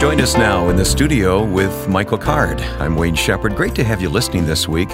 join 0.00 0.18
us 0.18 0.34
now 0.34 0.70
in 0.70 0.76
the 0.76 0.84
studio 0.84 1.44
with 1.44 1.86
Michael 1.86 2.16
Card. 2.16 2.58
I'm 2.80 2.96
Wayne 2.96 3.14
Shepherd. 3.14 3.54
Great 3.54 3.74
to 3.74 3.84
have 3.84 4.00
you 4.00 4.08
listening 4.08 4.46
this 4.46 4.66
week. 4.66 4.88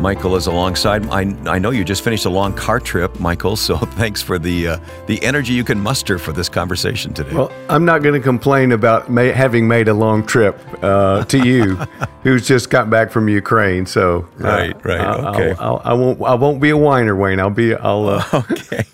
Michael 0.00 0.36
is 0.36 0.46
alongside. 0.46 1.06
I, 1.06 1.34
I 1.46 1.58
know 1.58 1.70
you 1.70 1.84
just 1.84 2.02
finished 2.02 2.26
a 2.26 2.30
long 2.30 2.52
car 2.54 2.80
trip, 2.80 3.18
Michael. 3.20 3.56
So 3.66 3.76
thanks 3.78 4.22
for 4.22 4.38
the 4.38 4.68
uh, 4.68 4.78
the 5.06 5.20
energy 5.24 5.52
you 5.52 5.64
can 5.64 5.80
muster 5.80 6.18
for 6.18 6.32
this 6.32 6.48
conversation 6.48 7.12
today. 7.12 7.34
Well, 7.34 7.50
I'm 7.68 7.84
not 7.84 8.02
going 8.02 8.14
to 8.14 8.20
complain 8.20 8.70
about 8.70 9.10
may, 9.10 9.32
having 9.32 9.66
made 9.66 9.88
a 9.88 9.94
long 9.94 10.24
trip 10.24 10.56
uh, 10.82 11.24
to 11.24 11.44
you, 11.44 11.74
who's 12.22 12.46
just 12.46 12.70
got 12.70 12.88
back 12.88 13.10
from 13.10 13.28
Ukraine. 13.28 13.86
So 13.86 14.28
uh, 14.40 14.44
right, 14.44 14.84
right, 14.84 15.00
I'll, 15.00 15.26
okay. 15.34 15.54
I'll, 15.58 15.76
I'll, 15.76 15.82
I 15.84 15.92
won't 15.94 16.22
I 16.22 16.34
won't 16.34 16.60
be 16.60 16.70
a 16.70 16.76
whiner, 16.76 17.16
Wayne. 17.16 17.40
I'll 17.40 17.50
be 17.50 17.74
I'll. 17.74 18.08
Uh, 18.08 18.24
okay. 18.34 18.84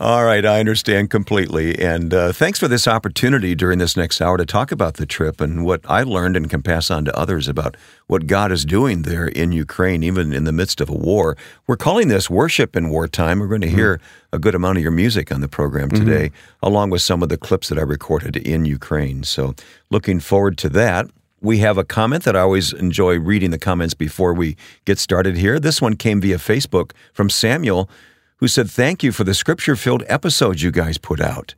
All 0.00 0.24
right, 0.24 0.44
I 0.44 0.58
understand 0.58 1.10
completely. 1.10 1.78
And 1.78 2.12
uh, 2.12 2.32
thanks 2.32 2.58
for 2.58 2.66
this 2.66 2.88
opportunity 2.88 3.54
during 3.54 3.78
this 3.78 3.96
next 3.96 4.20
hour 4.20 4.33
to 4.36 4.46
talk 4.46 4.72
about 4.72 4.94
the 4.94 5.06
trip 5.06 5.40
and 5.40 5.64
what 5.64 5.80
I 5.88 6.02
learned 6.02 6.36
and 6.36 6.48
can 6.48 6.62
pass 6.62 6.90
on 6.90 7.04
to 7.04 7.18
others 7.18 7.48
about 7.48 7.76
what 8.06 8.26
God 8.26 8.52
is 8.52 8.64
doing 8.64 9.02
there 9.02 9.26
in 9.26 9.52
Ukraine, 9.52 10.02
even 10.02 10.32
in 10.32 10.44
the 10.44 10.52
midst 10.52 10.80
of 10.80 10.88
a 10.88 10.94
war. 10.94 11.36
We're 11.66 11.76
calling 11.76 12.08
this 12.08 12.28
worship 12.28 12.76
in 12.76 12.90
wartime. 12.90 13.40
We're 13.40 13.48
going 13.48 13.60
to 13.60 13.68
hear 13.68 14.00
a 14.32 14.38
good 14.38 14.54
amount 14.54 14.78
of 14.78 14.82
your 14.82 14.92
music 14.92 15.32
on 15.32 15.40
the 15.40 15.48
program 15.48 15.90
today, 15.90 16.28
mm-hmm. 16.28 16.66
along 16.66 16.90
with 16.90 17.02
some 17.02 17.22
of 17.22 17.28
the 17.28 17.36
clips 17.36 17.68
that 17.68 17.78
I 17.78 17.82
recorded 17.82 18.36
in 18.36 18.64
Ukraine. 18.64 19.22
So, 19.24 19.54
looking 19.90 20.20
forward 20.20 20.58
to 20.58 20.68
that. 20.70 21.06
We 21.40 21.58
have 21.58 21.76
a 21.76 21.84
comment 21.84 22.24
that 22.24 22.36
I 22.36 22.40
always 22.40 22.72
enjoy 22.72 23.18
reading 23.18 23.50
the 23.50 23.58
comments 23.58 23.92
before 23.92 24.32
we 24.32 24.56
get 24.86 24.98
started 24.98 25.36
here. 25.36 25.60
This 25.60 25.82
one 25.82 25.94
came 25.94 26.22
via 26.22 26.38
Facebook 26.38 26.92
from 27.12 27.28
Samuel, 27.28 27.90
who 28.38 28.48
said, 28.48 28.70
Thank 28.70 29.02
you 29.02 29.12
for 29.12 29.24
the 29.24 29.34
scripture 29.34 29.76
filled 29.76 30.04
episodes 30.06 30.62
you 30.62 30.70
guys 30.70 30.96
put 30.96 31.20
out. 31.20 31.54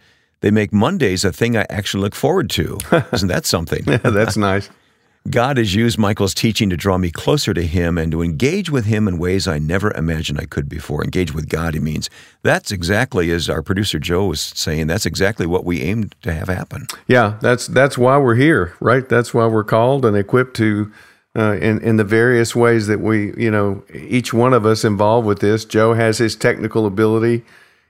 They 0.46 0.52
make 0.52 0.72
Mondays 0.72 1.24
a 1.24 1.32
thing 1.32 1.56
I 1.56 1.66
actually 1.68 2.02
look 2.02 2.14
forward 2.14 2.50
to. 2.50 2.78
Isn't 3.12 3.26
that 3.26 3.46
something? 3.46 3.82
yeah, 3.84 3.96
that's 3.96 4.36
nice. 4.36 4.70
God 5.28 5.56
has 5.56 5.74
used 5.74 5.98
Michael's 5.98 6.34
teaching 6.34 6.70
to 6.70 6.76
draw 6.76 6.98
me 6.98 7.10
closer 7.10 7.52
to 7.52 7.66
Him 7.66 7.98
and 7.98 8.12
to 8.12 8.22
engage 8.22 8.70
with 8.70 8.84
Him 8.84 9.08
in 9.08 9.18
ways 9.18 9.48
I 9.48 9.58
never 9.58 9.92
imagined 9.94 10.38
I 10.38 10.44
could 10.44 10.68
before. 10.68 11.02
Engage 11.02 11.34
with 11.34 11.48
God, 11.48 11.74
he 11.74 11.80
means. 11.80 12.08
That's 12.44 12.70
exactly, 12.70 13.32
as 13.32 13.50
our 13.50 13.60
producer 13.60 13.98
Joe 13.98 14.26
was 14.26 14.40
saying, 14.40 14.86
that's 14.86 15.04
exactly 15.04 15.46
what 15.46 15.64
we 15.64 15.82
aimed 15.82 16.14
to 16.22 16.32
have 16.32 16.46
happen. 16.46 16.86
Yeah, 17.08 17.38
that's 17.42 17.66
that's 17.66 17.98
why 17.98 18.16
we're 18.16 18.36
here, 18.36 18.72
right? 18.78 19.08
That's 19.08 19.34
why 19.34 19.48
we're 19.48 19.64
called 19.64 20.04
and 20.04 20.16
equipped 20.16 20.54
to, 20.58 20.92
uh, 21.34 21.56
in 21.60 21.80
in 21.80 21.96
the 21.96 22.04
various 22.04 22.54
ways 22.54 22.86
that 22.86 23.00
we, 23.00 23.34
you 23.36 23.50
know, 23.50 23.82
each 23.92 24.32
one 24.32 24.54
of 24.54 24.64
us 24.64 24.84
involved 24.84 25.26
with 25.26 25.40
this. 25.40 25.64
Joe 25.64 25.94
has 25.94 26.18
his 26.18 26.36
technical 26.36 26.86
ability 26.86 27.42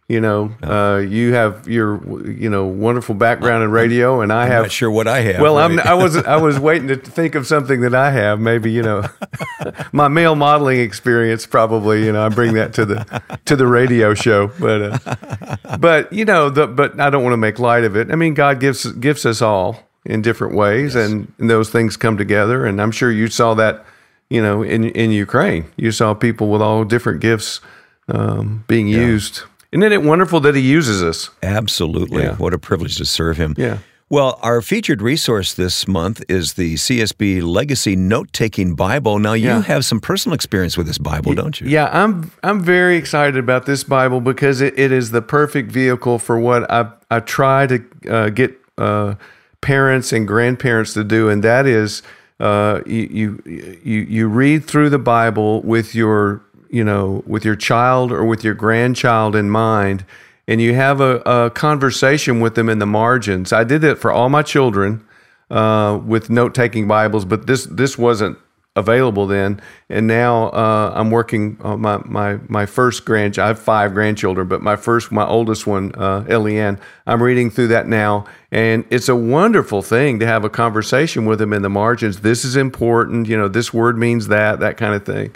you 0.09 0.21
know, 0.21 0.53
uh, 0.63 0.99
you 0.99 1.33
have 1.33 1.67
your 1.67 2.31
you 2.31 2.49
know 2.49 2.65
wonderful 2.67 3.17
background 3.17 3.65
in 3.65 3.73
radio, 3.73 4.21
and 4.21 4.33
I 4.33 4.45
I'm 4.45 4.51
have. 4.53 4.65
Not 4.65 4.73
sure 4.73 4.91
what 4.91 5.09
I 5.09 5.21
have. 5.23 5.41
Well, 5.41 5.57
right? 5.57 5.65
I'm, 5.65 5.81
I 5.81 5.95
was 5.95 6.17
I 6.25 6.37
was 6.37 6.61
waiting 6.61 6.87
to 6.89 6.97
think 6.97 7.35
of 7.35 7.45
something 7.47 7.81
that 7.81 7.95
I 7.95 8.13
have. 8.13 8.39
Maybe 8.39 8.71
you 8.71 8.83
know, 8.83 9.05
my 9.93 10.07
male 10.07 10.37
modeling 10.37 10.79
experience. 10.79 11.45
Probably 11.45 12.05
you 12.05 12.13
know, 12.13 12.25
I 12.25 12.29
bring 12.29 12.55
that 12.55 12.73
to 12.75 12.85
the 12.85 13.23
to 13.47 13.57
the 13.57 13.67
radio 13.67 14.15
show. 14.15 14.53
But 14.61 15.03
uh, 15.09 15.77
but 15.79 16.13
you 16.13 16.25
know, 16.25 16.51
the, 16.51 16.69
but 16.69 17.01
I 17.01 17.11
don't 17.11 17.25
want 17.25 17.33
to 17.33 17.39
make 17.39 17.59
light 17.59 17.83
of 17.83 17.97
it. 17.97 18.13
I 18.13 18.15
mean, 18.15 18.35
God 18.35 18.61
gives 18.61 18.87
gives 18.93 19.27
us 19.27 19.43
all 19.43 19.83
in 20.05 20.23
different 20.23 20.55
ways, 20.55 20.95
yes. 20.95 21.11
and, 21.11 21.33
and 21.39 21.51
those 21.51 21.71
things 21.71 21.97
come 21.97 22.17
together. 22.17 22.65
And 22.65 22.81
I'm 22.81 22.93
sure 22.93 23.11
you 23.11 23.27
saw 23.29 23.55
that. 23.55 23.85
You 24.29 24.43
know, 24.43 24.63
in 24.63 24.85
in 24.87 25.13
Ukraine, 25.13 25.67
you 25.77 25.93
saw 25.93 26.13
people 26.13 26.49
with 26.49 26.61
all 26.61 26.85
different 26.85 27.21
gifts 27.21 27.61
um, 28.09 28.65
being 28.67 28.89
yeah. 28.89 28.99
used 28.99 29.45
isn't 29.73 29.93
it 29.93 30.03
wonderful 30.03 30.41
that 30.41 30.55
he 30.55 30.61
uses 30.61 31.03
us? 31.03 31.31
Absolutely. 31.43 32.23
Yeah. 32.23 32.37
What 32.37 32.55
a 32.55 32.59
privilege 32.59 32.97
to 32.97 33.05
serve 33.05 33.37
him. 33.37 33.55
Yeah. 33.57 33.79
Well, 34.09 34.39
our 34.41 34.63
featured 34.63 35.03
resource 35.03 35.53
this 35.55 35.89
month 35.89 36.23
is 36.29 36.55
the 36.55 36.75
CSB 36.75 37.43
Legacy 37.43 37.97
Note 37.97 38.33
Taking 38.33 38.77
Bible. 38.77 39.19
Now, 39.19 39.33
you 39.33 39.49
yeah. 39.49 39.63
have 39.63 39.85
some 39.85 39.99
personal 39.99 40.35
experience 40.35 40.77
with 40.77 40.87
this 40.87 40.99
Bible, 40.99 41.35
don't 41.35 41.61
you? 41.61 41.69
Yeah, 41.69 41.91
I'm 41.93 42.31
I'm 42.45 42.63
very 42.63 42.97
excited 42.97 43.37
about 43.37 43.67
this 43.67 43.83
Bible 43.83 44.21
because 44.21 44.61
it, 44.61 44.79
it 44.79 44.93
is 44.93 45.11
the 45.11 45.23
perfect 45.23 45.73
vehicle 45.73 46.21
for 46.21 46.39
what 46.39 46.71
I 46.71 46.89
I 47.11 47.19
try 47.19 47.67
to 47.67 47.85
uh, 48.09 48.29
get 48.29 48.57
uh, 48.79 49.17
parents 49.61 50.13
and 50.13 50.29
grandparents 50.29 50.95
to 50.95 51.03
do, 51.03 51.29
and 51.29 51.43
that 51.43 51.67
is 51.67 52.05
uh, 52.39 52.83
you, 52.87 53.09
you 53.11 53.79
you 53.83 54.01
you 54.03 54.29
read 54.29 54.67
through 54.67 54.91
the 54.91 55.01
Bible 55.01 55.63
with 55.63 55.97
your 55.97 56.43
you 56.71 56.85
know, 56.85 57.23
with 57.27 57.45
your 57.45 57.57
child 57.57 58.13
or 58.13 58.25
with 58.25 58.45
your 58.45 58.55
grandchild 58.55 59.37
in 59.37 59.51
mind, 59.51 60.05
and 60.49 60.61
you 60.61 60.75
have 60.75 61.01
a, 61.01 61.21
a 61.27 61.51
conversation 61.51 62.41
with 62.41 62.55
them 62.55 62.69
in 62.69 62.79
the 62.79 62.87
margins. 62.87 63.53
I 63.53 63.65
did 63.65 63.83
that 63.83 63.99
for 63.99 64.13
all 64.13 64.29
my 64.29 64.43
children 64.43 65.07
uh, 65.51 66.01
with 66.05 66.31
note 66.31 66.55
taking 66.55 66.87
Bibles, 66.87 67.25
but 67.25 67.47
this 67.47 67.67
this 67.67 67.99
wasn't 67.99 68.39
available 68.77 69.27
then. 69.27 69.61
And 69.89 70.07
now 70.07 70.49
uh, 70.49 70.93
I'm 70.95 71.11
working 71.11 71.57
on 71.63 71.81
my 71.81 71.99
my 72.05 72.39
my 72.49 72.67
first 72.67 73.05
grandchild. 73.05 73.45
I 73.45 73.49
have 73.49 73.59
five 73.59 73.95
grandchildren, 73.95 74.47
but 74.47 74.63
my 74.63 74.77
first, 74.77 75.11
my 75.11 75.27
oldest 75.27 75.67
one, 75.67 75.93
uh, 75.97 76.25
Eliane. 76.29 76.79
I'm 77.07 77.23
reading 77.23 77.51
through 77.51 77.69
that 77.69 77.89
now, 77.89 78.27
and 78.53 78.85
it's 78.91 79.09
a 79.09 79.17
wonderful 79.17 79.83
thing 79.83 80.21
to 80.21 80.27
have 80.27 80.45
a 80.45 80.51
conversation 80.51 81.25
with 81.25 81.39
them 81.39 81.53
in 81.53 81.63
the 81.63 81.71
margins. 81.71 82.21
This 82.21 82.45
is 82.45 82.55
important. 82.55 83.29
You 83.29 83.37
know, 83.37 83.49
this 83.49 83.73
word 83.73 83.99
means 83.99 84.29
that, 84.29 84.61
that 84.61 84.77
kind 84.77 84.95
of 84.95 85.05
thing 85.05 85.35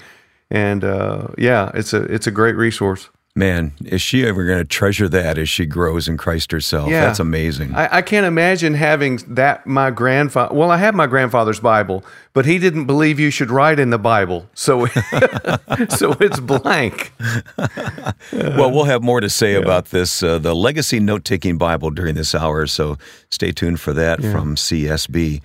and 0.50 0.84
uh, 0.84 1.28
yeah, 1.38 1.71
it's 1.75 1.93
a 1.93 2.03
it's 2.03 2.27
a 2.27 2.31
great 2.31 2.56
resource. 2.56 3.09
Man, 3.37 3.75
is 3.84 4.03
she 4.03 4.27
ever 4.27 4.44
going 4.44 4.59
to 4.59 4.65
treasure 4.65 5.09
that 5.09 5.38
as 5.38 5.49
she 5.49 5.65
grows 5.65 6.09
in 6.09 6.16
Christ 6.16 6.50
herself? 6.50 6.91
Yeah. 6.91 7.03
That's 7.06 7.21
amazing. 7.21 7.72
I, 7.77 7.99
I, 7.99 8.03
can't 8.03 8.27
imagine 8.27 8.75
having 8.75 9.19
that. 9.28 9.65
My 9.69 9.93
grandfather, 9.93 10.53
well, 10.53 10.72
I 10.72 10.78
have 10.78 10.97
my 10.97 11.06
grandfather's 11.06 11.60
Bible, 11.60 12.05
but 12.33 12.44
he 12.44 12.59
didn't 12.59 12.87
believe 12.87 13.21
you 13.21 13.31
should 13.31 13.53
write 13.53 13.78
in 13.78 13.91
the 13.91 14.00
Bible, 14.00 14.50
so 14.55 14.87
so 15.89 16.16
it's 16.19 16.41
blank. 16.41 17.12
well, 18.33 18.72
we'll 18.72 18.84
have 18.84 19.05
more 19.05 19.21
to 19.21 19.31
say 19.31 19.53
yeah. 19.53 19.60
about 19.60 19.87
this, 19.87 20.25
uh, 20.25 20.41
the 20.41 20.55
Legacy 20.55 20.99
Note 20.99 21.25
Taking 21.25 21.56
Bible, 21.56 21.91
during 21.91 22.16
this 22.16 22.34
hour. 22.34 22.66
So 22.66 22.99
stay 23.31 23.53
tuned 23.53 23.78
for 23.78 23.93
that 23.93 24.21
yeah. 24.21 24.33
from 24.33 24.56
CSB. 24.56 25.41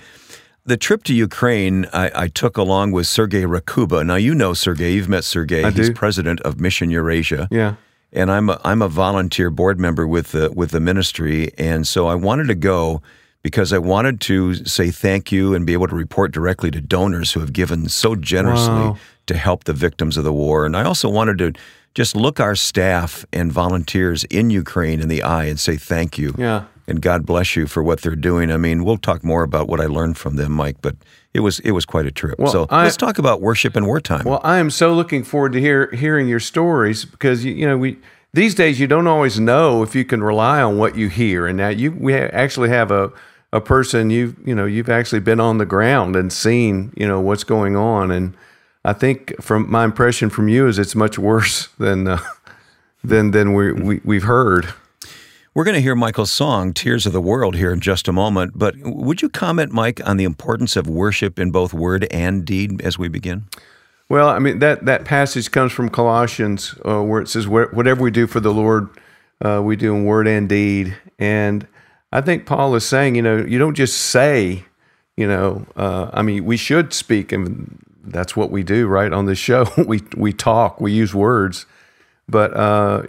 The 0.68 0.78
trip 0.78 1.04
to 1.04 1.14
Ukraine 1.14 1.86
I, 1.94 2.24
I, 2.24 2.28
took 2.28 2.58
along 2.58 2.92
with 2.92 3.06
Sergei 3.06 3.44
Rakhuba. 3.44 4.04
Now 4.04 4.16
you 4.16 4.34
know 4.34 4.56
Sergei. 4.56 4.94
You've 4.94 5.08
met 5.08 5.24
Sergei. 5.24 5.64
I 5.64 5.70
He's 5.70 5.90
do. 5.90 5.94
president 5.94 6.42
of 6.42 6.60
Mission 6.60 6.90
Eurasia. 6.90 7.48
Yeah. 7.52 7.76
And 8.12 8.32
I'm 8.32 8.50
a, 8.50 8.60
I'm 8.64 8.82
a 8.82 8.88
volunteer 8.88 9.52
board 9.52 9.80
member 9.80 10.08
with 10.08 10.32
the 10.32 10.52
with 10.52 10.72
the 10.72 10.80
ministry, 10.80 11.52
and 11.58 11.88
so 11.88 12.08
I 12.08 12.16
wanted 12.16 12.48
to 12.48 12.56
go 12.56 13.02
because 13.44 13.74
I 13.74 13.78
wanted 13.78 14.22
to 14.22 14.56
say 14.66 14.90
thank 14.90 15.32
you 15.32 15.54
and 15.54 15.68
be 15.68 15.74
able 15.74 15.88
to 15.88 15.96
report 15.96 16.32
directly 16.32 16.72
to 16.72 16.82
donors 16.82 17.34
who 17.34 17.42
have 17.42 17.54
given 17.54 17.88
so 17.90 18.16
generously 18.16 18.74
wow. 18.74 18.98
to 19.28 19.38
help 19.38 19.66
the 19.66 19.74
victims 19.74 20.18
of 20.18 20.24
the 20.24 20.34
war. 20.34 20.66
And 20.66 20.76
I 20.76 20.84
also 20.84 21.10
wanted 21.10 21.38
to 21.40 21.54
just 21.94 22.16
look 22.16 22.40
our 22.40 22.56
staff 22.56 23.24
and 23.32 23.52
volunteers 23.52 24.24
in 24.26 24.50
Ukraine 24.50 25.00
in 25.00 25.10
the 25.10 25.22
eye 25.22 25.46
and 25.46 25.60
say 25.60 25.76
thank 25.76 26.18
you. 26.18 26.34
Yeah 26.38 26.64
and 26.88 27.02
God 27.02 27.26
bless 27.26 27.56
you 27.56 27.68
for 27.68 27.82
what 27.82 28.02
they're 28.02 28.16
doing. 28.16 28.52
I 28.52 28.58
mean, 28.58 28.84
we'll 28.84 28.98
talk 28.98 29.24
more 29.24 29.44
about 29.44 29.68
what 29.68 29.82
I 29.82 29.86
learned 29.86 30.18
from 30.18 30.36
them, 30.36 30.52
Mike, 30.52 30.78
but 30.82 30.96
it 31.34 31.40
was 31.40 31.60
it 31.62 31.72
was 31.72 31.86
quite 31.86 32.06
a 32.06 32.12
trip. 32.12 32.40
Well, 32.40 32.52
so 32.52 32.68
I, 32.70 32.84
let's 32.84 32.98
talk 32.98 33.18
about 33.18 33.42
worship 33.42 33.76
in 33.76 33.86
wartime. 33.86 34.26
Well, 34.26 34.42
I 34.44 34.58
am 34.58 34.70
so 34.70 34.94
looking 34.94 35.24
forward 35.24 35.54
to 35.54 35.60
hear 35.60 35.92
hearing 35.92 36.28
your 36.28 36.40
stories 36.40 37.06
because 37.06 37.44
you, 37.44 37.54
you 37.54 37.68
know 37.68 37.78
we 37.78 37.98
these 38.34 38.56
days 38.56 38.80
you 38.80 38.88
don't 38.88 39.08
always 39.08 39.40
know 39.40 39.82
if 39.82 39.96
you 39.96 40.06
can 40.06 40.24
rely 40.24 40.62
on 40.62 40.78
what 40.78 40.96
you 40.96 41.10
hear, 41.10 41.48
and 41.48 41.58
now 41.58 41.70
you 41.70 41.92
we 41.92 42.14
actually 42.14 42.70
have 42.70 42.92
a 42.92 43.12
a 43.52 43.62
person 43.62 44.10
you 44.10 44.36
you 44.46 44.54
know 44.54 44.66
you've 44.66 44.90
actually 44.90 45.22
been 45.22 45.40
on 45.40 45.58
the 45.58 45.66
ground 45.66 46.16
and 46.16 46.32
seen 46.32 46.94
you 46.96 47.08
know 47.08 47.20
what's 47.20 47.44
going 47.44 47.76
on, 47.76 48.12
and 48.12 48.36
I 48.84 48.94
think 48.94 49.34
from 49.42 49.70
my 49.70 49.84
impression 49.84 50.30
from 50.30 50.48
you 50.48 50.68
is 50.68 50.78
it's 50.78 50.96
much 50.96 51.18
worse 51.18 51.68
than 51.80 52.08
uh, 52.08 52.20
than 53.04 53.32
than 53.32 53.54
we, 53.54 53.72
we 53.72 54.02
we've 54.04 54.24
heard. 54.24 54.74
We're 55.56 55.64
going 55.64 55.76
to 55.76 55.82
hear 55.82 55.96
Michael's 55.96 56.32
song, 56.32 56.74
Tears 56.74 57.06
of 57.06 57.14
the 57.14 57.22
World, 57.22 57.56
here 57.56 57.72
in 57.72 57.80
just 57.80 58.08
a 58.08 58.12
moment. 58.12 58.60
But 58.60 58.76
would 58.80 59.22
you 59.22 59.30
comment, 59.30 59.72
Mike, 59.72 60.06
on 60.06 60.18
the 60.18 60.26
importance 60.26 60.76
of 60.76 60.88
worship 60.88 61.40
in 61.40 61.50
both 61.50 61.74
word 61.74 62.06
and 62.12 62.46
deed 62.46 62.82
as 62.82 63.00
we 63.00 63.08
begin? 63.08 63.46
Well, 64.10 64.28
I 64.28 64.38
mean, 64.38 64.60
that, 64.60 64.86
that 64.86 65.06
passage 65.06 65.50
comes 65.50 65.72
from 65.72 65.90
Colossians, 65.90 66.76
uh, 66.86 67.02
where 67.02 67.22
it 67.22 67.30
says, 67.30 67.48
Whatever 67.48 68.04
we 68.04 68.12
do 68.12 68.28
for 68.28 68.42
the 68.42 68.54
Lord, 68.54 68.90
uh, 69.42 69.62
we 69.64 69.78
do 69.78 69.96
in 69.96 70.04
word 70.04 70.28
and 70.28 70.50
deed. 70.50 70.98
And 71.18 71.66
I 72.12 72.20
think 72.20 72.46
Paul 72.46 72.76
is 72.76 72.86
saying, 72.86 73.16
you 73.16 73.22
know, 73.22 73.38
you 73.38 73.58
don't 73.58 73.76
just 73.76 73.98
say 73.98 74.66
you 75.18 75.28
know, 75.28 75.66
uh, 75.76 76.10
I 76.14 76.22
mean, 76.22 76.46
we 76.46 76.58
should 76.58 76.94
speak, 76.94 77.32
and 77.32 77.80
that's 78.04 78.36
what 78.36 78.52
we 78.52 78.64
do, 78.64 78.88
right? 78.88 79.12
On 79.12 79.26
this 79.26 79.40
show, 79.40 79.66
we 79.88 80.02
we 80.16 80.34
talk, 80.34 80.82
we 80.82 80.92
use 80.92 81.16
words, 81.16 81.66
but 82.28 82.56
uh, 82.56 83.04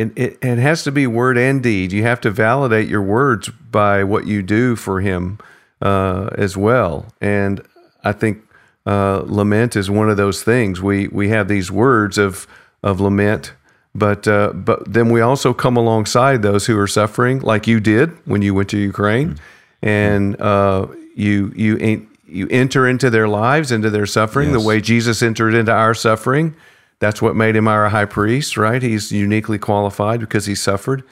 it, 0.00 0.12
it, 0.16 0.38
it 0.42 0.58
has 0.58 0.82
to 0.84 0.92
be 0.92 1.06
word 1.06 1.36
and 1.36 1.62
deed. 1.62 1.92
You 1.92 2.02
have 2.04 2.20
to 2.22 2.30
validate 2.30 2.88
your 2.88 3.02
words 3.02 3.48
by 3.48 4.02
what 4.02 4.26
you 4.26 4.42
do 4.42 4.76
for 4.76 5.00
Him 5.00 5.38
uh, 5.82 6.30
as 6.38 6.56
well. 6.56 7.06
And 7.20 7.60
I 8.02 8.12
think 8.12 8.42
uh, 8.86 9.22
lament 9.26 9.76
is 9.76 9.90
one 9.90 10.08
of 10.08 10.16
those 10.16 10.42
things. 10.42 10.80
We 10.80 11.08
we 11.08 11.28
have 11.28 11.48
these 11.48 11.70
words 11.70 12.16
of 12.16 12.46
of 12.82 13.00
lament, 13.00 13.52
but 13.94 14.26
uh, 14.26 14.52
but 14.54 14.90
then 14.90 15.10
we 15.10 15.20
also 15.20 15.52
come 15.52 15.76
alongside 15.76 16.40
those 16.40 16.66
who 16.66 16.78
are 16.78 16.86
suffering, 16.86 17.40
like 17.40 17.66
you 17.66 17.78
did 17.78 18.10
when 18.24 18.40
you 18.40 18.54
went 18.54 18.70
to 18.70 18.78
Ukraine, 18.78 19.34
mm-hmm. 19.34 19.88
and 19.88 20.40
uh, 20.40 20.86
you 21.14 21.52
you 21.54 22.06
you 22.26 22.48
enter 22.50 22.88
into 22.88 23.10
their 23.10 23.28
lives, 23.28 23.70
into 23.70 23.90
their 23.90 24.06
suffering, 24.06 24.50
yes. 24.50 24.60
the 24.60 24.66
way 24.66 24.80
Jesus 24.80 25.22
entered 25.22 25.54
into 25.54 25.72
our 25.72 25.94
suffering. 25.94 26.54
That's 27.00 27.20
what 27.20 27.34
made 27.34 27.56
him 27.56 27.66
our 27.66 27.88
high 27.88 28.04
priest, 28.04 28.56
right? 28.56 28.80
He's 28.80 29.10
uniquely 29.10 29.58
qualified 29.58 30.20
because 30.20 30.46
he 30.46 30.54
suffered. 30.54 31.02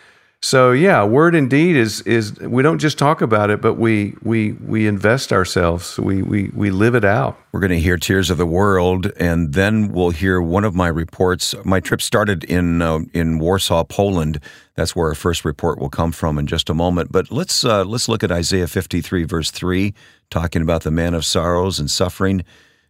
So 0.40 0.70
yeah, 0.70 1.02
word 1.05 1.35
and 1.35 1.50
deed 1.50 1.75
is 1.75 2.00
is 2.02 2.38
we 2.38 2.62
don't 2.62 2.79
just 2.79 2.96
talk 2.96 3.20
about 3.20 3.50
it, 3.50 3.61
but 3.61 3.75
we 3.75 4.14
we 4.23 4.52
we 4.52 4.87
invest 4.87 5.32
ourselves. 5.32 5.99
We 5.99 6.23
we 6.23 6.50
we 6.55 6.70
live 6.70 6.94
it 6.94 7.05
out. 7.05 7.37
We're 7.50 7.58
going 7.58 7.73
to 7.73 7.81
hear 7.81 7.96
Tears 7.96 8.31
of 8.31 8.38
the 8.38 8.46
World, 8.46 9.11
and 9.19 9.52
then 9.52 9.90
we'll 9.90 10.11
hear 10.11 10.40
one 10.40 10.62
of 10.62 10.76
my 10.76 10.87
reports. 10.87 11.56
My 11.64 11.81
trip 11.81 12.00
started 12.00 12.44
in 12.44 12.81
uh, 12.82 13.00
in 13.12 13.41
Warsaw, 13.41 13.82
Poland. 13.82 14.38
That's 14.76 14.94
where 14.94 15.08
our 15.08 15.17
first 15.17 15.44
report 15.44 15.81
will 15.81 15.91
come 15.91 16.12
from 16.12 16.38
in 16.38 16.46
just 16.46 16.70
a 16.70 16.75
moment. 16.75 17.11
But 17.11 17.32
let's 17.32 17.64
uh, 17.64 17.84
let's 17.84 18.08
look 18.08 18.23
at 18.23 18.31
Isaiah 18.31 18.69
53 18.69 19.25
verse 19.25 19.50
three, 19.50 19.93
talking 20.31 20.62
about 20.62 20.82
the 20.82 20.93
man 20.93 21.14
of 21.14 21.25
sorrows 21.25 21.81
and 21.81 21.91
suffering, 21.91 22.44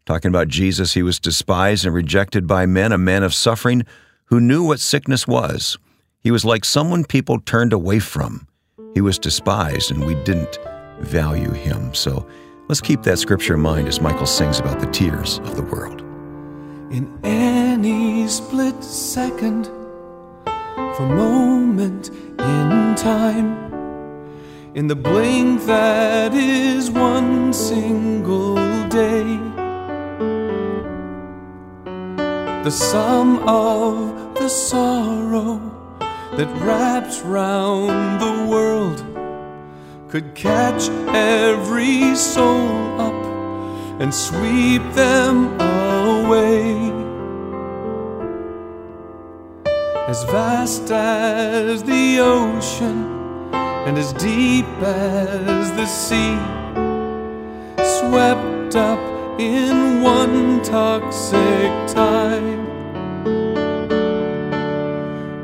talking 0.08 0.30
about 0.30 0.48
Jesus. 0.48 0.94
He 0.94 1.02
was 1.02 1.20
despised 1.20 1.84
and 1.84 1.94
rejected 1.94 2.46
by 2.46 2.64
men, 2.64 2.92
a 2.92 2.98
man 2.98 3.22
of 3.22 3.34
suffering, 3.34 3.84
who 4.24 4.40
knew 4.40 4.64
what 4.64 4.80
sickness 4.80 5.28
was. 5.28 5.76
He 6.20 6.30
was 6.30 6.46
like 6.46 6.64
someone 6.64 7.04
people 7.04 7.40
turned 7.40 7.74
away 7.74 7.98
from. 7.98 8.48
He 8.94 9.02
was 9.02 9.18
despised, 9.18 9.90
and 9.90 10.06
we 10.06 10.14
didn't 10.24 10.58
value 11.00 11.50
him. 11.50 11.92
So 11.92 12.26
let's 12.68 12.80
keep 12.80 13.02
that 13.02 13.18
scripture 13.18 13.52
in 13.52 13.60
mind 13.60 13.86
as 13.86 14.00
Michael 14.00 14.24
sings 14.24 14.58
about 14.58 14.80
the 14.80 14.86
tears 14.86 15.40
of 15.40 15.56
the 15.56 15.62
world. 15.62 16.00
In 16.90 17.06
any 17.22 18.26
split 18.28 18.82
second, 18.82 19.66
for 20.96 21.06
moment 21.06 22.08
in 22.08 22.94
time, 22.96 23.68
in 24.74 24.86
the 24.86 24.96
blink 24.96 25.66
that 25.66 26.32
is 26.32 26.90
one 26.90 27.52
single 27.52 28.54
day, 28.88 29.57
the 32.68 32.74
sum 32.74 33.38
of 33.48 34.34
the 34.34 34.46
sorrow 34.46 35.58
that 36.36 36.48
wraps 36.60 37.22
round 37.22 38.20
the 38.20 38.46
world 38.46 38.98
could 40.10 40.34
catch 40.34 40.90
every 41.14 42.14
soul 42.14 43.00
up 43.00 43.24
and 44.02 44.14
sweep 44.14 44.82
them 44.92 45.58
away. 45.58 46.92
As 50.06 50.24
vast 50.24 50.90
as 50.90 51.82
the 51.84 52.18
ocean 52.20 52.98
and 53.86 53.96
as 53.96 54.12
deep 54.12 54.68
as 54.82 55.72
the 55.72 55.86
sea, 55.86 56.36
swept 57.96 58.76
up 58.76 59.17
in 59.38 60.02
one 60.02 60.60
toxic 60.62 61.70
tide 61.86 62.58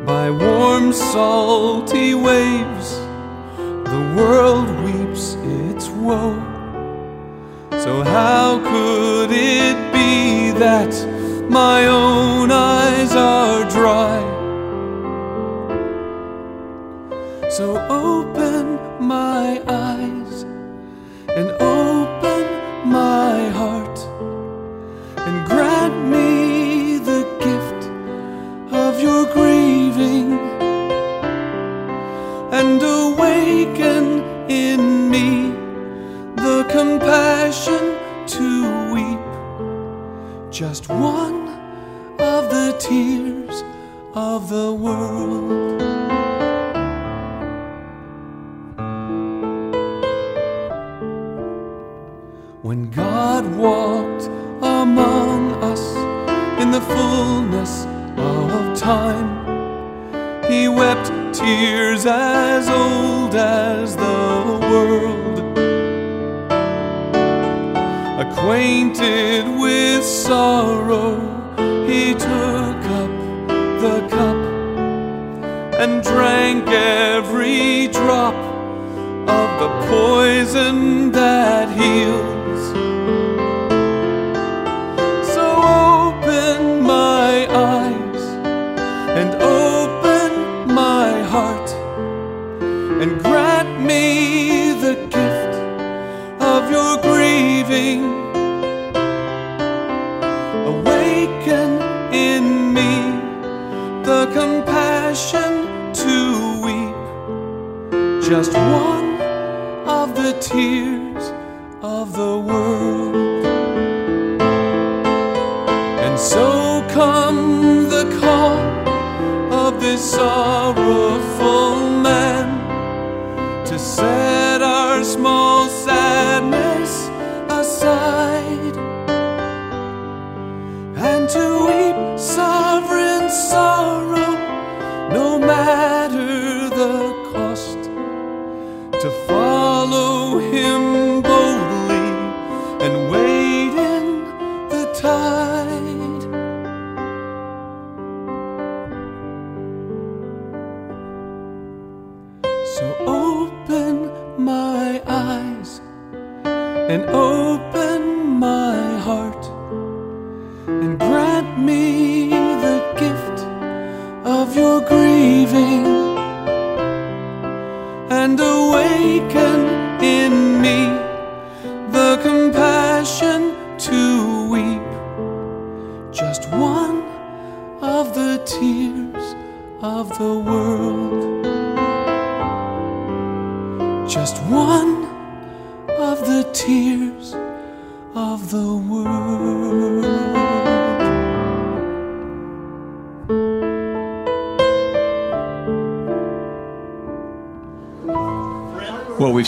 by 0.05 0.29
warm, 0.31 0.93
salty 0.93 2.13
waves, 2.13 2.99
the 3.57 4.15
world 4.17 4.69
weeps 4.85 5.37
its 5.45 5.89
woe. 5.89 6.35
So, 7.71 8.03
how 8.03 8.59
could 8.59 9.31
it 9.31 9.77
be 9.93 10.51
that 10.59 10.93
my 11.49 11.87
own 11.87 12.51
eyes 12.51 13.15
are 13.15 13.63
dry? 13.71 14.21
So, 17.49 17.79
open 17.89 18.77
my 18.99 19.63
eyes 19.69 20.24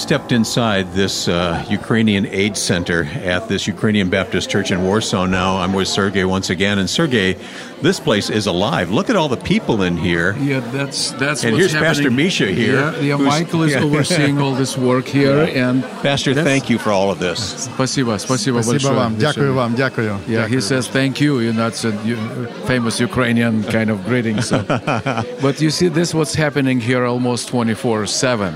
stepped 0.05 0.31
inside 0.31 0.93
this 0.93 1.27
uh, 1.27 1.65
Ukrainian 1.69 2.25
aid 2.27 2.55
center 2.55 3.03
at 3.35 3.47
this 3.47 3.67
Ukrainian 3.67 4.09
Baptist 4.09 4.49
Church 4.49 4.69
in 4.71 4.83
Warsaw 4.83 5.25
now. 5.25 5.57
I'm 5.57 5.73
with 5.73 5.87
Sergey 5.87 6.23
once 6.23 6.49
again. 6.49 6.77
And 6.79 6.89
Sergey, 6.89 7.33
this 7.81 7.99
place 7.99 8.29
is 8.29 8.45
alive. 8.47 8.91
Look 8.91 9.09
at 9.09 9.15
all 9.15 9.27
the 9.27 9.37
people 9.53 9.81
in 9.81 9.97
here. 9.97 10.35
Yeah, 10.39 10.59
that's 10.77 11.11
that's 11.23 11.43
And 11.43 11.53
what's 11.53 11.61
here's 11.71 11.73
Pastor 11.73 12.03
happening. 12.03 12.15
Misha 12.25 12.47
here, 12.47 12.75
Yeah, 12.75 12.99
yeah 12.99 13.17
who's- 13.17 13.27
Michael 13.27 13.63
is 13.63 13.73
yeah. 13.73 13.83
overseeing 13.83 14.39
all 14.39 14.53
this 14.53 14.77
work 14.77 15.05
here, 15.07 15.39
and 15.63 15.83
Pastor, 16.01 16.33
that's- 16.33 16.45
thank 16.51 16.69
you 16.69 16.77
for 16.77 16.91
all 16.91 17.09
of 17.11 17.19
this. 17.19 17.39
Спасибо, 17.73 18.17
спасибо, 18.19 18.61
Спасибо 18.63 18.89
большое. 18.89 18.95
вам, 18.95 19.13
Миша. 19.17 19.21
дякую 19.33 19.53
вам, 19.53 19.75
дякую. 19.75 20.19
Yeah, 20.27 20.47
he 20.47 20.61
says 20.61 20.87
thank 20.87 21.19
you. 21.19 21.39
You 21.39 21.53
know, 21.53 21.67
it's 21.67 21.83
a 21.85 21.93
u- 22.05 22.17
famous 22.67 22.99
Ukrainian 22.99 23.63
kind 23.63 23.89
of 23.89 23.97
greeting. 24.05 24.41
So. 24.41 24.63
but 25.41 25.59
you 25.59 25.69
see, 25.71 25.87
this 25.89 26.13
what's 26.13 26.35
happening 26.35 26.79
here 26.79 27.03
almost 27.05 27.47
24 27.49 28.05
7. 28.05 28.53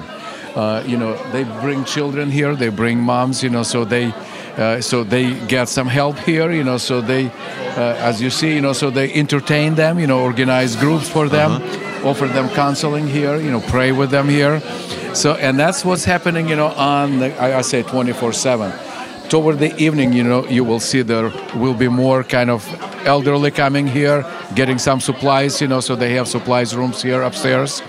Uh, 0.54 0.82
you 0.86 0.96
know, 0.96 1.14
they 1.32 1.44
bring 1.60 1.84
children 1.84 2.30
here, 2.30 2.56
they 2.56 2.68
bring 2.68 2.98
moms, 2.98 3.42
you 3.42 3.50
know, 3.50 3.62
so 3.62 3.84
they. 3.84 4.12
Uh, 4.50 4.80
so 4.80 5.04
they 5.04 5.32
get 5.46 5.68
some 5.68 5.86
help 5.86 6.18
here, 6.18 6.50
you 6.50 6.64
know. 6.64 6.76
So 6.76 7.00
they, 7.00 7.28
uh, 7.28 7.96
as 7.98 8.20
you 8.20 8.28
see, 8.30 8.52
you 8.52 8.60
know, 8.60 8.74
so 8.74 8.90
they 8.90 9.10
entertain 9.14 9.76
them, 9.76 9.98
you 9.98 10.06
know, 10.06 10.20
organize 10.20 10.74
groups 10.76 11.08
for 11.08 11.28
them, 11.28 11.62
offer 12.04 12.26
them 12.26 12.48
counseling 12.50 13.06
here, 13.06 13.36
you 13.36 13.50
know, 13.50 13.60
pray 13.60 13.92
with 13.92 14.10
them 14.10 14.28
here. 14.28 14.60
So, 15.14 15.34
and 15.34 15.58
that's 15.58 15.84
what's 15.84 16.04
happening, 16.04 16.48
you 16.48 16.56
know, 16.56 16.66
on 16.66 17.20
the, 17.20 17.34
I, 17.40 17.58
I 17.58 17.60
say 17.62 17.84
24 17.84 18.32
7 18.32 18.72
toward 19.30 19.60
the 19.60 19.74
evening, 19.80 20.12
you 20.12 20.24
know, 20.24 20.44
you 20.48 20.64
will 20.64 20.80
see 20.80 21.02
there 21.02 21.32
will 21.54 21.72
be 21.72 21.86
more 21.88 22.24
kind 22.24 22.50
of 22.50 22.66
elderly 23.06 23.52
coming 23.52 23.86
here, 23.86 24.26
getting 24.56 24.76
some 24.76 25.00
supplies, 25.00 25.60
you 25.60 25.68
know, 25.68 25.80
so 25.80 25.94
they 25.94 26.14
have 26.14 26.26
supplies 26.26 26.74
rooms 26.74 27.00
here 27.00 27.22
upstairs. 27.22 27.80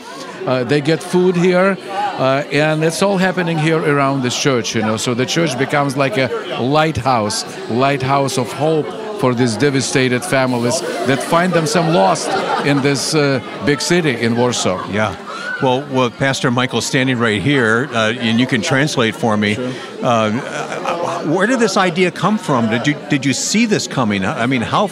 Uh, 0.45 0.63
they 0.63 0.79
get 0.79 1.01
food 1.01 1.35
here, 1.35 1.75
uh, 2.19 2.43
and 2.51 2.83
it's 2.83 3.01
all 3.01 3.17
happening 3.17 3.57
here 3.57 3.79
around 3.79 4.21
this 4.21 4.37
church, 4.39 4.75
you 4.75 4.81
know. 4.81 4.97
So 4.97 5.13
the 5.13 5.25
church 5.25 5.57
becomes 5.57 5.97
like 5.97 6.17
a 6.17 6.27
lighthouse, 6.61 7.43
lighthouse 7.69 8.37
of 8.37 8.51
hope 8.51 8.87
for 9.19 9.35
these 9.35 9.55
devastated 9.55 10.23
families 10.23 10.81
that 11.05 11.21
find 11.21 11.53
themselves 11.53 11.93
lost 11.93 12.29
in 12.65 12.81
this 12.81 13.13
uh, 13.13 13.39
big 13.65 13.79
city 13.79 14.19
in 14.19 14.35
Warsaw. 14.35 14.89
Yeah. 14.91 15.15
Well, 15.61 15.87
well, 15.91 16.09
Pastor 16.09 16.49
Michael's 16.49 16.87
standing 16.87 17.19
right 17.19 17.39
here, 17.39 17.87
uh, 17.91 18.13
and 18.13 18.39
you 18.39 18.47
can 18.47 18.63
translate 18.63 19.15
for 19.15 19.37
me. 19.37 19.55
Uh, 19.57 20.01
uh, 20.01 21.23
where 21.25 21.45
did 21.45 21.59
this 21.59 21.77
idea 21.77 22.09
come 22.09 22.39
from? 22.39 22.67
Did 22.69 22.87
you 22.87 22.95
did 23.09 23.25
you 23.25 23.33
see 23.33 23.67
this 23.67 23.87
coming? 23.87 24.25
I 24.25 24.47
mean, 24.47 24.63
how 24.63 24.87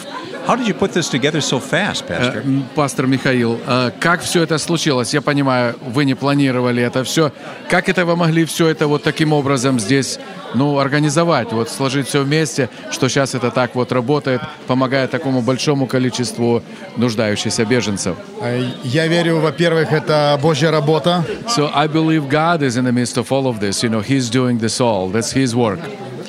how 0.46 0.56
did 0.56 0.66
you 0.66 0.74
put 0.74 0.92
this 0.92 1.08
together 1.08 1.40
so 1.40 1.58
fast, 1.60 2.06
Pastor? 2.06 2.42
М, 2.44 2.64
Пастор 2.74 3.06
Михаил, 3.06 3.58
э, 3.66 3.90
как 4.00 4.20
все 4.22 4.42
это 4.42 4.58
случилось? 4.58 5.14
Я 5.14 5.20
понимаю, 5.20 5.74
вы 5.80 6.04
не 6.04 6.14
планировали 6.14 6.82
это 6.82 7.04
все. 7.04 7.32
Как 7.68 7.88
это 7.88 8.04
вы 8.04 8.16
могли 8.16 8.44
все 8.44 8.68
это 8.68 8.86
вот 8.86 9.02
таким 9.02 9.32
образом 9.32 9.78
здесь, 9.78 10.18
ну, 10.54 10.78
организовать, 10.78 11.52
вот 11.52 11.68
сложить 11.68 12.08
все 12.08 12.22
вместе, 12.22 12.68
что 12.90 13.08
сейчас 13.08 13.34
это 13.34 13.50
так 13.50 13.74
вот 13.74 13.92
работает, 13.92 14.40
помогая 14.66 15.06
такому 15.08 15.42
большому 15.42 15.86
количеству 15.86 16.62
нуждающихся 16.96 17.64
беженцев? 17.64 18.16
Э, 18.40 18.64
Я 18.84 19.06
верю, 19.06 19.40
во-первых, 19.40 19.92
это 19.92 20.38
Божья 20.42 20.70
работа. 20.70 21.24
So 21.48 21.70
I 21.74 21.86
believe 21.86 22.28
God 22.28 22.62
is 22.62 22.76
in 22.76 22.84
the 22.84 22.92
midst 22.92 23.16
of 23.16 23.30
all 23.30 23.46
of 23.46 23.60
this. 23.60 23.82
You 23.82 23.90
know, 23.90 24.00
He's 24.02 24.30
doing 24.30 24.58
this 24.58 24.80
all. 24.80 25.08
That's 25.10 25.32
His 25.32 25.54
work. 25.54 25.80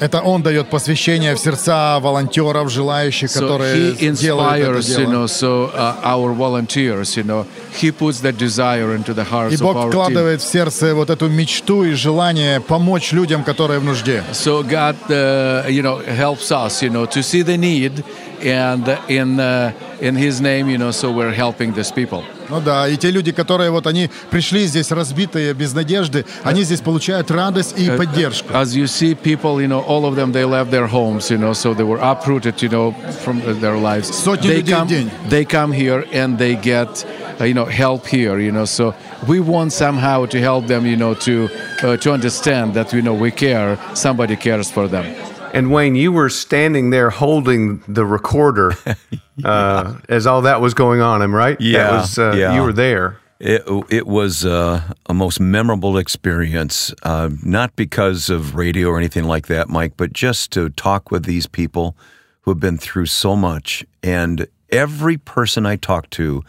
Это 0.01 0.20
Он 0.22 0.41
дает 0.41 0.67
посвящение 0.70 1.36
в 1.36 1.39
сердца 1.39 2.00
волонтеров, 2.00 2.72
желающих, 2.72 3.29
So 3.29 3.39
которые 3.41 3.91
He 3.93 4.12
делают 4.20 4.58
это 4.63 4.79
you 4.79 4.98
дело. 4.98 5.12
know, 5.12 5.27
so 5.27 5.72
uh, 5.75 5.96
our 6.03 6.34
volunteers, 6.34 7.15
you 7.15 7.24
know, 7.24 7.46
He 7.79 7.91
puts 7.91 8.20
that 8.22 8.36
desire 8.38 8.96
into 8.96 9.13
the 9.13 9.24
hearts 9.24 9.53
И 9.53 9.55
of 9.58 9.62
Бог 9.62 9.75
team. 9.75 9.89
вкладывает 9.91 10.41
в 10.41 10.51
сердце 10.51 10.96
вот 10.96 11.12
эту 11.12 11.29
мечту 11.29 11.84
и 11.84 11.93
желание 11.93 12.60
помочь 12.60 13.12
людям, 13.12 13.43
которые 13.43 13.79
в 13.79 13.84
нужде. 13.84 14.24
So 14.34 14.63
God, 14.63 14.96
uh, 15.10 15.67
you 15.70 15.84
know, 15.84 16.01
helps 16.03 16.51
us, 16.51 16.81
you 16.81 16.89
know, 16.89 17.05
to 17.05 17.22
see 17.22 17.43
the 17.43 17.55
need, 17.58 18.03
and 18.43 18.87
in 19.09 19.41
uh, 19.41 19.73
in 20.00 20.15
His 20.15 20.41
name, 20.41 20.69
you 20.69 20.79
know, 20.79 20.91
so 20.91 21.11
we're 21.11 21.33
helping 21.33 21.73
these 21.73 21.91
people. 21.91 22.23
Ну 22.49 22.61
да, 22.61 22.87
и 22.87 22.97
те 22.97 23.11
люди, 23.11 23.33
которые 23.33 23.71
вот 23.71 23.87
они 23.87 24.09
пришли 24.31 24.67
здесь 24.67 24.93
разбитые, 24.93 25.53
без 25.53 25.75
надежды, 25.75 26.25
они 26.45 26.62
здесь 26.62 26.81
получают 26.81 27.31
радость 27.31 27.75
и 27.76 27.91
поддержку. 27.91 28.53
As 28.53 28.76
you 28.76 28.87
see, 28.87 29.15
people, 29.15 29.61
you 29.61 29.67
know, 29.67 29.85
all 29.85 30.05
of 30.05 30.15
them, 30.15 30.33
they 30.33 30.45
left 30.45 30.71
their 30.71 30.87
homes, 30.87 31.31
you 31.31 31.38
know, 31.38 31.53
so 31.53 31.75
they 31.75 31.83
were 31.83 31.99
uprooted, 31.99 32.62
you 32.62 32.69
know, 32.69 32.93
from 33.25 33.41
their 33.61 33.76
lives. 33.76 34.12
Сотни 34.12 34.49
they 34.49 34.59
людей 34.59 34.75
в 34.75 34.79
come, 34.79 34.88
день. 34.88 35.11
they 35.29 35.45
come 35.45 35.73
here 35.73 36.05
and 36.12 36.38
they 36.38 36.55
get, 36.55 37.05
uh, 37.41 37.45
you 37.45 37.55
know, 37.55 37.65
help 37.65 38.07
here, 38.07 38.38
you 38.38 38.53
know. 38.53 38.65
So 38.65 38.95
we 39.26 39.41
want 39.41 39.73
somehow 39.73 40.26
to 40.26 40.38
help 40.38 40.69
them, 40.69 40.87
you 40.87 40.97
know, 40.97 41.15
to 41.15 41.49
uh, 41.83 41.97
to 41.97 42.12
understand 42.12 42.75
that 42.75 42.93
you 42.93 43.03
know 43.03 43.15
we 43.15 43.33
care, 43.33 43.76
somebody 43.95 44.37
cares 44.37 44.71
for 44.71 44.87
them. 44.87 45.05
And 45.53 45.72
Wayne, 45.72 45.96
you 45.96 46.12
were 46.12 46.29
standing 46.29 46.89
there 46.89 47.10
holding 47.10 47.84
the 47.88 48.05
recorder 48.05 48.74
uh, 49.43 49.98
as 50.08 50.25
all 50.25 50.41
that 50.43 50.62
was 50.62 50.74
going 50.74 51.01
on. 51.01 51.22
Am 51.22 51.34
right? 51.34 51.60
Yeah, 51.60 51.84
that 51.84 51.91
was, 51.91 52.20
uh, 52.20 52.34
yeah. 52.36 52.55
You 52.55 52.62
were 52.62 52.74
there. 52.74 53.17
It, 53.39 53.63
it 53.89 54.05
was 54.05 54.46
uh, 54.46 54.93
a 55.08 55.13
most 55.15 55.39
memorable 55.39 55.98
experience, 55.98 56.93
uh, 57.01 57.29
not 57.43 57.75
because 57.75 58.29
of 58.29 58.55
radio 58.55 58.89
or 58.89 59.00
anything 59.00 59.24
like 59.24 59.48
that, 59.48 59.67
Mike, 59.67 59.93
but 59.98 60.13
just 60.13 60.51
to 60.51 60.70
talk 60.70 61.10
with 61.10 61.25
these 61.25 61.48
people 61.48 61.98
who 62.41 62.51
have 62.51 62.60
been 62.60 62.77
through 62.77 63.08
so 63.08 63.36
much. 63.36 63.84
And 64.03 64.48
every 64.70 65.17
person 65.17 65.65
I 65.65 65.75
talked 65.75 66.12
to 66.12 66.43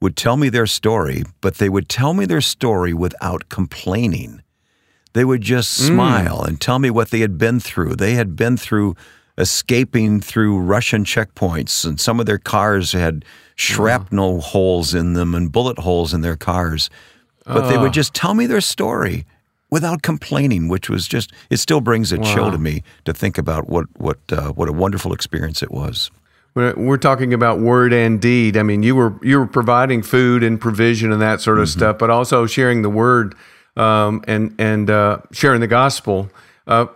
would 0.00 0.16
tell 0.16 0.38
me 0.38 0.48
their 0.48 0.66
story, 0.66 1.22
but 1.42 1.56
they 1.56 1.68
would 1.68 1.88
tell 1.88 2.14
me 2.14 2.24
their 2.24 2.40
story 2.40 2.94
without 2.94 3.50
complaining. 3.50 4.42
They 5.18 5.24
would 5.24 5.40
just 5.40 5.72
smile 5.72 6.44
and 6.44 6.60
tell 6.60 6.78
me 6.78 6.90
what 6.90 7.10
they 7.10 7.18
had 7.18 7.38
been 7.38 7.58
through. 7.58 7.96
They 7.96 8.14
had 8.14 8.36
been 8.36 8.56
through 8.56 8.94
escaping 9.36 10.20
through 10.20 10.60
Russian 10.60 11.02
checkpoints, 11.02 11.84
and 11.84 11.98
some 11.98 12.20
of 12.20 12.26
their 12.26 12.38
cars 12.38 12.92
had 12.92 13.24
shrapnel 13.56 14.40
holes 14.40 14.94
in 14.94 15.14
them 15.14 15.34
and 15.34 15.50
bullet 15.50 15.80
holes 15.80 16.14
in 16.14 16.20
their 16.20 16.36
cars. 16.36 16.88
But 17.44 17.68
they 17.68 17.76
would 17.76 17.92
just 17.92 18.14
tell 18.14 18.34
me 18.34 18.46
their 18.46 18.60
story 18.60 19.26
without 19.70 20.02
complaining, 20.02 20.68
which 20.68 20.88
was 20.88 21.08
just, 21.08 21.32
it 21.50 21.56
still 21.56 21.80
brings 21.80 22.12
a 22.12 22.18
chill 22.18 22.52
to 22.52 22.58
me 22.58 22.84
to 23.04 23.12
think 23.12 23.38
about 23.38 23.68
what, 23.68 23.86
what, 23.96 24.18
uh, 24.30 24.52
what 24.52 24.68
a 24.68 24.72
wonderful 24.72 25.12
experience 25.12 25.64
it 25.64 25.72
was. 25.72 26.12
We're 26.54 26.74
we're 26.76 26.96
talking 26.96 27.34
about 27.34 27.58
word 27.58 27.92
and 27.92 28.20
deed. 28.20 28.56
I 28.56 28.62
mean, 28.62 28.84
you 28.84 28.94
were 28.94 29.18
you 29.20 29.40
were 29.40 29.48
providing 29.48 30.02
food 30.04 30.44
and 30.44 30.60
provision 30.60 31.10
and 31.10 31.20
that 31.20 31.40
sort 31.40 31.58
of 31.58 31.68
stuff, 31.68 31.98
but 31.98 32.08
also 32.08 32.46
sharing 32.46 32.82
the 32.82 32.88
word 32.88 33.34
um, 33.78 34.22
and 34.26 34.54
and 34.58 34.90
uh, 34.90 35.18
sharing 35.32 35.60
the 35.60 35.66
gospel. 35.66 36.30
Uh, 36.66 36.86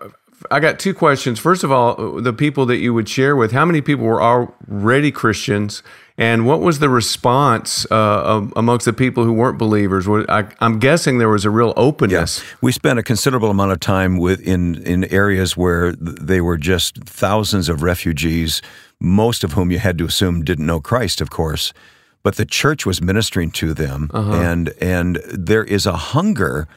I 0.51 0.61
got 0.61 0.79
two 0.79 0.93
questions. 0.93 1.39
First 1.39 1.63
of 1.63 1.71
all, 1.71 2.21
the 2.21 2.33
people 2.33 2.67
that 2.67 2.79
you 2.79 2.93
would 2.93 3.09
share 3.09 3.37
with, 3.37 3.53
how 3.53 3.65
many 3.65 3.81
people 3.81 4.05
were 4.05 4.21
already 4.21 5.13
Christians, 5.13 5.85
and 6.19 6.47
what 6.47 6.61
was 6.61 6.81
the 6.81 6.89
response 6.89 7.87
uh, 7.91 8.49
amongst 8.57 8.85
the 8.85 8.93
people 8.93 9.25
who 9.25 9.33
weren't 9.33 9.57
believers? 9.57 10.07
I, 10.09 10.47
I'm 10.61 10.79
guessing 10.79 11.19
there 11.19 11.29
was 11.29 11.45
a 11.45 11.51
real 11.51 11.73
openness. 11.77 12.39
Yes. 12.41 12.55
We 12.61 12.73
spent 12.73 12.99
a 12.99 13.03
considerable 13.03 13.51
amount 13.51 13.73
of 13.73 13.81
time 13.81 14.19
with 14.19 14.41
in 14.41 14.83
in 14.83 15.05
areas 15.05 15.57
where 15.57 15.93
th- 15.93 16.19
they 16.21 16.41
were 16.41 16.59
just 16.59 16.99
thousands 17.05 17.69
of 17.69 17.83
refugees, 17.83 18.63
most 19.01 19.45
of 19.45 19.53
whom 19.53 19.71
you 19.71 19.79
had 19.79 19.97
to 19.99 20.05
assume 20.07 20.45
didn't 20.45 20.67
know 20.67 20.81
Christ, 20.81 21.21
of 21.21 21.31
course. 21.31 21.73
But 22.23 22.37
the 22.37 22.47
church 22.47 22.87
was 22.87 23.03
ministering 23.03 23.51
to 23.53 23.75
them, 23.75 24.11
and 24.15 24.73
and 24.81 25.17
there 25.33 25.65
is 25.65 25.87
a 25.87 25.97
hunger 25.97 26.69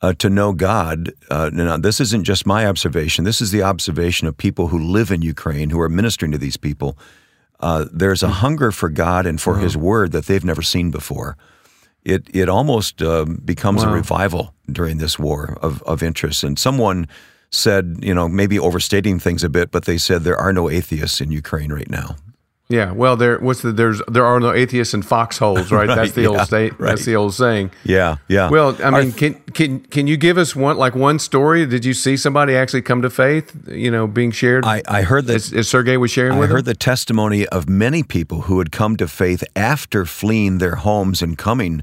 uh, 0.00 0.12
to 0.14 0.28
know 0.30 0.52
God. 0.52 1.12
Uh, 1.30 1.50
now, 1.52 1.76
this 1.76 2.00
isn't 2.00 2.24
just 2.24 2.46
my 2.46 2.66
observation. 2.66 3.24
This 3.24 3.40
is 3.40 3.50
the 3.50 3.62
observation 3.62 4.28
of 4.28 4.36
people 4.36 4.68
who 4.68 4.78
live 4.78 5.10
in 5.10 5.22
Ukraine 5.22 5.70
who 5.70 5.80
are 5.80 5.88
ministering 5.88 6.32
to 6.32 6.38
these 6.38 6.56
people. 6.56 6.96
Uh, 7.58 7.86
there's 7.90 8.22
a 8.22 8.28
hunger 8.28 8.70
for 8.70 8.88
God 8.90 9.26
and 9.26 9.40
for 9.40 9.56
His 9.58 9.76
Word 9.76 10.12
that 10.12 10.26
they've 10.26 10.44
never 10.44 10.62
seen 10.62 10.90
before. 10.90 11.36
It 12.04 12.28
it 12.32 12.48
almost 12.48 13.02
uh, 13.02 13.24
becomes 13.44 13.82
a 13.82 13.88
revival 13.88 14.54
during 14.70 14.98
this 14.98 15.18
war 15.18 15.58
of 15.62 15.82
of 15.82 16.02
interest. 16.02 16.44
And 16.44 16.58
someone 16.58 17.08
said, 17.50 17.98
you 18.02 18.14
know, 18.14 18.28
maybe 18.28 18.58
overstating 18.58 19.18
things 19.18 19.42
a 19.42 19.48
bit, 19.48 19.70
but 19.70 19.84
they 19.84 19.98
said 19.98 20.22
there 20.22 20.36
are 20.36 20.52
no 20.52 20.68
atheists 20.70 21.20
in 21.20 21.32
Ukraine 21.32 21.72
right 21.72 21.90
now. 21.90 22.16
Yeah, 22.68 22.90
well, 22.90 23.16
there 23.16 23.38
what's 23.38 23.62
the 23.62 23.70
there's 23.70 24.02
there 24.08 24.24
are 24.24 24.40
no 24.40 24.52
atheists 24.52 24.92
in 24.92 25.02
foxholes, 25.02 25.70
right? 25.70 25.76
Right, 25.86 25.94
that's 25.94 26.12
the 26.12 26.22
yeah, 26.22 26.28
old 26.28 26.40
state. 26.40 26.72
right. 26.80 26.88
That's 26.88 27.04
the 27.04 27.14
old 27.14 27.34
saying. 27.34 27.70
Yeah, 27.84 28.16
yeah. 28.26 28.48
Well, 28.50 28.76
I 28.82 28.90
mean, 28.90 29.12
can 29.12 29.34
can 29.34 29.80
can 29.80 30.06
you 30.08 30.16
give 30.16 30.36
us 30.36 30.56
one 30.56 30.76
like 30.76 30.96
one 30.96 31.20
story? 31.20 31.64
Did 31.64 31.84
you 31.84 31.94
see 31.94 32.16
somebody 32.16 32.56
actually 32.56 32.82
come 32.82 33.02
to 33.02 33.10
faith? 33.10 33.68
You 33.68 33.90
know, 33.92 34.08
being 34.08 34.32
shared. 34.32 34.64
I, 34.64 34.82
I 34.88 35.02
heard 35.02 35.26
that 35.26 35.36
as, 35.36 35.52
as 35.52 35.68
Sergey 35.68 35.96
was 35.96 36.10
sharing 36.10 36.32
I 36.32 36.40
with 36.40 36.50
heard 36.50 36.60
him? 36.60 36.64
the 36.64 36.74
testimony 36.74 37.46
of 37.48 37.68
many 37.68 38.02
people 38.02 38.42
who 38.42 38.58
had 38.58 38.72
come 38.72 38.96
to 38.96 39.06
faith 39.06 39.44
after 39.54 40.04
fleeing 40.04 40.58
their 40.58 40.76
homes 40.76 41.22
and 41.22 41.38
coming 41.38 41.82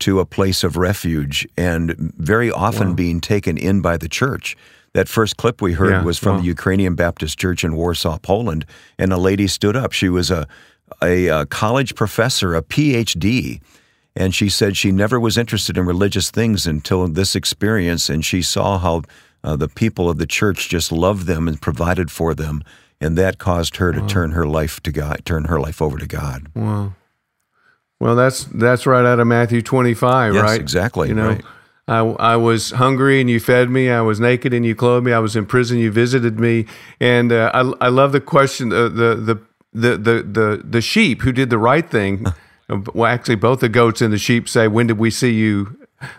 to 0.00 0.18
a 0.18 0.26
place 0.26 0.64
of 0.64 0.76
refuge 0.76 1.46
and 1.56 1.94
very 1.96 2.50
often 2.50 2.94
being 2.94 3.20
taken 3.20 3.56
in 3.56 3.80
by 3.80 3.96
the 3.96 4.08
church. 4.08 4.56
That 4.94 5.08
first 5.08 5.36
clip 5.36 5.60
we 5.60 5.72
heard 5.72 5.90
Yeah, 5.90 6.02
was 6.04 6.18
from 6.18 6.36
wow. 6.36 6.40
the 6.40 6.46
Ukrainian 6.46 6.94
Baptist 6.94 7.36
Church 7.38 7.64
in 7.64 7.74
Warsaw, 7.74 8.18
Poland, 8.18 8.64
and 8.98 9.12
a 9.12 9.16
lady 9.18 9.46
stood 9.48 9.76
up. 9.76 9.92
She 9.92 10.08
was 10.08 10.30
a 10.30 10.46
a, 11.02 11.28
uh 11.28 11.44
college 11.46 11.94
professor, 11.96 12.54
a 12.54 12.62
PhD, 12.62 13.60
and 14.14 14.32
she 14.34 14.48
said 14.48 14.76
she 14.76 14.92
never 14.92 15.18
was 15.18 15.36
interested 15.36 15.76
in 15.76 15.84
religious 15.86 16.30
things 16.30 16.66
until 16.66 17.08
this 17.08 17.34
experience, 17.34 18.08
and 18.08 18.24
she 18.24 18.40
saw 18.42 18.78
how 18.78 19.02
uh, 19.42 19.56
the 19.56 19.68
people 19.68 20.08
of 20.08 20.18
the 20.18 20.26
church 20.26 20.68
just 20.68 20.92
loved 20.92 21.26
them 21.26 21.48
and 21.48 21.60
provided 21.60 22.10
for 22.10 22.32
them, 22.34 22.62
and 23.00 23.18
that 23.18 23.38
caused 23.38 23.76
her 23.78 23.92
to 23.92 24.06
turn 24.06 24.30
her 24.30 24.46
life 24.46 24.80
to 24.82 24.92
God, 24.92 25.22
turn 25.24 25.44
her 25.46 25.58
life 25.58 25.82
over 25.82 25.98
to 25.98 26.06
God. 26.06 26.46
Well, 28.00 28.14
that's 28.16 28.44
that's 28.44 28.86
right 28.86 29.04
out 29.04 29.18
of 29.18 29.26
Matthew 29.26 29.62
25, 29.62 30.34
Yes, 30.34 30.42
right? 30.42 30.60
exactly, 30.60 31.08
You 31.08 31.14
know, 31.14 31.28
right. 31.30 31.44
I 31.86 31.98
I 31.98 32.36
was 32.36 32.70
hungry 32.70 33.20
and 33.20 33.28
you 33.28 33.40
fed 33.40 33.68
me. 33.70 33.90
I 33.90 34.00
was 34.00 34.18
naked 34.20 34.54
and 34.54 34.64
you 34.64 34.74
clothed 34.74 35.04
me. 35.04 35.12
I 35.12 35.18
was 35.18 35.36
in 35.36 35.46
prison. 35.46 35.78
You 35.78 35.90
visited 35.90 36.40
me. 36.40 36.66
And 37.00 37.32
uh, 37.32 37.50
I 37.52 37.60
I 37.86 37.88
love 37.88 38.12
the 38.12 38.20
question. 38.20 38.72
Uh, 38.72 38.88
the 38.88 39.14
the 39.14 39.40
the 39.72 39.96
the 39.96 40.22
the 40.22 40.62
the 40.64 40.80
sheep 40.80 41.22
who 41.22 41.32
did 41.32 41.50
the 41.50 41.58
right 41.58 41.88
thing. 41.88 42.26
well, 42.94 43.12
actually, 43.12 43.34
both 43.36 43.60
the 43.60 43.68
goats 43.68 44.00
and 44.00 44.12
the 44.12 44.18
sheep 44.18 44.48
say, 44.48 44.68
"When 44.68 44.86
did 44.86 44.98
we 44.98 45.10
see 45.10 45.32
you?" 45.32 45.76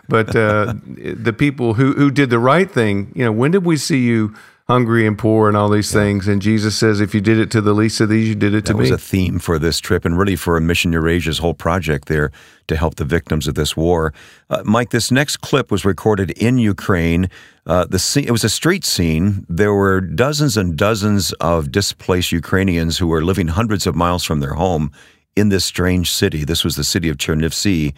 But 0.08 0.34
uh, 0.36 0.74
the 0.86 1.34
people 1.36 1.74
who 1.74 1.92
who 1.94 2.10
did 2.10 2.30
the 2.30 2.38
right 2.38 2.70
thing, 2.70 3.12
you 3.14 3.24
know, 3.24 3.32
when 3.32 3.50
did 3.50 3.64
we 3.64 3.76
see 3.76 3.98
you? 3.98 4.34
Hungry 4.68 5.06
and 5.06 5.16
poor 5.16 5.46
and 5.46 5.56
all 5.56 5.68
these 5.68 5.92
things, 5.92 6.26
and 6.26 6.42
Jesus 6.42 6.74
says, 6.76 7.00
"If 7.00 7.14
you 7.14 7.20
did 7.20 7.38
it 7.38 7.52
to 7.52 7.60
the 7.60 7.72
least 7.72 8.00
of 8.00 8.08
these, 8.08 8.28
you 8.28 8.34
did 8.34 8.52
it 8.52 8.64
to 8.64 8.74
me. 8.74 8.78
That 8.78 8.84
me." 8.84 8.90
was 8.90 9.00
a 9.00 9.04
theme 9.04 9.38
for 9.38 9.60
this 9.60 9.78
trip 9.78 10.04
and 10.04 10.18
really 10.18 10.34
for 10.34 10.56
a 10.56 10.60
Mission 10.60 10.92
Eurasia's 10.92 11.38
whole 11.38 11.54
project 11.54 12.08
there 12.08 12.32
to 12.66 12.74
help 12.74 12.96
the 12.96 13.04
victims 13.04 13.46
of 13.46 13.54
this 13.54 13.76
war. 13.76 14.12
Uh, 14.50 14.62
Mike, 14.64 14.90
this 14.90 15.12
next 15.12 15.36
clip 15.36 15.70
was 15.70 15.84
recorded 15.84 16.32
in 16.32 16.58
Ukraine. 16.58 17.30
Uh, 17.64 17.84
the 17.84 18.00
scene, 18.00 18.24
it 18.24 18.32
was 18.32 18.42
a 18.42 18.48
street 18.48 18.84
scene. 18.84 19.46
There 19.48 19.72
were 19.72 20.00
dozens 20.00 20.56
and 20.56 20.76
dozens 20.76 21.32
of 21.34 21.70
displaced 21.70 22.32
Ukrainians 22.32 22.98
who 22.98 23.06
were 23.06 23.22
living 23.22 23.46
hundreds 23.46 23.86
of 23.86 23.94
miles 23.94 24.24
from 24.24 24.40
their 24.40 24.54
home 24.54 24.90
in 25.36 25.48
this 25.48 25.64
strange 25.64 26.10
city. 26.10 26.44
This 26.44 26.64
was 26.64 26.74
the 26.74 26.82
city 26.82 27.08
of 27.08 27.18
Chernivtsi. 27.18 27.94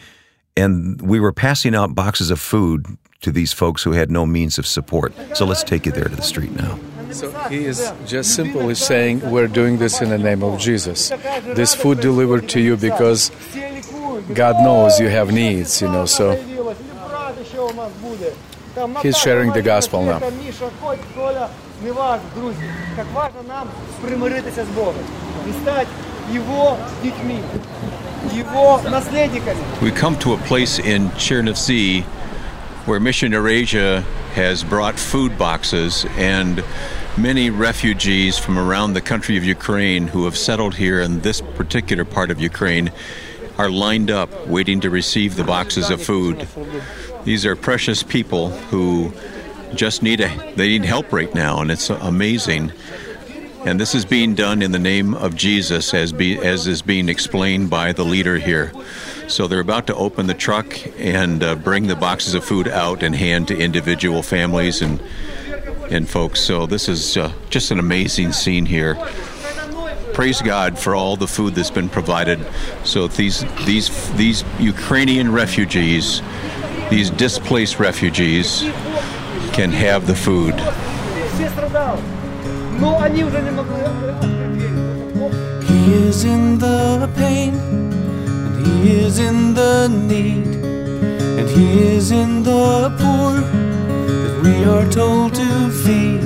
And 0.59 1.01
we 1.01 1.21
were 1.21 1.33
passing 1.33 1.75
out 1.75 1.95
boxes 1.95 2.31
of 2.31 2.41
food 2.41 2.87
to 3.21 3.31
these 3.31 3.53
folks 3.53 3.83
who 3.85 3.93
had 3.93 4.11
no 4.11 4.27
means 4.27 4.59
of 4.59 4.67
support. 4.67 5.15
So 5.35 5.45
let's 5.45 5.63
take 5.63 5.87
you 5.87 5.93
there 5.93 6.09
to 6.09 6.17
the 6.17 6.23
street 6.23 6.53
now. 6.53 6.79
So 7.13 7.31
he 7.49 7.65
is 7.65 7.93
just 8.07 8.35
simply 8.35 8.75
saying, 8.75 9.31
We're 9.31 9.47
doing 9.47 9.79
this 9.79 10.03
in 10.03 10.11
the 10.11 10.19
name 10.19 10.43
of 10.43 10.59
Jesus. 10.59 11.11
This 11.55 11.75
food 11.75 12.01
delivered 12.01 12.49
to 12.51 12.61
you 12.61 12.77
because 12.77 13.31
God 14.35 14.57
knows 14.57 14.99
you 15.01 15.09
have 15.09 15.33
needs, 15.33 15.81
you 15.81 15.89
know. 15.89 16.07
So 16.07 16.37
He's 19.03 19.19
sharing 19.19 19.53
the 19.53 19.63
gospel 19.63 20.05
now. 20.05 20.19
We 29.83 29.91
come 29.91 30.19
to 30.21 30.33
a 30.33 30.39
place 30.39 30.79
in 30.79 31.09
Chernivtsi 31.11 32.03
where 32.87 33.01
Mission 33.01 33.33
Eurasia 33.33 34.01
has 34.33 34.65
brought 34.65 34.99
food 34.99 35.39
boxes 35.39 36.07
and 36.17 36.65
many 37.17 37.51
refugees 37.51 38.39
from 38.39 38.59
around 38.59 38.95
the 38.95 39.01
country 39.01 39.37
of 39.37 39.45
Ukraine 39.45 40.09
who 40.09 40.25
have 40.25 40.37
settled 40.37 40.75
here 40.75 41.01
in 41.01 41.21
this 41.21 41.41
particular 41.41 42.05
part 42.05 42.31
of 42.31 42.41
Ukraine 42.41 42.91
are 43.59 43.71
lined 43.71 44.11
up 44.11 44.47
waiting 44.47 44.81
to 44.81 44.91
receive 44.91 45.37
the 45.37 45.45
boxes 45.45 45.91
of 45.91 46.01
food. 46.01 46.47
These 47.25 47.45
are 47.45 47.57
precious 47.57 48.03
people 48.03 48.51
who 48.51 49.13
just 49.75 50.03
need 50.03 50.21
a, 50.21 50.29
they 50.57 50.69
need 50.69 50.85
help 50.85 51.13
right 51.13 51.35
now 51.35 51.61
and 51.61 51.71
it's 51.71 51.91
amazing. 51.91 52.73
And 53.65 53.79
this 53.79 53.95
is 53.95 54.05
being 54.05 54.35
done 54.35 54.63
in 54.63 54.73
the 54.73 54.79
name 54.79 55.15
of 55.15 55.35
Jesus, 55.35 55.93
as 55.93 56.13
be, 56.13 56.39
as 56.39 56.67
is 56.67 56.81
being 56.81 57.09
explained 57.09 57.71
by 57.71 57.93
the 57.93 58.05
leader 58.05 58.39
here. 58.39 58.73
So 59.27 59.47
they're 59.47 59.61
about 59.61 59.87
to 59.89 59.95
open 59.95 60.27
the 60.27 60.35
truck 60.35 60.75
and 60.99 61.43
uh, 61.43 61.55
bring 61.55 61.87
the 61.87 61.97
boxes 61.97 62.35
of 62.35 62.45
food 62.45 62.69
out 62.69 63.03
and 63.03 63.15
hand 63.15 63.49
to 63.49 63.59
individual 63.59 64.23
families 64.23 64.81
and 64.81 65.01
and 65.91 66.09
folks. 66.09 66.41
So 66.41 66.67
this 66.67 66.89
is 66.89 67.17
uh, 67.17 67.33
just 67.51 67.71
an 67.71 67.79
amazing 67.79 68.33
scene 68.33 68.67
here. 68.67 68.95
Praise 70.13 70.43
God 70.43 70.79
for 70.79 70.95
all 70.95 71.17
the 71.17 71.29
food 71.29 71.55
that's 71.55 71.71
been 71.71 71.89
provided. 71.89 72.45
So 72.85 73.09
these 73.09 73.45
these 73.65 73.89
these 74.17 74.45
Ukrainian 74.59 75.33
refugees, 75.33 76.23
these 76.91 77.11
displaced 77.11 77.79
refugees, 77.79 78.61
can 79.53 79.73
have 79.73 80.07
the 80.07 80.15
food. 80.15 80.55
Всі 82.78 82.80
страдали. 82.80 82.80
Ну, 82.80 82.98
вони 83.02 83.24
вже 83.26 83.42
не 83.42 83.52
могли 83.52 83.76
відкрити 83.78 84.28
двері. 84.28 84.70
He 85.70 86.10
is 86.10 86.24
in 86.26 86.60
the 86.60 87.08
pain, 87.20 87.54
and 88.46 88.56
He 88.66 88.76
is 89.06 89.20
in 89.20 89.54
the 89.60 89.88
need, 90.12 90.48
and 91.38 91.48
He 91.58 91.68
is 91.98 92.12
in 92.12 92.44
the 92.44 92.92
poor 93.02 93.34
that 94.24 94.36
we 94.44 94.56
are 94.74 94.88
told 95.00 95.30
to 95.42 95.50
feed. 95.84 96.24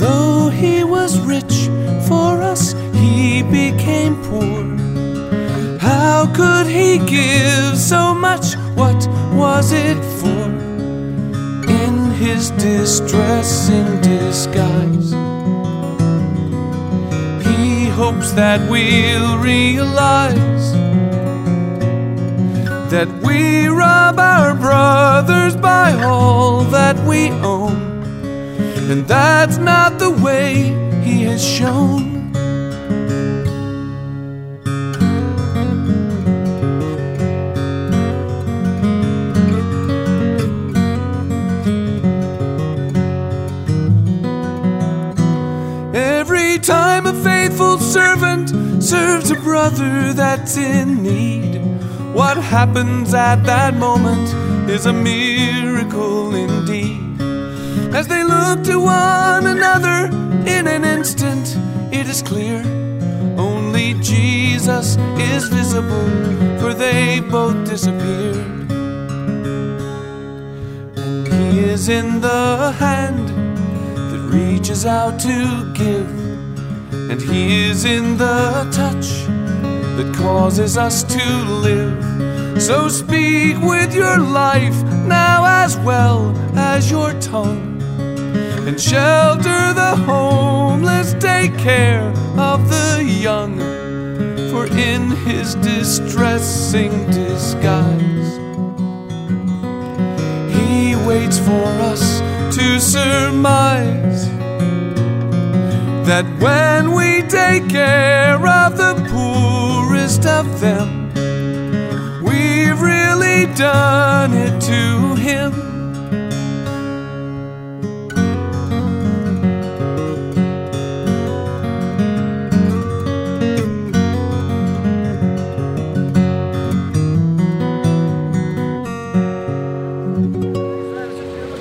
Though 0.00 0.48
He 0.62 0.76
was 0.94 1.12
rich 1.34 1.56
for 2.08 2.30
us, 2.52 2.62
He 3.02 3.42
became 3.42 4.14
poor. 4.28 4.64
How 5.88 6.26
could 6.38 6.66
He 6.78 6.98
give 7.16 7.76
so 7.92 8.02
much? 8.26 8.46
What 8.80 9.00
was 9.42 9.66
it 9.72 10.00
for? 10.20 10.46
In 11.82 11.94
His 12.22 12.50
distressing 12.50 13.90
disguise. 14.00 15.10
Hopes 17.95 18.31
that 18.31 18.59
we'll 18.69 19.37
realize 19.37 20.73
that 22.89 23.07
we 23.23 23.67
rob 23.67 24.19
our 24.19 24.55
brothers 24.55 25.55
by 25.55 25.93
all 26.01 26.63
that 26.65 26.97
we 27.07 27.29
own, 27.29 27.75
and 28.89 29.07
that's 29.07 29.57
not 29.57 29.99
the 29.99 30.09
way 30.09 30.73
He 31.03 31.23
has 31.23 31.45
shown. 31.45 32.11
Every 45.95 46.57
time 46.57 47.05
a 47.05 47.13
faithful 47.53 47.77
servant 47.77 48.49
serves 48.81 49.29
a 49.29 49.35
brother 49.35 50.11
that's 50.13 50.57
in 50.57 51.03
need, 51.03 51.61
what 52.11 52.35
happens 52.35 53.13
at 53.13 53.43
that 53.43 53.75
moment 53.75 54.27
is 54.67 54.87
a 54.87 54.93
miracle 54.93 56.33
indeed. 56.33 57.21
As 57.93 58.07
they 58.07 58.23
look 58.23 58.63
to 58.63 58.79
one 58.79 59.45
another 59.45 60.07
in 60.47 60.65
an 60.67 60.83
instant, 60.83 61.55
it 61.93 62.07
is 62.07 62.23
clear 62.23 62.63
only 63.37 63.93
Jesus 64.01 64.97
is 65.19 65.47
visible, 65.47 66.09
for 66.59 66.73
they 66.73 67.19
both 67.19 67.69
disappeared. 67.69 68.71
And 70.97 71.27
He 71.27 71.59
is 71.59 71.87
in 71.87 72.19
the 72.19 72.71
hand 72.79 73.29
that 74.09 74.23
reaches 74.33 74.87
out 74.87 75.19
to 75.19 75.71
give, 75.75 76.22
and 77.13 77.21
He 77.21 77.65
is 77.65 77.85
in 77.85 78.17
the 78.17 78.67
touch 78.71 79.27
that 79.97 80.15
causes 80.15 80.79
us 80.79 81.03
to 81.03 81.25
live. 81.45 82.59
So 82.59 82.87
speak 82.87 83.55
with 83.61 83.93
your 83.93 84.17
life 84.17 84.81
now 85.05 85.45
as 85.45 85.77
well 85.77 86.35
as 86.55 86.89
your 86.89 87.13
tongue, 87.21 87.79
and 88.67 88.81
shelter 88.81 89.61
the 89.75 89.95
homeless, 90.07 91.13
take 91.19 91.55
care 91.55 92.01
of 92.35 92.67
the 92.67 93.03
young, 93.05 93.59
for 94.49 94.65
in 94.65 95.11
His 95.27 95.53
distressing 95.53 97.05
disguise. 97.11 98.31
He 100.55 100.95
waits 101.05 101.37
for 101.37 101.67
us 101.91 102.21
to 102.57 102.79
surmise 102.79 104.42
that 106.05 106.25
when 106.39 106.91
we 106.91 107.21
take 107.29 107.69
care 107.69 108.35
of 108.35 108.77
the 108.77 108.93
poorest 109.09 110.25
of 110.25 110.59
them. 110.59 111.13
We've 112.21 112.79
really 112.79 113.45
done 113.55 114.33
it 114.33 114.59
to 114.61 115.15
him. 115.15 115.53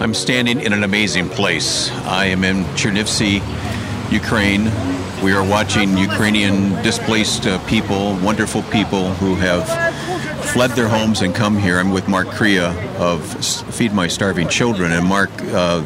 I'm 0.00 0.14
standing 0.14 0.61
in 0.61 0.72
an 0.72 0.83
amazing 0.83 1.28
place. 1.28 1.90
I 2.07 2.26
am 2.26 2.42
in 2.42 2.64
Chernivtsi, 2.74 3.40
Ukraine. 4.12 4.64
We 5.25 5.33
are 5.33 5.42
watching 5.42 5.96
Ukrainian 5.96 6.70
displaced 6.83 7.46
uh, 7.46 7.59
people, 7.66 8.14
wonderful 8.16 8.62
people 8.64 9.14
who 9.14 9.35
have 9.37 9.64
fled 10.53 10.72
their 10.72 10.88
homes 10.88 11.22
and 11.22 11.35
come 11.35 11.57
here. 11.57 11.79
I'm 11.79 11.92
with 11.92 12.09
Mark 12.09 12.29
Crea 12.29 12.59
of 12.59 13.25
Feed 13.75 13.94
My 13.94 14.09
Starving 14.09 14.48
Children. 14.48 14.92
And 14.92 15.07
Mark, 15.07 15.31
uh, 15.40 15.83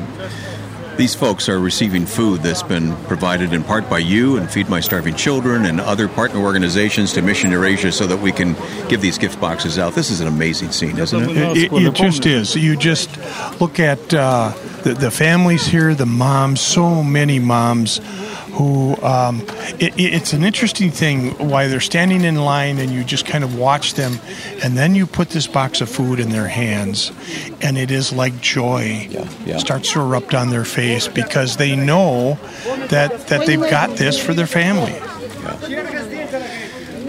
these 0.97 1.15
folks 1.15 1.49
are 1.49 1.59
receiving 1.59 2.07
food 2.07 2.43
that's 2.43 2.63
been 2.63 2.97
provided 3.05 3.53
in 3.53 3.63
part 3.63 3.89
by 3.89 3.99
you 3.99 4.37
and 4.37 4.51
Feed 4.51 4.69
My 4.69 4.81
Starving 4.81 5.15
Children 5.15 5.67
and 5.67 5.81
other 5.81 6.09
partner 6.09 6.41
organizations 6.41 7.13
to 7.13 7.23
Mission 7.23 7.51
Eurasia 7.51 7.93
so 7.93 8.07
that 8.07 8.19
we 8.19 8.33
can 8.33 8.55
give 8.89 9.01
these 9.01 9.19
gift 9.19 9.41
boxes 9.41 9.79
out. 9.79 9.95
This 9.95 10.11
is 10.11 10.21
an 10.21 10.27
amazing 10.27 10.73
scene, 10.73 10.99
isn't 10.99 11.31
it? 11.31 11.37
It, 11.37 11.73
it, 11.73 11.73
it 11.73 11.95
just 11.95 12.27
is. 12.27 12.55
You 12.57 12.77
just 12.77 13.11
look 13.61 13.79
at 13.79 14.13
uh, 14.15 14.53
the, 14.83 14.95
the 14.95 15.11
families 15.11 15.67
here, 15.67 15.95
the 15.95 16.07
moms, 16.07 16.61
so 16.61 17.03
many 17.03 17.39
moms 17.39 18.01
who 18.57 18.97
um, 19.03 19.43
it, 19.79 19.93
it's 19.99 20.33
an 20.33 20.43
interesting 20.43 20.91
thing 20.91 21.31
why 21.33 21.69
they're 21.69 21.81
standing 21.81 22.23
in 22.25 22.37
line 22.37 22.79
and 22.79 22.91
you 22.91 23.05
just 23.05 23.27
kind 23.27 23.45
of 23.45 23.59
watch 23.59 23.95
them 23.95 24.19
and 24.63 24.77
then 24.77 24.95
you 24.95 25.07
put 25.07 25.31
this 25.31 25.47
box 25.47 25.81
of 25.81 25.89
food 25.89 26.19
in 26.19 26.31
their 26.31 26.49
hands 26.49 27.13
and 27.61 27.77
it 27.77 27.91
is 27.91 28.13
like 28.13 28.41
joy 28.41 29.07
Yeah, 29.11 29.29
yeah. 29.45 29.59
starts 29.59 29.93
to 29.93 30.01
erupt 30.01 30.35
on 30.35 30.51
their 30.51 30.65
face 30.65 31.07
because 31.09 31.57
they 31.59 31.77
know 31.77 32.39
that 32.89 33.29
that 33.29 33.47
they've 33.47 33.61
got 33.61 33.91
this 33.97 34.19
for 34.19 34.33
their 34.35 34.47
family 34.47 34.95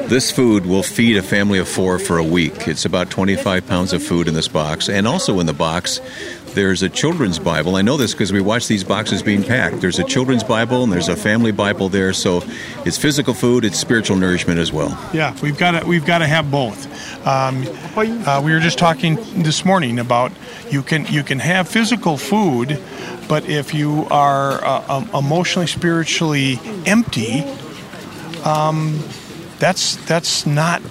This 0.07 0.31
food 0.31 0.65
will 0.65 0.83
feed 0.83 1.17
a 1.17 1.21
family 1.21 1.59
of 1.59 1.67
four 1.67 1.99
for 1.99 2.17
a 2.17 2.23
week. 2.23 2.65
It's 2.69 2.85
about 2.85 3.09
25 3.09 3.67
pounds 3.67 3.91
of 3.91 4.01
food 4.01 4.29
in 4.29 4.35
this 4.35 4.47
box. 4.47 4.87
And 4.87 5.05
also 5.05 5.41
in 5.41 5.47
the 5.47 5.53
box, 5.53 5.99
there's 6.57 6.81
a 6.81 6.89
children's 6.89 7.37
Bible. 7.37 7.75
I 7.75 7.83
know 7.83 7.97
this 7.97 8.13
because 8.13 8.33
we 8.33 8.41
watch 8.41 8.67
these 8.67 8.83
boxes 8.83 9.21
being 9.21 9.43
packed. 9.43 9.79
There's 9.79 9.99
a 9.99 10.03
children's 10.03 10.43
Bible 10.43 10.83
and 10.83 10.91
there's 10.91 11.07
a 11.07 11.15
family 11.15 11.51
Bible 11.51 11.87
there. 11.87 12.13
So 12.13 12.41
it's 12.83 12.97
physical 12.97 13.35
food, 13.35 13.63
it's 13.63 13.77
spiritual 13.77 14.17
nourishment 14.17 14.59
as 14.59 14.73
well. 14.73 14.89
Yeah, 15.13 15.37
we've 15.43 15.57
got 15.57 15.79
to 15.79 15.85
we've 15.85 16.05
got 16.05 16.17
to 16.17 16.25
have 16.25 16.49
both. 16.49 16.87
Um, 17.27 17.63
uh, 17.95 18.41
we 18.43 18.53
were 18.53 18.59
just 18.59 18.79
talking 18.79 19.17
this 19.43 19.65
morning 19.65 19.99
about 19.99 20.31
you 20.71 20.81
can 20.81 21.05
you 21.05 21.21
can 21.21 21.37
have 21.37 21.67
physical 21.67 22.17
food, 22.17 22.81
but 23.29 23.47
if 23.47 23.75
you 23.75 24.07
are 24.09 24.65
uh, 24.65 24.97
um, 24.97 25.09
emotionally 25.13 25.67
spiritually 25.67 26.59
empty, 26.87 27.43
um, 28.45 28.99
that's 29.59 29.95
that's 30.07 30.47
not 30.47 30.81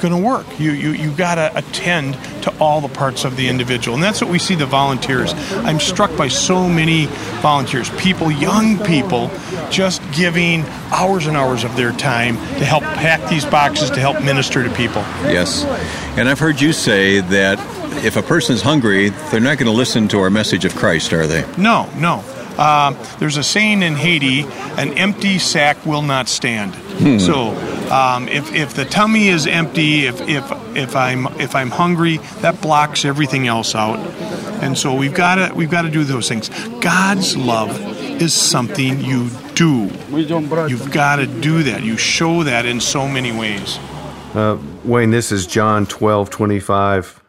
going 0.00 0.14
to 0.14 0.20
work. 0.20 0.46
You 0.58 0.72
you 0.72 0.92
you 0.92 1.12
got 1.12 1.36
to 1.36 1.56
attend 1.56 2.14
to 2.42 2.56
all 2.58 2.80
the 2.80 2.88
parts 2.88 3.24
of 3.24 3.36
the 3.36 3.48
individual, 3.48 3.94
and 3.94 4.02
that's 4.02 4.20
what 4.20 4.30
we 4.30 4.38
see 4.38 4.54
the 4.54 4.66
volunteers. 4.66 5.32
I'm 5.52 5.80
struck 5.80 6.16
by 6.16 6.28
so 6.28 6.68
many 6.68 7.06
volunteers, 7.40 7.90
people, 7.98 8.30
young 8.30 8.78
people, 8.84 9.30
just 9.70 10.02
giving 10.12 10.64
hours 10.90 11.26
and 11.26 11.36
hours 11.36 11.64
of 11.64 11.76
their 11.76 11.92
time 11.92 12.36
to 12.36 12.64
help 12.64 12.82
pack 12.82 13.28
these 13.28 13.44
boxes 13.44 13.90
to 13.90 14.00
help 14.00 14.22
minister 14.22 14.62
to 14.64 14.70
people. 14.74 15.02
Yes. 15.24 15.64
And 16.16 16.28
I've 16.28 16.38
heard 16.38 16.60
you 16.60 16.72
say 16.72 17.20
that 17.20 17.58
if 18.04 18.16
a 18.16 18.22
person 18.22 18.54
is 18.54 18.62
hungry, 18.62 19.10
they're 19.30 19.40
not 19.40 19.58
going 19.58 19.70
to 19.70 19.76
listen 19.76 20.08
to 20.08 20.20
our 20.20 20.30
message 20.30 20.64
of 20.64 20.74
Christ, 20.74 21.12
are 21.12 21.26
they? 21.26 21.44
No, 21.56 21.88
no. 21.96 22.24
Uh, 22.58 22.92
there's 23.18 23.36
a 23.36 23.44
saying 23.44 23.82
in 23.82 23.94
Haiti: 23.94 24.42
"An 24.76 24.92
empty 24.98 25.38
sack 25.38 25.86
will 25.86 26.02
not 26.02 26.28
stand." 26.28 26.74
So, 27.20 27.54
um, 27.92 28.26
if, 28.28 28.52
if 28.52 28.74
the 28.74 28.84
tummy 28.84 29.28
is 29.28 29.46
empty, 29.46 30.06
if, 30.06 30.20
if 30.22 30.50
if 30.76 30.96
I'm 30.96 31.26
if 31.40 31.54
I'm 31.54 31.70
hungry, 31.70 32.18
that 32.40 32.60
blocks 32.60 33.04
everything 33.04 33.46
else 33.46 33.74
out. 33.74 33.98
And 34.62 34.76
so 34.76 34.94
we've 34.94 35.14
got 35.14 35.36
to 35.36 35.54
we've 35.54 35.70
got 35.70 35.82
to 35.82 35.90
do 35.90 36.02
those 36.02 36.28
things. 36.28 36.48
God's 36.80 37.36
love 37.36 37.80
is 38.20 38.34
something 38.34 39.00
you 39.00 39.30
do. 39.54 39.90
You've 40.70 40.90
got 40.90 41.16
to 41.16 41.26
do 41.26 41.62
that. 41.62 41.82
You 41.84 41.96
show 41.96 42.42
that 42.42 42.66
in 42.66 42.80
so 42.80 43.06
many 43.06 43.30
ways. 43.30 43.78
Uh, 44.34 44.58
Wayne, 44.84 45.10
this 45.12 45.30
is 45.30 45.46
John 45.46 45.86
12, 45.86 46.30
25 46.30 47.22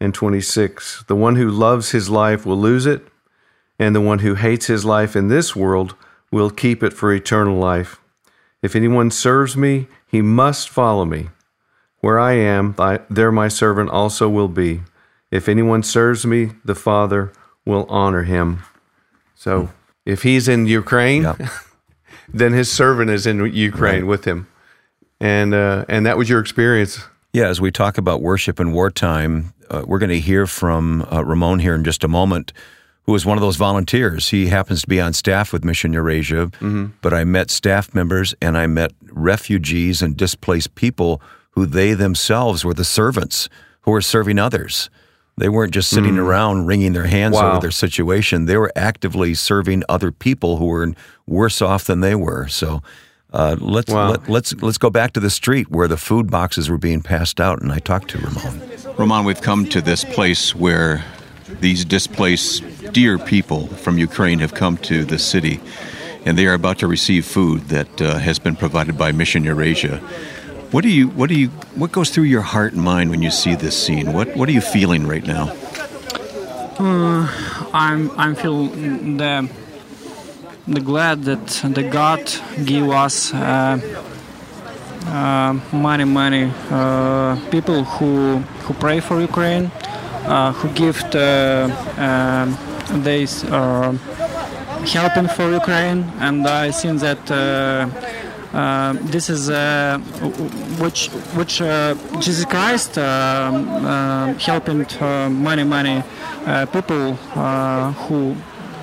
and 0.00 0.14
26. 0.14 1.04
The 1.08 1.16
one 1.16 1.36
who 1.36 1.50
loves 1.50 1.90
his 1.90 2.08
life 2.08 2.46
will 2.46 2.56
lose 2.58 2.86
it, 2.86 3.06
and 3.78 3.94
the 3.94 4.00
one 4.00 4.20
who 4.20 4.34
hates 4.34 4.66
his 4.66 4.84
life 4.84 5.14
in 5.14 5.28
this 5.28 5.54
world 5.54 5.94
will 6.30 6.50
keep 6.50 6.82
it 6.82 6.92
for 6.92 7.12
eternal 7.12 7.56
life. 7.58 8.00
If 8.62 8.74
anyone 8.74 9.10
serves 9.10 9.56
me, 9.56 9.86
he 10.06 10.20
must 10.20 10.68
follow 10.68 11.04
me. 11.04 11.28
Where 12.00 12.18
I 12.18 12.32
am, 12.32 12.74
I, 12.78 13.00
there 13.10 13.32
my 13.32 13.48
servant 13.48 13.90
also 13.90 14.28
will 14.28 14.48
be. 14.48 14.82
If 15.30 15.48
anyone 15.48 15.82
serves 15.82 16.24
me, 16.26 16.52
the 16.64 16.74
Father 16.74 17.32
will 17.64 17.86
honor 17.88 18.22
him. 18.22 18.62
So 19.34 19.70
if 20.04 20.22
he's 20.22 20.48
in 20.48 20.66
Ukraine, 20.66 21.22
Yeah. 21.22 21.36
then 22.32 22.52
his 22.52 22.70
servant 22.70 23.10
is 23.10 23.26
in 23.26 23.44
Ukraine 23.54 24.06
with 24.06 24.24
him. 24.24 24.46
And 25.20 25.52
uh, 25.54 25.84
and 25.88 26.06
that 26.06 26.16
was 26.16 26.28
your 26.28 26.40
experience. 26.40 27.00
Yeah, 27.32 27.48
as 27.48 27.60
we 27.60 27.70
talk 27.70 27.98
about 27.98 28.22
worship 28.22 28.58
in 28.60 28.72
wartime, 28.72 29.52
uh, 29.70 29.82
we're 29.86 29.98
going 29.98 30.10
to 30.10 30.20
hear 30.20 30.46
from 30.46 31.06
uh, 31.12 31.24
Ramon 31.24 31.58
here 31.58 31.74
in 31.74 31.84
just 31.84 32.04
a 32.04 32.08
moment, 32.08 32.52
who 33.08 33.14
is 33.14 33.24
one 33.24 33.38
of 33.38 33.42
those 33.42 33.56
volunteers. 33.56 34.28
He 34.28 34.48
happens 34.48 34.82
to 34.82 34.86
be 34.86 35.00
on 35.00 35.14
staff 35.14 35.50
with 35.50 35.64
Mission 35.64 35.94
Eurasia, 35.94 36.50
but 37.00 37.14
I 37.14 37.24
met 37.24 37.50
staff 37.50 37.94
members 37.94 38.34
and 38.42 38.54
I 38.58 38.66
met 38.66 38.92
refugees 39.10 40.02
and 40.02 40.14
displaced 40.14 40.74
people 40.74 41.22
who 41.52 41.64
they 41.64 41.94
themselves 41.94 42.66
were 42.66 42.74
the 42.74 42.84
servants 42.84 43.48
who 43.80 43.92
were 43.92 44.02
serving 44.02 44.38
others. 44.38 44.90
They 45.38 45.48
weren't 45.48 45.72
just 45.72 45.88
sitting 45.88 46.18
around 46.18 46.66
wringing 46.66 46.92
their 46.92 47.06
hands 47.06 47.34
Wow. 47.36 47.52
over 47.52 47.60
their 47.62 47.70
situation. 47.70 48.44
They 48.44 48.58
were 48.58 48.72
actively 48.76 49.32
serving 49.32 49.84
other 49.88 50.12
people 50.12 50.58
who 50.58 50.66
were 50.66 50.92
worse 51.26 51.62
off 51.62 51.84
than 51.84 52.00
they 52.00 52.14
were. 52.14 52.46
So 52.48 52.82
uh, 53.32 53.56
let's 53.58 53.90
Wow. 53.90 54.10
let, 54.10 54.28
let's 54.28 54.52
let's 54.60 54.76
go 54.78 54.90
back 54.90 55.14
to 55.14 55.20
the 55.20 55.30
street 55.30 55.70
where 55.70 55.88
the 55.88 55.96
food 55.96 56.30
boxes 56.30 56.68
were 56.68 56.76
being 56.76 57.00
passed 57.00 57.40
out, 57.40 57.62
and 57.62 57.72
I 57.72 57.78
talked 57.78 58.10
to 58.10 58.18
Ramon. 58.18 58.60
Ramon, 58.98 59.24
we've 59.24 59.40
come 59.40 59.64
to 59.70 59.80
this 59.80 60.04
place 60.04 60.54
where 60.54 61.02
these 61.60 61.84
displaced 61.84 62.92
dear 62.92 63.18
people 63.18 63.66
from 63.66 63.98
Ukraine 63.98 64.38
have 64.38 64.54
come 64.54 64.76
to 64.78 65.04
the 65.04 65.18
city, 65.18 65.60
and 66.24 66.36
they 66.38 66.46
are 66.46 66.54
about 66.54 66.78
to 66.78 66.86
receive 66.86 67.24
food 67.26 67.68
that 67.68 68.00
uh, 68.00 68.18
has 68.18 68.38
been 68.38 68.56
provided 68.56 68.96
by 68.96 69.12
Mission 69.12 69.44
Eurasia. 69.44 69.98
What 70.70 70.82
do 70.82 70.90
you 70.90 71.08
what 71.08 71.28
do 71.28 71.34
you 71.34 71.48
what 71.74 71.92
goes 71.92 72.10
through 72.10 72.24
your 72.24 72.42
heart 72.42 72.74
and 72.74 72.82
mind 72.82 73.10
when 73.10 73.22
you 73.22 73.30
see 73.30 73.54
this 73.54 73.76
scene? 73.76 74.12
What 74.12 74.36
what 74.36 74.48
are 74.48 74.52
you 74.52 74.60
feeling 74.60 75.06
right 75.06 75.26
now? 75.26 75.54
I'm 76.78 78.10
I'm 78.16 78.34
feel 78.34 78.66
the 78.66 79.48
the 80.68 80.80
glad 80.80 81.24
that 81.24 81.46
the 81.74 81.82
God 81.82 82.30
give 82.64 82.90
us 82.90 83.32
uh, 83.32 83.80
uh, 85.06 85.58
many 85.72 86.04
many 86.04 86.52
uh, 86.70 87.36
people 87.50 87.84
who 87.84 88.38
who 88.64 88.74
pray 88.74 89.00
for 89.00 89.20
Ukraine, 89.20 89.66
uh, 89.66 89.97
who 90.52 90.68
give 90.82 90.98
the, 91.10 91.70
um 91.98 92.56
uh, 93.50 93.92
helping 94.86 95.28
for 95.28 95.50
Ukraine, 95.52 96.00
and 96.20 96.46
I 96.46 96.70
think 96.70 97.00
that. 97.00 97.22
Uh, 97.30 97.88
uh, 98.52 98.94
this 99.14 99.28
is 99.28 99.50
uh, 99.50 99.98
which 100.82 101.08
which 101.36 101.60
uh, 101.60 101.94
Jesus 102.18 102.46
Christ 102.46 102.96
um, 102.96 103.04
uh, 103.84 104.32
helping 104.38 104.86
uh, 105.00 105.28
many 105.28 105.64
many 105.64 106.02
uh, 106.46 106.64
people 106.66 107.18
uh, 107.34 107.92
who 107.92 108.34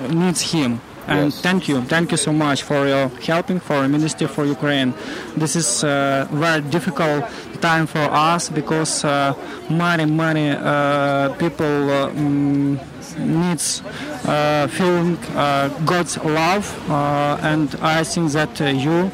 needs 0.08 0.40
Him. 0.52 0.80
And 1.08 1.32
thank 1.32 1.68
you, 1.68 1.82
thank 1.82 2.10
you 2.10 2.16
so 2.16 2.32
much 2.32 2.62
for 2.64 2.86
your 2.86 3.08
helping 3.22 3.60
for 3.60 3.86
ministry 3.88 4.26
for 4.26 4.44
Ukraine. 4.44 4.92
This 5.36 5.54
is 5.54 5.84
uh, 5.84 6.26
very 6.30 6.62
difficult 6.62 7.24
time 7.56 7.86
for 7.86 7.98
us 7.98 8.48
because 8.48 9.04
uh, 9.04 9.34
many 9.70 10.04
many 10.04 10.50
uh, 10.50 11.34
people 11.34 11.90
uh, 11.90 12.10
mm, 12.10 12.78
needs 13.18 13.82
uh, 14.26 14.66
feeling 14.68 15.16
uh, 15.34 15.68
God's 15.84 16.18
love, 16.18 16.90
uh, 16.90 17.38
and 17.42 17.74
I 17.80 18.04
think 18.04 18.32
that 18.32 18.60
you 18.60 19.10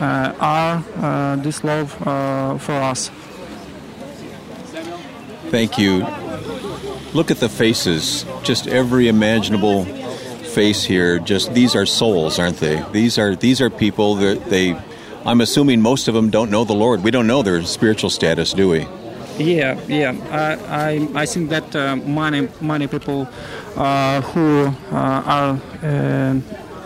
are 0.00 0.82
this 1.42 1.64
love 1.64 1.92
for 2.62 2.72
us. 2.72 3.10
Thank 5.50 5.78
you. 5.78 6.06
Look 7.12 7.30
at 7.30 7.38
the 7.38 7.48
faces. 7.48 8.24
Just 8.42 8.66
every 8.66 9.08
imaginable 9.08 9.84
face 10.52 10.84
here. 10.84 11.18
Just 11.18 11.52
these 11.54 11.74
are 11.74 11.86
souls, 11.86 12.38
aren't 12.38 12.58
they? 12.58 12.82
These 12.92 13.18
are 13.18 13.36
these 13.36 13.60
are 13.60 13.70
people 13.70 14.16
that 14.16 14.46
they 14.46 14.76
I'm 15.24 15.40
assuming 15.40 15.80
most 15.80 16.08
of 16.08 16.14
them 16.14 16.30
don't 16.30 16.50
know 16.50 16.64
the 16.64 16.74
Lord. 16.74 17.04
We 17.04 17.10
don't 17.12 17.26
know 17.28 17.42
their 17.42 17.62
spiritual 17.62 18.10
status, 18.10 18.52
do 18.52 18.68
we? 18.68 18.86
Yeah, 19.38 19.78
yeah. 19.88 20.14
I 20.30 20.98
I, 21.14 21.22
I 21.22 21.26
think 21.26 21.50
that 21.50 21.74
uh, 21.76 21.96
many 21.96 22.48
many 22.60 22.86
people 22.86 23.28
uh, 23.76 24.20
who 24.20 24.66
uh, 24.90 24.94
are 25.36 25.60
uh, 25.82 26.40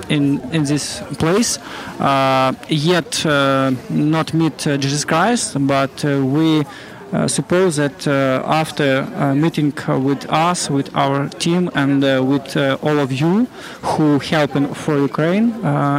in 0.09 0.41
in 0.53 0.65
this 0.65 1.03
place 1.19 1.59
uh, 1.99 2.53
yet 2.69 3.25
uh, 3.27 3.73
not 3.91 4.35
meet 4.35 4.59
Jesus 4.59 5.05
Christ, 5.05 5.57
but 5.67 6.05
we. 6.05 6.65
Uh, 7.13 7.29
suppose 7.29 7.77
that 7.77 8.07
uh, 8.09 8.43
after 8.45 9.07
meeting 9.33 9.73
with 10.03 10.27
us, 10.29 10.69
with 10.69 10.91
our 10.97 11.29
team, 11.29 11.71
and 11.77 12.03
with 12.03 12.57
all 12.83 12.99
of 12.99 13.13
you 13.13 13.47
who 13.83 14.19
helping 14.19 14.67
for 14.75 14.99
Ukraine 14.99 15.55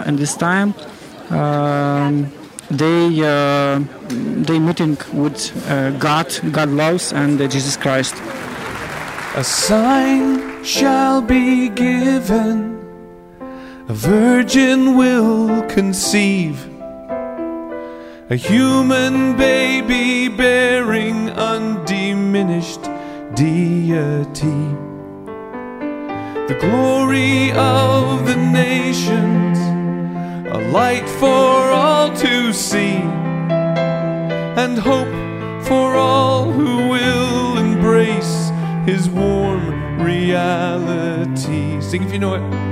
in 0.06 0.18
this 0.18 0.36
time, 0.36 0.74
um, 1.30 2.32
they 2.70 3.22
uh, 3.24 3.80
they 4.48 4.60
meeting 4.60 4.98
with 5.14 5.52
uh, 5.70 5.92
God, 5.92 6.28
God 6.52 6.70
loves, 6.70 7.14
and 7.14 7.40
uh, 7.42 7.48
Jesus 7.48 7.78
Christ. 7.78 8.16
A 9.36 9.44
sign 9.44 10.64
shall 10.64 11.22
be 11.22 11.70
given, 11.70 12.80
a 13.88 13.94
virgin 13.94 14.96
will 14.98 15.62
conceive, 15.68 16.66
a 18.30 18.36
human 18.36 19.38
baby 19.38 20.28
bearing 20.28 21.30
undiminished 21.30 22.84
deity. 23.36 24.76
The 26.48 26.58
glory 26.60 27.52
of 27.52 28.26
the 28.26 28.36
nations, 28.36 29.37
a 30.50 30.60
light 30.72 31.08
for 31.08 31.72
all 31.72 32.16
to 32.16 32.54
see, 32.54 32.96
and 34.64 34.78
hope 34.78 35.14
for 35.66 35.96
all 35.96 36.52
who 36.52 36.88
will 36.88 37.58
embrace 37.58 38.52
his 38.86 39.10
warm 39.10 40.02
reality. 40.02 41.82
Sing 41.82 42.04
if 42.04 42.14
you 42.14 42.20
know 42.20 42.36
it. 42.36 42.67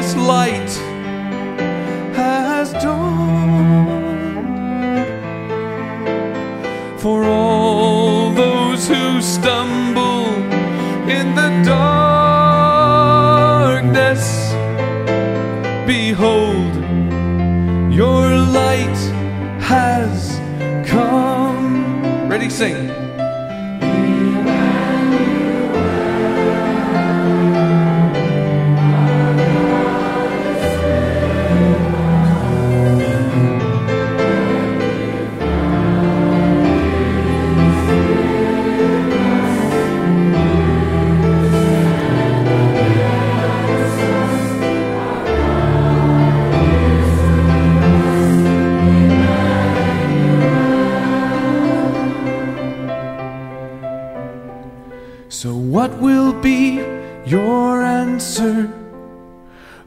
Glorious 0.00 0.16
light 0.16 0.59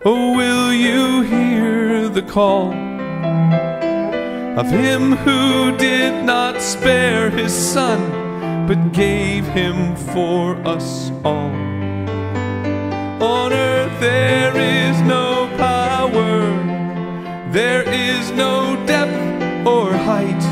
Or 0.02 0.36
will 0.36 0.74
you 0.74 1.22
hear 1.22 2.10
the 2.10 2.24
call 2.24 2.74
of 4.60 4.68
him 4.68 5.14
who 5.14 5.78
did 5.78 6.26
not 6.26 6.62
spare 6.62 7.30
his 7.30 7.54
son, 7.54 8.68
but 8.68 8.92
gave 8.92 9.46
him 9.46 9.96
for 9.96 10.56
us 10.68 11.12
all? 11.24 11.56
On 13.24 13.54
earth 13.54 14.00
there 14.02 14.56
is 14.58 15.00
no 15.02 15.48
power, 15.58 16.52
there 17.52 17.84
is 17.84 18.32
no 18.32 18.76
depth 18.86 19.68
or 19.68 19.94
height 19.94 20.44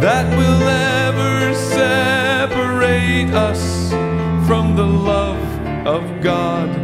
that 0.00 0.26
will 0.38 0.62
ever 0.62 1.54
separate 1.54 3.30
us 3.34 3.90
from 4.46 4.74
the 4.74 4.86
love 4.86 5.86
of 5.86 6.22
God. 6.22 6.77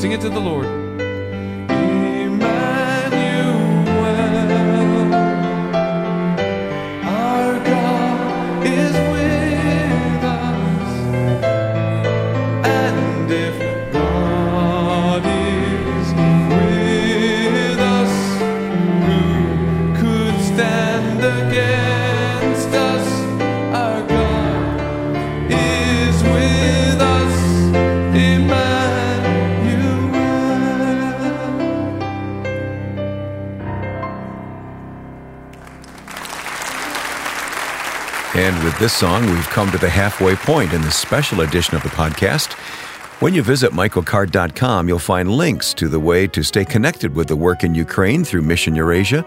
Sing 0.00 0.12
it 0.12 0.22
to 0.22 0.30
the 0.30 0.40
Lord. 0.40 0.79
This 38.80 38.92
song, 38.94 39.26
we've 39.26 39.46
come 39.50 39.70
to 39.70 39.76
the 39.76 39.90
halfway 39.90 40.34
point 40.34 40.72
in 40.72 40.80
this 40.80 40.96
special 40.96 41.42
edition 41.42 41.76
of 41.76 41.82
the 41.82 41.90
podcast. 41.90 42.54
When 43.20 43.34
you 43.34 43.42
visit 43.42 43.72
michaelcard.com, 43.72 44.88
you'll 44.88 44.98
find 44.98 45.30
links 45.30 45.74
to 45.74 45.86
the 45.90 46.00
way 46.00 46.26
to 46.28 46.42
stay 46.42 46.64
connected 46.64 47.14
with 47.14 47.28
the 47.28 47.36
work 47.36 47.62
in 47.62 47.74
Ukraine 47.74 48.24
through 48.24 48.40
Mission 48.40 48.74
Eurasia. 48.74 49.22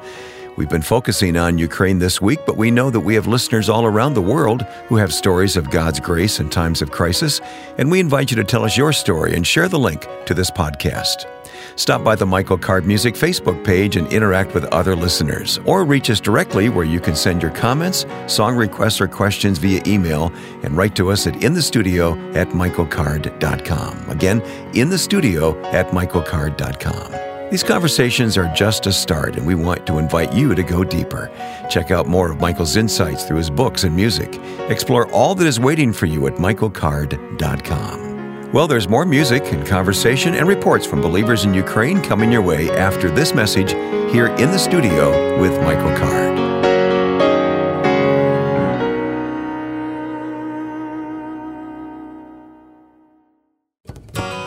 We've 0.57 0.69
been 0.69 0.81
focusing 0.81 1.37
on 1.37 1.59
Ukraine 1.59 1.99
this 1.99 2.19
week, 2.19 2.39
but 2.47 2.57
we 2.57 2.71
know 2.71 2.89
that 2.89 3.01
we 3.01 3.13
have 3.13 3.27
listeners 3.27 3.69
all 3.69 3.85
around 3.85 4.15
the 4.15 4.23
world 4.23 4.63
who 4.87 4.95
have 4.95 5.13
stories 5.13 5.55
of 5.55 5.69
God's 5.69 5.99
grace 5.99 6.39
in 6.39 6.49
times 6.49 6.81
of 6.81 6.89
crisis, 6.89 7.39
and 7.77 7.91
we 7.91 7.99
invite 7.99 8.31
you 8.31 8.37
to 8.37 8.43
tell 8.43 8.65
us 8.65 8.75
your 8.75 8.91
story 8.91 9.35
and 9.35 9.45
share 9.45 9.69
the 9.69 9.77
link 9.77 10.07
to 10.25 10.33
this 10.33 10.49
podcast. 10.49 11.27
Stop 11.75 12.03
by 12.03 12.15
the 12.15 12.25
Michael 12.25 12.57
Card 12.57 12.85
Music 12.85 13.15
Facebook 13.15 13.63
page 13.63 13.95
and 13.95 14.11
interact 14.11 14.53
with 14.53 14.65
other 14.65 14.95
listeners, 14.95 15.59
or 15.65 15.85
reach 15.85 16.09
us 16.09 16.19
directly 16.19 16.69
where 16.69 16.85
you 16.85 16.99
can 16.99 17.15
send 17.15 17.41
your 17.41 17.51
comments, 17.51 18.05
song 18.27 18.55
requests, 18.55 19.01
or 19.01 19.07
questions 19.07 19.57
via 19.57 19.81
email 19.85 20.31
and 20.63 20.77
write 20.77 20.95
to 20.95 21.11
us 21.11 21.27
at 21.27 21.33
inthestudio 21.35 22.35
at 22.35 22.49
michaelcard.com. 22.49 24.09
Again, 24.09 24.41
inthestudio 24.73 24.93
the 24.93 24.97
studio 24.97 25.59
at 25.71 25.87
michaelcard.com. 25.87 27.49
These 27.49 27.63
conversations 27.63 28.37
are 28.37 28.51
just 28.53 28.87
a 28.87 28.91
start, 28.91 29.35
and 29.35 29.45
we 29.45 29.55
want 29.55 29.85
to 29.87 29.97
invite 29.97 30.33
you 30.33 30.55
to 30.55 30.63
go 30.63 30.83
deeper. 30.83 31.31
Check 31.69 31.91
out 31.91 32.07
more 32.07 32.31
of 32.31 32.39
Michael's 32.39 32.77
insights 32.77 33.25
through 33.25 33.37
his 33.37 33.49
books 33.49 33.83
and 33.83 33.95
music. 33.95 34.39
Explore 34.69 35.11
all 35.11 35.35
that 35.35 35.47
is 35.47 35.59
waiting 35.59 35.93
for 35.93 36.05
you 36.07 36.25
at 36.27 36.33
michaelcard.com. 36.35 38.12
Well, 38.53 38.67
there's 38.67 38.87
more 38.87 39.03
music 39.03 39.51
and 39.51 39.65
conversation 39.65 40.35
and 40.35 40.47
reports 40.47 40.85
from 40.85 41.01
believers 41.01 41.43
in 41.43 41.55
Ukraine 41.55 42.03
coming 42.03 42.31
your 42.31 42.43
way 42.43 42.69
after 42.69 43.09
this 43.09 43.33
message 43.33 43.71
here 44.11 44.27
in 44.27 44.51
the 44.51 44.59
studio 44.59 45.41
with 45.41 45.59
Michael 45.63 45.97
Card. 45.97 46.37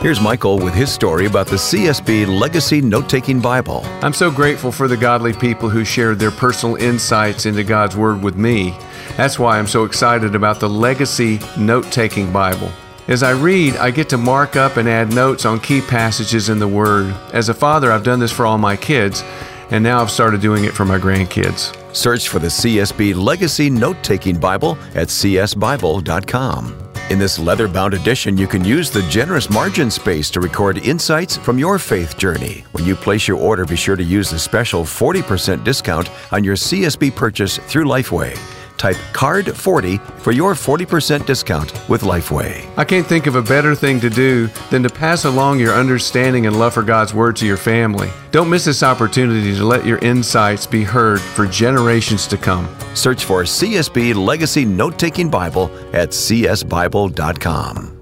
Here's 0.01 0.21
Michael 0.21 0.57
with 0.57 0.73
his 0.73 0.89
story 0.89 1.25
about 1.25 1.47
the 1.47 1.57
CSB 1.57 2.39
Legacy 2.39 2.79
Note 2.79 3.09
Taking 3.09 3.41
Bible. 3.41 3.81
I'm 4.01 4.13
so 4.13 4.31
grateful 4.31 4.71
for 4.71 4.87
the 4.87 4.95
godly 4.95 5.33
people 5.33 5.67
who 5.67 5.83
shared 5.83 6.17
their 6.17 6.31
personal 6.31 6.77
insights 6.77 7.45
into 7.45 7.65
God's 7.65 7.97
Word 7.97 8.23
with 8.23 8.37
me. 8.37 8.73
That's 9.17 9.37
why 9.37 9.59
I'm 9.59 9.67
so 9.67 9.83
excited 9.83 10.33
about 10.33 10.61
the 10.61 10.69
Legacy 10.69 11.41
Note 11.57 11.91
Taking 11.91 12.31
Bible. 12.31 12.71
As 13.07 13.23
I 13.23 13.31
read, 13.31 13.77
I 13.77 13.89
get 13.91 14.09
to 14.09 14.17
mark 14.17 14.57
up 14.57 14.75
and 14.75 14.89
add 14.89 15.13
notes 15.13 15.45
on 15.45 15.61
key 15.61 15.79
passages 15.79 16.49
in 16.49 16.59
the 16.59 16.67
Word. 16.67 17.15
As 17.31 17.47
a 17.47 17.53
father, 17.53 17.89
I've 17.89 18.03
done 18.03 18.19
this 18.19 18.33
for 18.33 18.45
all 18.45 18.57
my 18.57 18.75
kids, 18.75 19.23
and 19.71 19.81
now 19.81 20.01
I've 20.01 20.11
started 20.11 20.41
doing 20.41 20.65
it 20.65 20.73
for 20.73 20.83
my 20.83 20.99
grandkids. 20.99 21.73
Search 21.95 22.27
for 22.27 22.39
the 22.39 22.47
CSB 22.47 23.15
Legacy 23.15 23.69
Note 23.69 24.03
Taking 24.03 24.37
Bible 24.37 24.77
at 24.93 25.07
csbible.com. 25.07 26.77
In 27.09 27.17
this 27.17 27.39
leather 27.39 27.69
bound 27.69 27.93
edition, 27.93 28.37
you 28.37 28.45
can 28.45 28.65
use 28.65 28.91
the 28.91 29.03
generous 29.03 29.49
margin 29.49 29.89
space 29.89 30.29
to 30.31 30.41
record 30.41 30.79
insights 30.79 31.37
from 31.37 31.57
your 31.57 31.79
faith 31.79 32.17
journey. 32.17 32.65
When 32.73 32.83
you 32.83 32.97
place 32.97 33.25
your 33.25 33.37
order, 33.37 33.63
be 33.63 33.77
sure 33.77 33.95
to 33.95 34.03
use 34.03 34.29
the 34.29 34.37
special 34.37 34.83
40% 34.83 35.63
discount 35.63 36.09
on 36.33 36.43
your 36.43 36.57
CSB 36.57 37.15
purchase 37.15 37.57
through 37.57 37.85
Lifeway. 37.85 38.56
Type 38.77 38.95
CARD40 39.13 39.99
for 40.19 40.31
your 40.31 40.53
40% 40.53 41.25
discount 41.25 41.89
with 41.89 42.01
Lifeway. 42.01 42.65
I 42.77 42.85
can't 42.85 43.07
think 43.07 43.27
of 43.27 43.35
a 43.35 43.41
better 43.41 43.75
thing 43.75 43.99
to 44.01 44.09
do 44.09 44.47
than 44.69 44.83
to 44.83 44.89
pass 44.89 45.25
along 45.25 45.59
your 45.59 45.73
understanding 45.73 46.45
and 46.45 46.57
love 46.57 46.73
for 46.73 46.83
God's 46.83 47.13
Word 47.13 47.35
to 47.37 47.45
your 47.45 47.57
family. 47.57 48.09
Don't 48.31 48.49
miss 48.49 48.65
this 48.65 48.83
opportunity 48.83 49.55
to 49.55 49.65
let 49.65 49.85
your 49.85 49.97
insights 49.99 50.67
be 50.67 50.83
heard 50.83 51.19
for 51.19 51.47
generations 51.47 52.27
to 52.27 52.37
come. 52.37 52.67
Search 52.93 53.25
for 53.25 53.43
CSB 53.43 54.13
Legacy 54.15 54.65
Note 54.65 54.99
Taking 54.99 55.29
Bible 55.29 55.71
at 55.93 56.09
csbible.com. 56.09 57.96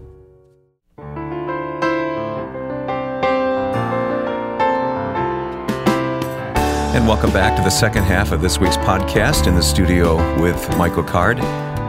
And 6.96 7.06
welcome 7.06 7.34
back 7.34 7.58
to 7.58 7.62
the 7.62 7.70
second 7.70 8.06
half 8.06 8.32
of 8.32 8.42
this 8.42 8.58
week's 8.58 8.78
podcast 8.78 9.48
in 9.48 9.56
the 9.56 9.62
studio 9.62 10.16
with 10.42 10.78
Michael 10.78 11.04
Card. 11.04 11.40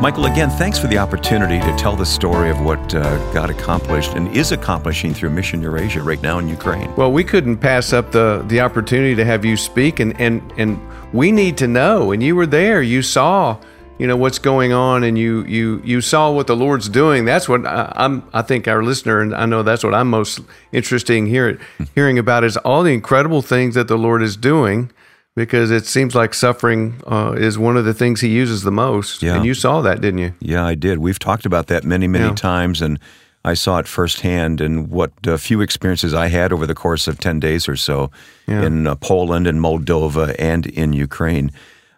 Michael, 0.02 0.26
again, 0.26 0.50
thanks 0.50 0.80
for 0.80 0.88
the 0.88 0.98
opportunity 0.98 1.60
to 1.60 1.76
tell 1.76 1.94
the 1.94 2.04
story 2.04 2.50
of 2.50 2.60
what 2.60 2.92
uh, 2.92 3.16
God 3.32 3.48
accomplished 3.48 4.14
and 4.14 4.26
is 4.36 4.50
accomplishing 4.50 5.14
through 5.14 5.30
Mission 5.30 5.62
Eurasia 5.62 6.02
right 6.02 6.20
now 6.22 6.40
in 6.40 6.48
Ukraine. 6.48 6.92
Well, 6.96 7.12
we 7.12 7.22
couldn't 7.22 7.58
pass 7.58 7.92
up 7.92 8.10
the, 8.10 8.44
the 8.48 8.58
opportunity 8.58 9.14
to 9.14 9.24
have 9.24 9.44
you 9.44 9.56
speak, 9.56 10.00
and, 10.00 10.20
and, 10.20 10.42
and 10.56 10.76
we 11.12 11.30
need 11.30 11.56
to 11.58 11.68
know. 11.68 12.10
And 12.10 12.20
you 12.20 12.34
were 12.34 12.44
there, 12.44 12.82
you 12.82 13.00
saw, 13.00 13.60
you 13.98 14.06
know, 14.06 14.16
what's 14.16 14.38
going 14.38 14.72
on, 14.72 15.02
and 15.04 15.16
you 15.18 15.44
you 15.44 15.80
you 15.84 16.00
saw 16.00 16.30
what 16.30 16.46
the 16.46 16.56
Lord's 16.56 16.88
doing. 16.88 17.24
That's 17.24 17.48
what 17.48 17.64
I, 17.66 17.92
I'm. 17.96 18.22
I 18.34 18.42
think 18.42 18.68
our 18.68 18.82
listener, 18.82 19.20
and 19.20 19.34
I 19.34 19.46
know 19.46 19.62
that's 19.62 19.82
what 19.84 19.94
I'm 19.94 20.08
most 20.10 20.40
interested 20.72 21.14
in 21.16 21.26
hear, 21.26 21.58
hearing 21.94 22.18
about 22.18 22.44
is 22.44 22.56
all 22.58 22.82
the 22.82 22.92
incredible 22.92 23.42
things 23.42 23.74
that 23.74 23.88
the 23.88 23.96
Lord 23.98 24.22
is 24.22 24.36
doing 24.36 24.90
because 25.34 25.70
it 25.70 25.84
seems 25.86 26.14
like 26.14 26.32
suffering 26.34 27.00
uh, 27.06 27.34
is 27.36 27.58
one 27.58 27.76
of 27.76 27.84
the 27.84 27.92
things 27.94 28.20
he 28.22 28.28
uses 28.28 28.62
the 28.62 28.72
most. 28.72 29.22
Yeah. 29.22 29.36
And 29.36 29.44
you 29.44 29.52
saw 29.54 29.82
that, 29.82 30.00
didn't 30.00 30.18
you? 30.18 30.32
Yeah, 30.40 30.64
I 30.64 30.74
did. 30.74 30.98
We've 30.98 31.18
talked 31.18 31.44
about 31.44 31.66
that 31.66 31.84
many, 31.84 32.08
many 32.08 32.24
Yeah. 32.24 32.34
times, 32.34 32.80
and 32.80 32.98
I 33.44 33.52
saw 33.52 33.78
it 33.78 33.86
firsthand. 33.86 34.62
And 34.62 34.88
what 34.90 35.12
uh, 35.26 35.36
few 35.36 35.60
experiences 35.60 36.14
I 36.14 36.28
had 36.28 36.52
over 36.54 36.66
the 36.66 36.74
course 36.74 37.06
of 37.06 37.18
10 37.18 37.38
days 37.38 37.68
or 37.68 37.76
so 37.76 38.10
Yeah. 38.48 38.62
in 38.64 38.86
uh, 38.86 38.94
Poland 38.94 39.46
and 39.46 39.60
Moldova 39.60 40.34
and 40.38 40.64
in 40.66 40.94
Ukraine. 40.94 41.50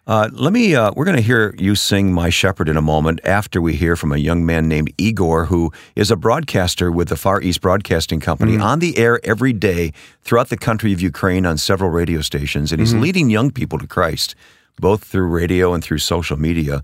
Uh, 0.09 0.27
let 0.33 0.51
me, 0.51 0.73
uh, 0.73 0.91
we're 0.95 1.05
going 1.05 1.15
to 1.15 1.21
hear 1.21 1.53
you 1.59 1.75
sing 1.75 2.11
My 2.11 2.31
Shepherd 2.31 2.67
in 2.67 2.75
a 2.75 2.81
moment 2.81 3.19
after 3.23 3.61
we 3.61 3.75
hear 3.75 3.95
from 3.95 4.11
a 4.11 4.17
young 4.17 4.43
man 4.43 4.67
named 4.67 4.91
Igor, 4.97 5.45
who 5.45 5.71
is 5.95 6.09
a 6.09 6.15
broadcaster 6.15 6.91
with 6.91 7.09
the 7.09 7.15
Far 7.15 7.43
East 7.43 7.61
Broadcasting 7.61 8.19
Company 8.19 8.57
on 8.57 8.79
the 8.79 8.97
air 8.97 9.19
every 9.23 9.53
day 9.53 9.93
throughout 10.23 10.49
the 10.49 10.57
country 10.57 10.93
of 10.93 10.99
Ukraine 10.99 11.45
on 11.45 11.59
several 11.59 11.91
radio 11.91 12.21
stations. 12.21 12.71
And 12.71 12.79
he's 12.79 12.95
leading 12.95 13.29
young 13.29 13.51
people 13.51 13.77
to 13.77 13.85
Christ, 13.85 14.33
both 14.79 15.03
through 15.03 15.27
radio 15.27 15.75
and 15.75 15.83
through 15.83 15.99
social 15.99 16.37
media. 16.37 16.81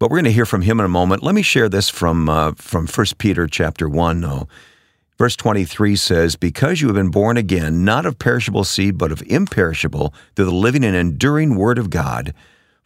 But 0.00 0.10
we're 0.10 0.16
going 0.16 0.24
to 0.24 0.32
hear 0.32 0.44
from 0.44 0.62
him 0.62 0.80
in 0.80 0.84
a 0.84 0.88
moment. 0.88 1.22
Let 1.22 1.36
me 1.36 1.42
share 1.42 1.68
this 1.68 1.88
from 1.88 2.28
uh, 2.28 2.54
from 2.56 2.88
1 2.88 3.06
Peter 3.18 3.46
chapter 3.46 3.88
1, 3.88 4.20
though. 4.20 4.48
Verse 5.16 5.36
23 5.36 5.94
says, 5.94 6.34
Because 6.34 6.80
you 6.80 6.88
have 6.88 6.96
been 6.96 7.12
born 7.12 7.36
again, 7.36 7.84
not 7.84 8.04
of 8.04 8.18
perishable 8.18 8.64
seed, 8.64 8.98
but 8.98 9.12
of 9.12 9.22
imperishable, 9.28 10.12
through 10.34 10.46
the 10.46 10.50
living 10.50 10.82
and 10.82 10.96
enduring 10.96 11.54
word 11.54 11.78
of 11.78 11.88
God. 11.88 12.34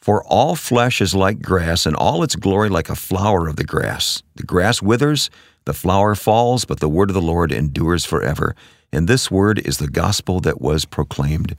For 0.01 0.25
all 0.25 0.55
flesh 0.55 1.01
is 1.01 1.15
like 1.15 1.43
grass, 1.43 1.87
and 1.87 1.97
all 1.97 2.23
its 2.23 2.37
glory 2.37 2.69
like 2.69 2.89
a 2.89 2.95
flower 2.95 3.49
of 3.49 3.57
the 3.57 3.65
grass. 3.65 4.23
The 4.37 4.45
grass 4.45 4.81
withers, 4.81 5.29
the 5.65 5.75
flower 5.75 6.15
falls, 6.15 6.65
but 6.65 6.81
the 6.81 6.89
word 6.89 7.11
of 7.11 7.15
the 7.15 7.21
Lord 7.21 7.53
endures 7.53 8.05
forever. 8.05 8.55
And 8.93 9.07
this 9.07 9.31
word 9.31 9.59
is 9.59 9.79
the 9.79 9.89
gospel 9.89 10.41
that 10.41 10.61
was 10.61 10.85
proclaimed 10.85 11.57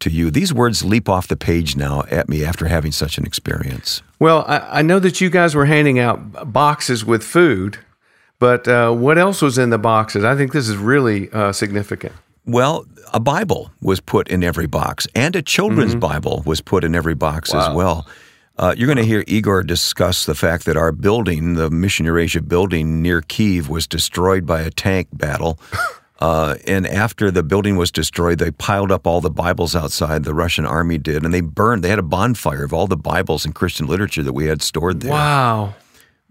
to 0.00 0.10
you. 0.10 0.30
These 0.30 0.54
words 0.54 0.84
leap 0.84 1.08
off 1.08 1.26
the 1.26 1.36
page 1.36 1.74
now 1.74 2.04
at 2.10 2.28
me 2.28 2.44
after 2.44 2.68
having 2.68 2.92
such 2.92 3.18
an 3.18 3.26
experience. 3.26 4.02
Well, 4.20 4.44
I, 4.46 4.78
I 4.78 4.82
know 4.82 4.98
that 5.00 5.20
you 5.20 5.30
guys 5.30 5.54
were 5.54 5.66
handing 5.66 5.98
out 5.98 6.52
boxes 6.52 7.04
with 7.04 7.24
food, 7.24 7.78
but 8.38 8.68
uh, 8.68 8.92
what 8.92 9.18
else 9.18 9.42
was 9.42 9.58
in 9.58 9.70
the 9.70 9.78
boxes? 9.78 10.24
I 10.24 10.36
think 10.36 10.52
this 10.52 10.68
is 10.68 10.76
really 10.76 11.30
uh, 11.32 11.52
significant. 11.52 12.12
Well, 12.48 12.86
a 13.12 13.20
Bible 13.20 13.70
was 13.82 14.00
put 14.00 14.26
in 14.28 14.42
every 14.42 14.66
box, 14.66 15.06
and 15.14 15.36
a 15.36 15.42
children's 15.42 15.94
Bible 15.94 16.42
was 16.46 16.62
put 16.62 16.82
in 16.82 16.94
every 16.94 17.14
box 17.14 17.54
as 17.54 17.74
well. 17.74 18.06
Uh, 18.56 18.74
you're 18.76 18.86
going 18.86 18.96
to 18.96 19.04
hear 19.04 19.22
Igor 19.28 19.62
discuss 19.62 20.24
the 20.24 20.34
fact 20.34 20.64
that 20.64 20.76
our 20.76 20.90
building, 20.90 21.54
the 21.54 21.70
Mission 21.70 22.06
Eurasia 22.06 22.40
building 22.42 23.02
near 23.02 23.20
Kiev, 23.20 23.68
was 23.68 23.86
destroyed 23.86 24.46
by 24.46 24.62
a 24.62 24.70
tank 24.70 25.08
battle. 25.12 25.60
Uh, 26.20 26.56
and 26.66 26.84
after 26.84 27.30
the 27.30 27.44
building 27.44 27.76
was 27.76 27.92
destroyed, 27.92 28.40
they 28.40 28.50
piled 28.50 28.90
up 28.90 29.06
all 29.06 29.20
the 29.20 29.30
Bibles 29.30 29.76
outside. 29.76 30.24
The 30.24 30.34
Russian 30.34 30.66
army 30.66 30.98
did, 30.98 31.24
and 31.24 31.32
they 31.32 31.40
burned. 31.40 31.84
They 31.84 31.90
had 31.90 32.00
a 32.00 32.02
bonfire 32.02 32.64
of 32.64 32.72
all 32.72 32.88
the 32.88 32.96
Bibles 32.96 33.44
and 33.44 33.54
Christian 33.54 33.86
literature 33.86 34.24
that 34.24 34.32
we 34.32 34.46
had 34.46 34.60
stored 34.60 35.00
there. 35.00 35.12
Wow. 35.12 35.74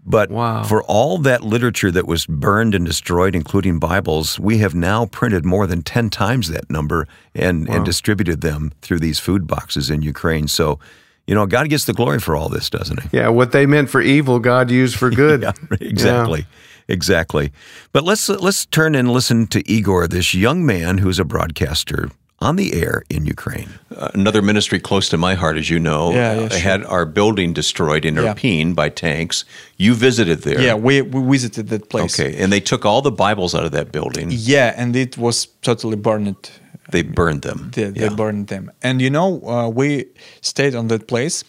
But 0.04 0.30
Wow. 0.30 0.62
for 0.62 0.82
all 0.84 1.18
that 1.18 1.42
literature 1.44 1.90
that 1.90 2.06
was 2.06 2.24
burned 2.24 2.74
and 2.74 2.86
destroyed, 2.86 3.34
including 3.34 3.78
Bibles, 3.78 4.38
we 4.38 4.58
have 4.58 4.74
now 4.74 5.06
printed 5.06 5.44
more 5.44 5.66
than 5.66 5.82
10 5.82 6.08
times 6.08 6.48
that 6.48 6.70
number 6.70 7.06
and, 7.34 7.68
and 7.68 7.84
distributed 7.84 8.40
them 8.40 8.72
through 8.80 9.00
these 9.00 9.18
food 9.18 9.46
boxes 9.46 9.90
in 9.90 10.00
Ukraine. 10.02 10.48
So, 10.48 10.78
you 11.26 11.34
know, 11.34 11.44
God 11.46 11.68
gets 11.68 11.84
the 11.84 11.92
glory 11.92 12.20
for 12.20 12.34
all 12.36 12.48
this, 12.48 12.70
doesn't 12.70 13.02
he? 13.02 13.18
Yeah, 13.18 13.28
what 13.28 13.52
they 13.52 13.66
meant 13.66 13.90
for 13.90 14.00
evil, 14.00 14.38
God 14.38 14.70
used 14.70 14.96
for 14.96 15.10
good. 15.24 15.42
Yeah, 15.42 15.52
exactly. 15.80 16.46
Exactly. 16.90 17.52
But 17.92 18.04
let's 18.04 18.30
let's 18.30 18.64
turn 18.64 18.94
and 18.94 19.10
listen 19.12 19.46
to 19.48 19.70
Igor, 19.70 20.08
this 20.08 20.34
young 20.34 20.64
man 20.64 20.96
who's 20.98 21.18
a 21.18 21.24
broadcaster 21.24 22.08
on 22.40 22.56
the 22.56 22.72
air 22.74 23.02
in 23.10 23.26
Ukraine. 23.26 23.68
Another 24.14 24.42
ministry 24.42 24.78
close 24.78 25.08
to 25.08 25.18
my 25.18 25.34
heart, 25.34 25.56
as 25.56 25.68
you 25.70 25.78
know, 25.80 26.12
Yeah, 26.12 26.34
yeah, 26.34 26.40
uh, 26.42 26.48
sure. 26.48 26.58
had 26.60 26.84
our 26.84 27.04
building 27.04 27.52
destroyed 27.52 28.04
in 28.04 28.14
Yeah. 28.14 28.22
Irpin 28.34 28.74
by 28.74 28.88
tanks. 28.90 29.44
You 29.76 29.94
visited 29.94 30.42
there. 30.42 30.60
Yeah, 30.60 30.74
we, 30.74 31.02
we 31.02 31.20
visited 31.38 31.68
that 31.68 31.88
place. 31.88 32.18
Okay, 32.18 32.36
and 32.40 32.52
they 32.52 32.60
took 32.60 32.84
all 32.84 33.02
the 33.02 33.10
Bibles 33.10 33.54
out 33.54 33.64
of 33.64 33.72
that 33.72 33.90
building. 33.90 34.28
Yeah, 34.30 34.72
and 34.76 34.94
it 34.94 35.18
was 35.18 35.46
totally 35.62 35.96
burned. 35.96 36.50
They 36.90 37.02
burned 37.02 37.42
them. 37.42 37.70
They, 37.74 37.90
they 37.90 38.02
Yeah. 38.02 38.14
burned 38.14 38.46
them. 38.48 38.70
And 38.82 39.02
you 39.02 39.10
know, 39.10 39.42
uh, 39.44 39.68
we 39.68 40.06
stayed 40.40 40.74
on 40.74 40.88
that 40.88 41.06
place, 41.08 41.44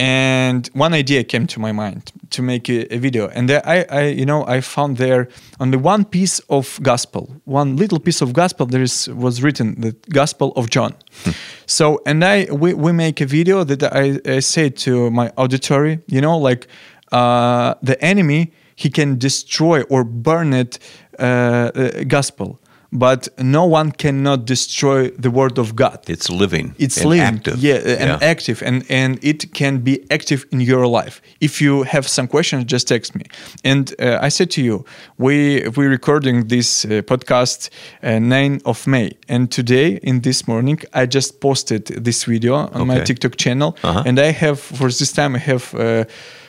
and 0.00 0.66
one 0.72 0.94
idea 0.94 1.22
came 1.24 1.46
to 1.46 1.60
my 1.60 1.72
mind 1.72 2.10
to 2.30 2.40
make 2.40 2.70
a, 2.70 2.94
a 2.94 2.98
video. 2.98 3.28
And 3.28 3.50
there 3.50 3.62
I, 3.66 3.84
I, 3.90 4.02
you 4.06 4.24
know, 4.24 4.46
I 4.46 4.62
found 4.62 4.96
there 4.96 5.28
only 5.60 5.76
one 5.76 6.06
piece 6.06 6.38
of 6.48 6.80
gospel, 6.82 7.28
one 7.44 7.76
little 7.76 8.00
piece 8.00 8.22
of 8.22 8.32
gospel. 8.32 8.64
There 8.64 8.80
is 8.82 9.08
was 9.10 9.42
written 9.42 9.78
the 9.78 9.94
Gospel 10.08 10.52
of 10.56 10.70
John. 10.70 10.94
so, 11.66 12.00
and 12.06 12.24
I 12.24 12.46
we, 12.50 12.72
we 12.72 12.92
make 12.92 13.20
a 13.20 13.26
video 13.26 13.62
that 13.64 13.82
I, 13.82 14.18
I 14.24 14.40
say 14.40 14.70
to 14.70 15.10
my 15.10 15.32
auditory, 15.36 16.00
you 16.06 16.22
know, 16.22 16.38
like 16.38 16.66
uh, 17.12 17.74
the 17.82 18.02
enemy 18.02 18.52
he 18.76 18.88
can 18.88 19.18
destroy 19.18 19.82
or 19.82 20.04
burn 20.04 20.54
it 20.54 20.78
uh, 21.18 21.22
uh, 21.22 22.04
gospel 22.04 22.58
but 22.92 23.28
no 23.38 23.64
one 23.64 23.92
cannot 23.92 24.44
destroy 24.46 25.10
the 25.10 25.30
word 25.30 25.58
of 25.58 25.74
god 25.76 25.98
It's 26.08 26.28
living. 26.28 26.74
it's 26.78 27.04
living 27.04 27.20
active. 27.36 27.58
yeah 27.62 27.76
and 28.02 28.22
active 28.22 28.62
and 28.66 28.84
and 28.90 29.18
it 29.22 29.52
can 29.54 29.78
be 29.78 29.94
active 30.10 30.44
in 30.50 30.60
your 30.60 30.86
life 30.86 31.20
if 31.40 31.60
you 31.60 31.84
have 31.84 32.08
some 32.08 32.26
questions 32.26 32.64
just 32.64 32.88
text 32.88 33.14
me 33.14 33.22
and 33.64 33.94
uh, 34.00 34.18
i 34.26 34.28
said 34.30 34.50
to 34.50 34.60
you 34.62 34.84
we 35.18 35.68
we 35.76 35.86
recording 35.86 36.48
this 36.48 36.84
uh, 36.84 37.02
podcast 37.02 37.70
uh, 38.02 38.18
9 38.18 38.60
of 38.64 38.86
may 38.86 39.12
and 39.28 39.50
today 39.52 39.98
in 40.02 40.20
this 40.22 40.48
morning 40.48 40.78
i 40.92 41.06
just 41.06 41.40
posted 41.40 41.86
this 42.04 42.24
video 42.24 42.54
on 42.74 42.86
my 42.86 43.00
tiktok 43.04 43.36
channel 43.36 43.76
Uh-huh. 43.84 44.02
and 44.06 44.18
i 44.18 44.32
have 44.32 44.58
for 44.58 44.88
this 44.90 45.12
time 45.12 45.36
i 45.36 45.38
have 45.38 45.74
uh, 45.74 46.04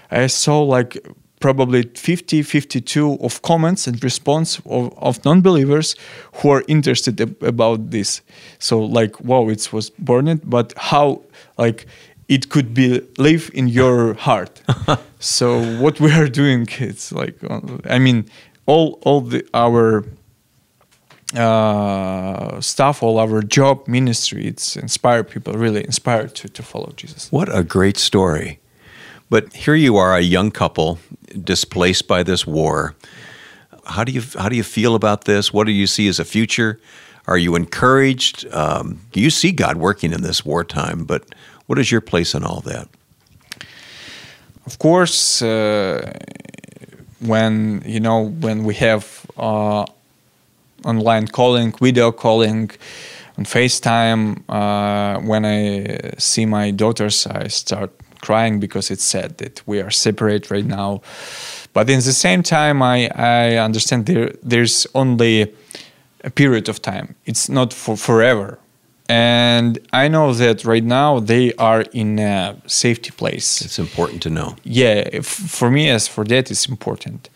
i 0.09 0.27
saw 0.27 0.61
like 0.77 0.97
probably 1.41 1.83
50 1.83 2.43
52 2.43 3.17
of 3.21 3.41
comments 3.41 3.87
and 3.87 4.01
response 4.03 4.59
of, 4.65 4.93
of 4.97 5.23
non-believers 5.25 5.95
who 6.35 6.49
are 6.49 6.63
interested 6.67 7.19
ab- 7.19 7.43
about 7.43 7.91
this. 7.91 8.21
So 8.59 8.79
like 8.79 9.19
wow 9.19 9.49
it 9.49 9.73
was 9.73 9.89
burned 9.89 10.41
but 10.49 10.73
how 10.77 11.23
like 11.57 11.87
it 12.29 12.49
could 12.49 12.73
be 12.73 13.01
live 13.17 13.51
in 13.53 13.67
your 13.67 14.13
heart. 14.13 14.61
So 15.21 15.61
what 15.79 15.99
we 15.99 16.11
are 16.13 16.27
doing 16.27 16.67
it's 16.79 17.11
like 17.11 17.37
uh, 17.47 17.61
i 17.85 17.99
mean 17.99 18.25
all 18.65 18.97
all 19.03 19.21
the 19.21 19.45
our 19.53 20.03
uh, 21.35 22.59
stuff 22.59 23.03
all 23.03 23.19
our 23.19 23.43
job 23.43 23.87
ministry 23.87 24.47
it's 24.47 24.75
inspire 24.75 25.23
people 25.23 25.53
really 25.53 25.83
inspired 25.85 26.33
to, 26.35 26.49
to 26.49 26.63
follow 26.63 26.91
jesus. 26.95 27.31
What 27.31 27.55
a 27.55 27.63
great 27.63 27.97
story. 27.97 28.59
But 29.29 29.53
here 29.53 29.75
you 29.75 29.95
are, 29.95 30.13
a 30.17 30.21
young 30.21 30.51
couple 30.51 30.99
displaced 31.43 32.07
by 32.07 32.23
this 32.23 32.45
war. 32.45 32.95
How 33.85 34.03
do 34.03 34.11
you 34.11 34.21
how 34.37 34.49
do 34.49 34.55
you 34.55 34.63
feel 34.63 34.95
about 34.95 35.25
this? 35.25 35.53
What 35.53 35.65
do 35.65 35.71
you 35.71 35.87
see 35.87 36.07
as 36.07 36.19
a 36.19 36.25
future? 36.25 36.79
Are 37.27 37.37
you 37.37 37.55
encouraged? 37.55 38.45
Um, 38.53 39.01
do 39.11 39.19
you 39.19 39.29
see 39.29 39.51
God 39.51 39.77
working 39.77 40.13
in 40.13 40.21
this 40.21 40.45
wartime, 40.45 41.05
but 41.05 41.23
what 41.67 41.79
is 41.79 41.91
your 41.91 42.01
place 42.01 42.33
in 42.33 42.43
all 42.43 42.61
that? 42.61 42.87
of 44.65 44.79
course 44.79 45.41
uh, 45.41 46.11
when 47.19 47.81
you 47.85 47.99
know 47.99 48.29
when 48.41 48.63
we 48.63 48.73
have 48.75 49.25
uh, 49.37 49.85
online 50.85 51.27
calling 51.27 51.71
video 51.71 52.11
calling 52.11 52.71
on 53.37 53.45
facetime 53.45 54.41
uh, 54.49 55.19
when 55.21 55.45
i 55.45 56.11
see 56.17 56.45
my 56.45 56.71
daughters 56.71 57.27
i 57.27 57.47
start 57.47 57.91
crying 58.21 58.59
because 58.59 58.91
it's 58.91 59.03
sad 59.03 59.37
that 59.37 59.61
we 59.65 59.81
are 59.81 59.91
separate 59.91 60.49
right 60.51 60.65
now. 60.65 61.01
But 61.73 61.89
in 61.89 61.99
the 61.99 62.13
same 62.13 62.43
time 62.43 62.81
i, 62.81 63.09
I 63.15 63.57
understand 63.57 64.05
there, 64.05 64.31
there's 64.43 64.87
only 64.93 65.53
a 66.23 66.29
period 66.29 66.69
of 66.69 66.81
time. 66.81 67.15
It's 67.25 67.49
not 67.49 67.73
for 67.73 67.97
forever. 67.97 68.59
And 69.09 69.77
i 69.91 70.07
know 70.07 70.33
that 70.33 70.63
right 70.63 70.85
now 70.85 71.19
they 71.19 71.53
are 71.57 71.81
in 71.91 72.19
a 72.19 72.55
safety 72.67 73.11
place. 73.11 73.61
It's 73.65 73.79
important 73.79 74.21
to 74.23 74.29
know. 74.29 74.55
yeah 74.63 75.21
for 75.21 75.69
me 75.69 75.89
as 75.89 76.07
for 76.07 76.23
that 76.25 76.49
it's 76.51 76.67
important. 76.67 77.29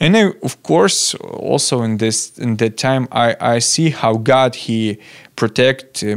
And 0.00 0.16
I, 0.16 0.32
of 0.42 0.62
course 0.62 1.14
also 1.14 1.82
in 1.82 1.96
this 1.98 2.36
in 2.38 2.56
that 2.56 2.76
time 2.76 3.08
i 3.12 3.36
i 3.54 3.58
see 3.60 3.90
how 3.90 4.14
god 4.16 4.54
he 4.54 4.98
protect 5.36 6.02
uh, 6.04 6.16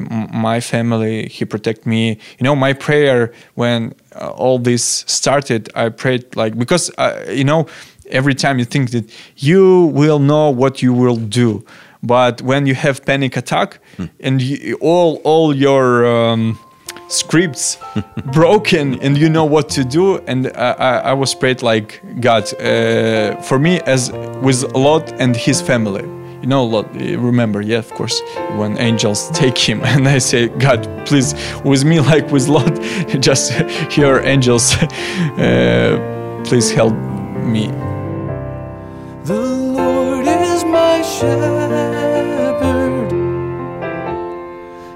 my 0.49 0.59
family 0.59 1.27
he 1.29 1.45
protect 1.45 1.85
me. 1.85 2.17
You 2.37 2.43
know 2.43 2.55
my 2.55 2.73
prayer 2.73 3.31
when 3.55 3.93
uh, 4.21 4.29
all 4.31 4.59
this 4.59 5.03
started 5.07 5.69
i 5.75 5.89
prayed 5.89 6.35
like 6.35 6.57
because 6.57 6.91
uh, 6.97 7.23
you 7.29 7.43
know 7.43 7.65
every 8.09 8.33
time 8.33 8.59
you 8.59 8.65
think 8.65 8.91
that 8.91 9.09
you 9.37 9.85
will 9.93 10.19
know 10.19 10.49
what 10.49 10.81
you 10.81 10.93
will 10.93 11.17
do 11.17 11.63
but 12.03 12.41
when 12.41 12.65
you 12.65 12.75
have 12.75 13.03
panic 13.05 13.35
attack 13.35 13.79
and 14.19 14.41
you, 14.41 14.77
all 14.81 15.15
all 15.23 15.55
your 15.55 16.05
um, 16.05 16.57
scripts 17.09 17.77
broken 18.33 18.99
and 19.01 19.17
you 19.17 19.29
know 19.29 19.45
what 19.45 19.69
to 19.69 19.83
do 19.83 20.17
and 20.27 20.47
I, 20.55 20.71
I, 20.71 20.97
I 20.97 21.13
was 21.13 21.33
prayed 21.33 21.61
like 21.61 22.01
god 22.19 22.43
uh, 22.61 23.41
for 23.41 23.59
me 23.59 23.79
as 23.81 24.11
with 24.41 24.63
lot 24.75 25.11
and 25.19 25.35
his 25.35 25.61
family 25.61 26.16
you 26.41 26.47
know 26.47 26.83
remember 27.17 27.61
yeah 27.61 27.79
of 27.79 27.89
course 27.91 28.21
when 28.57 28.77
angels 28.77 29.29
take 29.31 29.57
him 29.57 29.81
and 29.83 30.07
i 30.07 30.17
say 30.19 30.47
god 30.59 30.87
please 31.05 31.33
with 31.63 31.83
me 31.83 31.99
like 31.99 32.29
with 32.31 32.47
lot 32.47 32.71
just 33.19 33.51
hear 33.91 34.19
angels 34.19 34.75
uh, 34.77 35.97
please 36.45 36.71
help 36.71 36.93
me 37.43 37.71
The 39.27 39.43
Lord 39.77 40.25
is 40.25 40.63
my 40.63 41.01
shepherd, 41.01 43.11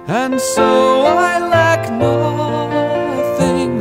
and 0.07 0.39
so 0.39 1.03
I 1.05 1.37
lack 1.55 1.91
nothing. 1.91 3.71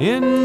In 0.00 0.44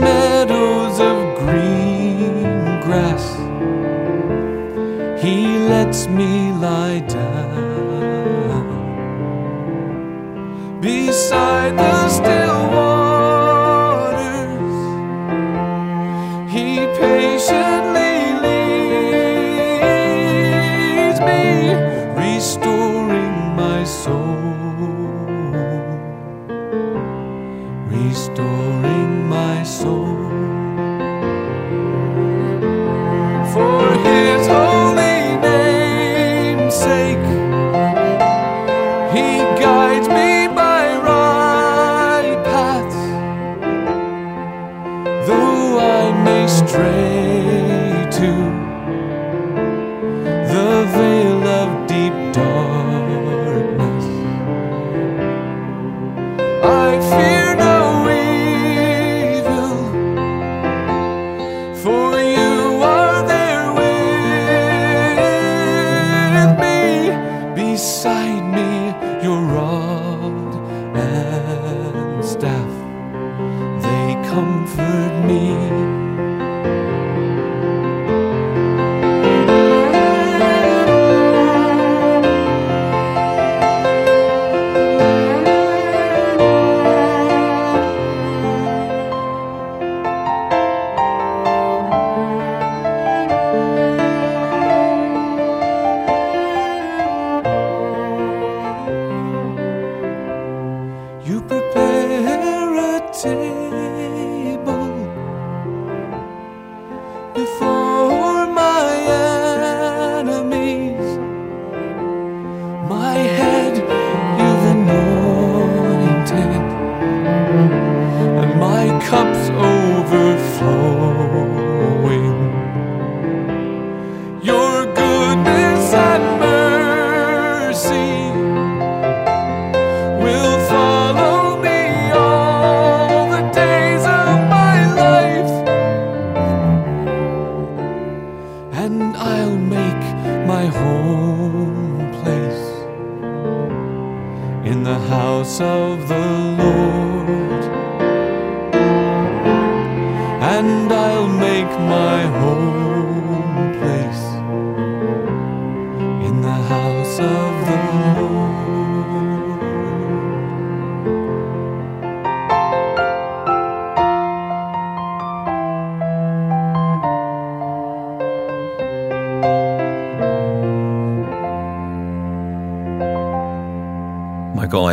He 5.35 5.57
lets 5.57 6.07
me 6.07 6.53
lie 6.53 7.01
down 7.01 8.63
beside 10.79 11.75
the 11.77 12.07
still 12.07 12.54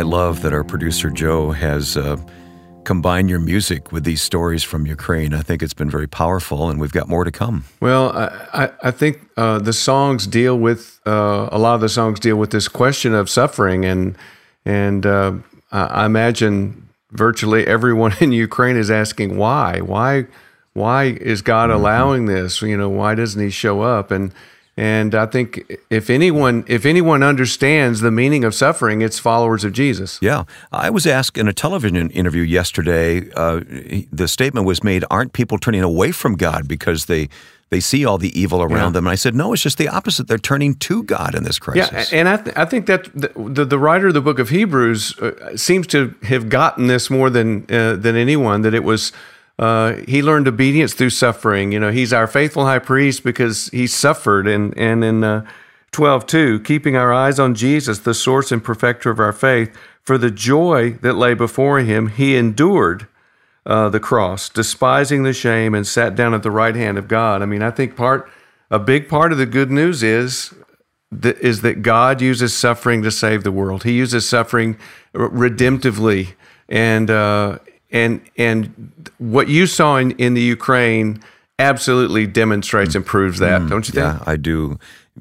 love 0.03 0.41
that 0.43 0.53
our 0.53 0.63
producer 0.63 1.09
Joe 1.09 1.51
has 1.51 1.97
uh, 1.97 2.17
combined 2.83 3.29
your 3.29 3.39
music 3.39 3.91
with 3.91 4.03
these 4.03 4.21
stories 4.21 4.63
from 4.63 4.85
Ukraine. 4.85 5.33
I 5.33 5.41
think 5.41 5.63
it's 5.63 5.73
been 5.73 5.89
very 5.89 6.07
powerful, 6.07 6.69
and 6.69 6.79
we've 6.79 6.91
got 6.91 7.07
more 7.07 7.23
to 7.23 7.31
come. 7.31 7.63
Well, 7.79 8.11
I, 8.11 8.25
I, 8.65 8.69
I 8.83 8.91
think 8.91 9.19
uh, 9.37 9.59
the 9.59 9.73
songs 9.73 10.27
deal 10.27 10.57
with 10.57 10.99
uh, 11.05 11.49
a 11.51 11.57
lot 11.57 11.75
of 11.75 11.81
the 11.81 11.89
songs 11.89 12.19
deal 12.19 12.35
with 12.35 12.51
this 12.51 12.67
question 12.67 13.13
of 13.13 13.29
suffering, 13.29 13.85
and 13.85 14.15
and 14.65 15.05
uh, 15.05 15.33
I 15.71 16.05
imagine 16.05 16.87
virtually 17.11 17.65
everyone 17.67 18.13
in 18.19 18.31
Ukraine 18.31 18.75
is 18.77 18.91
asking 18.91 19.37
why, 19.37 19.79
why, 19.81 20.25
why 20.73 21.05
is 21.05 21.41
God 21.41 21.69
Mm-hmm. 21.69 21.79
allowing 21.79 22.25
this? 22.25 22.61
You 22.61 22.77
know, 22.77 22.89
why 22.89 23.15
doesn't 23.15 23.41
He 23.41 23.49
show 23.49 23.81
up? 23.81 24.11
And 24.11 24.31
and 24.75 25.13
I 25.13 25.25
think 25.27 25.71
if 25.89 26.09
anyone 26.09 26.63
if 26.67 26.85
anyone 26.85 27.21
understands 27.23 28.01
the 28.01 28.11
meaning 28.11 28.43
of 28.43 28.55
suffering, 28.55 29.01
it's 29.01 29.19
followers 29.19 29.63
of 29.63 29.71
Jesus. 29.73 30.17
Yeah. 30.21 30.43
I 30.71 30.89
was 30.89 31.05
asked 31.05 31.37
in 31.37 31.47
a 31.47 31.53
television 31.53 32.09
interview 32.09 32.41
yesterday, 32.41 33.29
uh, 33.35 33.61
the 34.11 34.27
statement 34.27 34.65
was 34.65 34.83
made, 34.83 35.05
aren't 35.11 35.33
people 35.33 35.57
turning 35.59 35.83
away 35.83 36.11
from 36.11 36.35
God 36.35 36.67
because 36.67 37.05
they 37.05 37.29
they 37.69 37.79
see 37.79 38.05
all 38.05 38.19
the 38.19 38.39
evil 38.39 38.61
around 38.61 38.89
Yeah. 38.89 38.89
them? 38.91 39.07
And 39.07 39.11
I 39.11 39.15
said, 39.15 39.33
no, 39.35 39.51
it's 39.53 39.61
just 39.63 39.77
the 39.79 39.87
opposite. 39.89 40.27
They're 40.27 40.37
turning 40.37 40.75
to 40.75 41.01
God 41.03 41.33
in 41.35 41.43
this 41.43 41.57
crisis. 41.57 42.11
Yeah, 42.11 42.19
and 42.19 42.29
I, 42.29 42.37
th- 42.37 42.55
I 42.55 42.65
think 42.65 42.85
that 42.85 43.05
the, 43.15 43.31
the, 43.35 43.65
the 43.65 43.79
writer 43.79 44.07
of 44.09 44.13
the 44.13 44.21
book 44.21 44.37
of 44.37 44.49
Hebrews 44.49 45.17
uh, 45.19 45.57
seems 45.57 45.87
to 45.87 46.13
have 46.23 46.49
gotten 46.49 46.85
this 46.87 47.09
more 47.09 47.29
than 47.31 47.65
uh, 47.71 47.95
than 47.95 48.15
anyone. 48.15 48.61
That 48.61 48.73
it 48.75 48.83
was 48.83 49.11
uh, 49.59 49.93
he 50.07 50.21
learned 50.21 50.47
obedience 50.47 50.93
through 50.93 51.11
suffering. 51.11 51.71
You 51.71 51.79
know, 51.79 51.91
he's 51.91 52.13
our 52.13 52.27
faithful 52.27 52.65
high 52.65 52.79
priest 52.79 53.23
because 53.23 53.67
he 53.67 53.87
suffered. 53.87 54.47
And 54.47 54.77
and 54.77 55.03
in 55.03 55.23
uh, 55.23 55.45
twelve 55.91 56.25
two, 56.25 56.59
keeping 56.61 56.95
our 56.95 57.13
eyes 57.13 57.39
on 57.39 57.55
Jesus, 57.55 57.99
the 57.99 58.13
source 58.13 58.51
and 58.51 58.63
perfecter 58.63 59.09
of 59.11 59.19
our 59.19 59.33
faith, 59.33 59.75
for 60.01 60.17
the 60.17 60.31
joy 60.31 60.93
that 61.01 61.13
lay 61.13 61.33
before 61.33 61.79
him, 61.79 62.07
he 62.07 62.35
endured 62.35 63.07
uh, 63.65 63.89
the 63.89 63.99
cross, 63.99 64.49
despising 64.49 65.23
the 65.23 65.33
shame, 65.33 65.73
and 65.73 65.87
sat 65.87 66.15
down 66.15 66.33
at 66.33 66.43
the 66.43 66.51
right 66.51 66.75
hand 66.75 66.97
of 66.97 67.07
God. 67.07 67.41
I 67.41 67.45
mean, 67.45 67.61
I 67.61 67.71
think 67.71 67.95
part 67.95 68.29
a 68.69 68.79
big 68.79 69.07
part 69.07 69.31
of 69.31 69.37
the 69.37 69.45
good 69.45 69.71
news 69.71 70.03
is 70.03 70.53
that 71.11 71.37
is 71.39 71.61
that 71.61 71.83
God 71.83 72.21
uses 72.21 72.53
suffering 72.53 73.03
to 73.03 73.11
save 73.11 73.43
the 73.43 73.51
world. 73.51 73.83
He 73.83 73.93
uses 73.93 74.27
suffering 74.27 74.77
redemptively, 75.13 76.33
and 76.67 77.09
uh, 77.11 77.59
and 77.93 78.19
and 78.37 78.91
what 79.19 79.47
you 79.47 79.67
saw 79.67 79.97
in, 79.97 80.11
in 80.11 80.33
the 80.33 80.41
Ukraine 80.41 81.23
absolutely 81.59 82.27
demonstrates 82.27 82.95
and 82.95 83.05
proves 83.05 83.39
that, 83.39 83.69
don't 83.69 83.87
you 83.87 83.93
think? 83.93 84.03
Yeah, 84.03 84.23
I 84.25 84.35
do. 84.35 84.77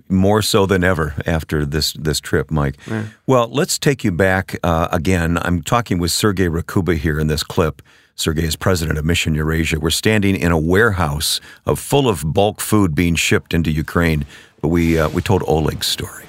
More 0.08 0.40
so 0.40 0.64
than 0.64 0.82
ever 0.82 1.14
after 1.26 1.66
this 1.66 1.92
this 1.92 2.18
trip, 2.18 2.50
Mike. 2.50 2.78
Well, 3.26 3.48
let's 3.48 3.78
take 3.78 4.02
you 4.02 4.10
back 4.10 4.58
uh, 4.62 4.88
again. 4.90 5.38
I'm 5.42 5.62
talking 5.62 5.98
with 5.98 6.10
Sergei 6.10 6.46
Rakhuba 6.48 6.96
here 6.96 7.20
in 7.20 7.26
this 7.26 7.42
clip. 7.42 7.82
Sergei 8.14 8.44
is 8.44 8.56
president 8.56 8.98
of 8.98 9.04
Mission 9.04 9.34
Eurasia. 9.34 9.78
We're 9.80 9.90
standing 9.90 10.34
in 10.36 10.50
a 10.50 10.58
warehouse 10.58 11.40
of 11.66 11.78
full 11.78 12.08
of 12.08 12.22
bulk 12.32 12.60
food 12.60 12.94
being 12.94 13.16
shipped 13.16 13.52
into 13.52 13.70
Ukraine. 13.70 14.24
But 14.62 14.68
we 14.68 14.98
uh, 14.98 15.10
we 15.10 15.20
told 15.20 15.42
Oleg's 15.46 15.88
story. 15.88 16.24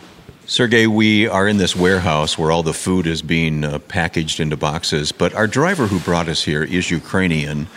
Sergey, 0.45 0.87
we 0.87 1.25
are 1.25 1.47
in 1.47 1.55
this 1.55 1.73
warehouse 1.73 2.37
where 2.37 2.51
all 2.51 2.63
the 2.63 2.73
food 2.73 3.07
is 3.07 3.21
being 3.21 3.63
uh, 3.63 3.79
packaged 3.79 4.41
into 4.41 4.57
boxes. 4.57 5.13
But 5.13 5.33
our 5.33 5.47
driver 5.47 5.87
who 5.87 5.99
brought 6.01 6.27
us 6.27 6.43
here 6.43 6.63
is 6.63 6.91
Ukrainian, 6.91 7.67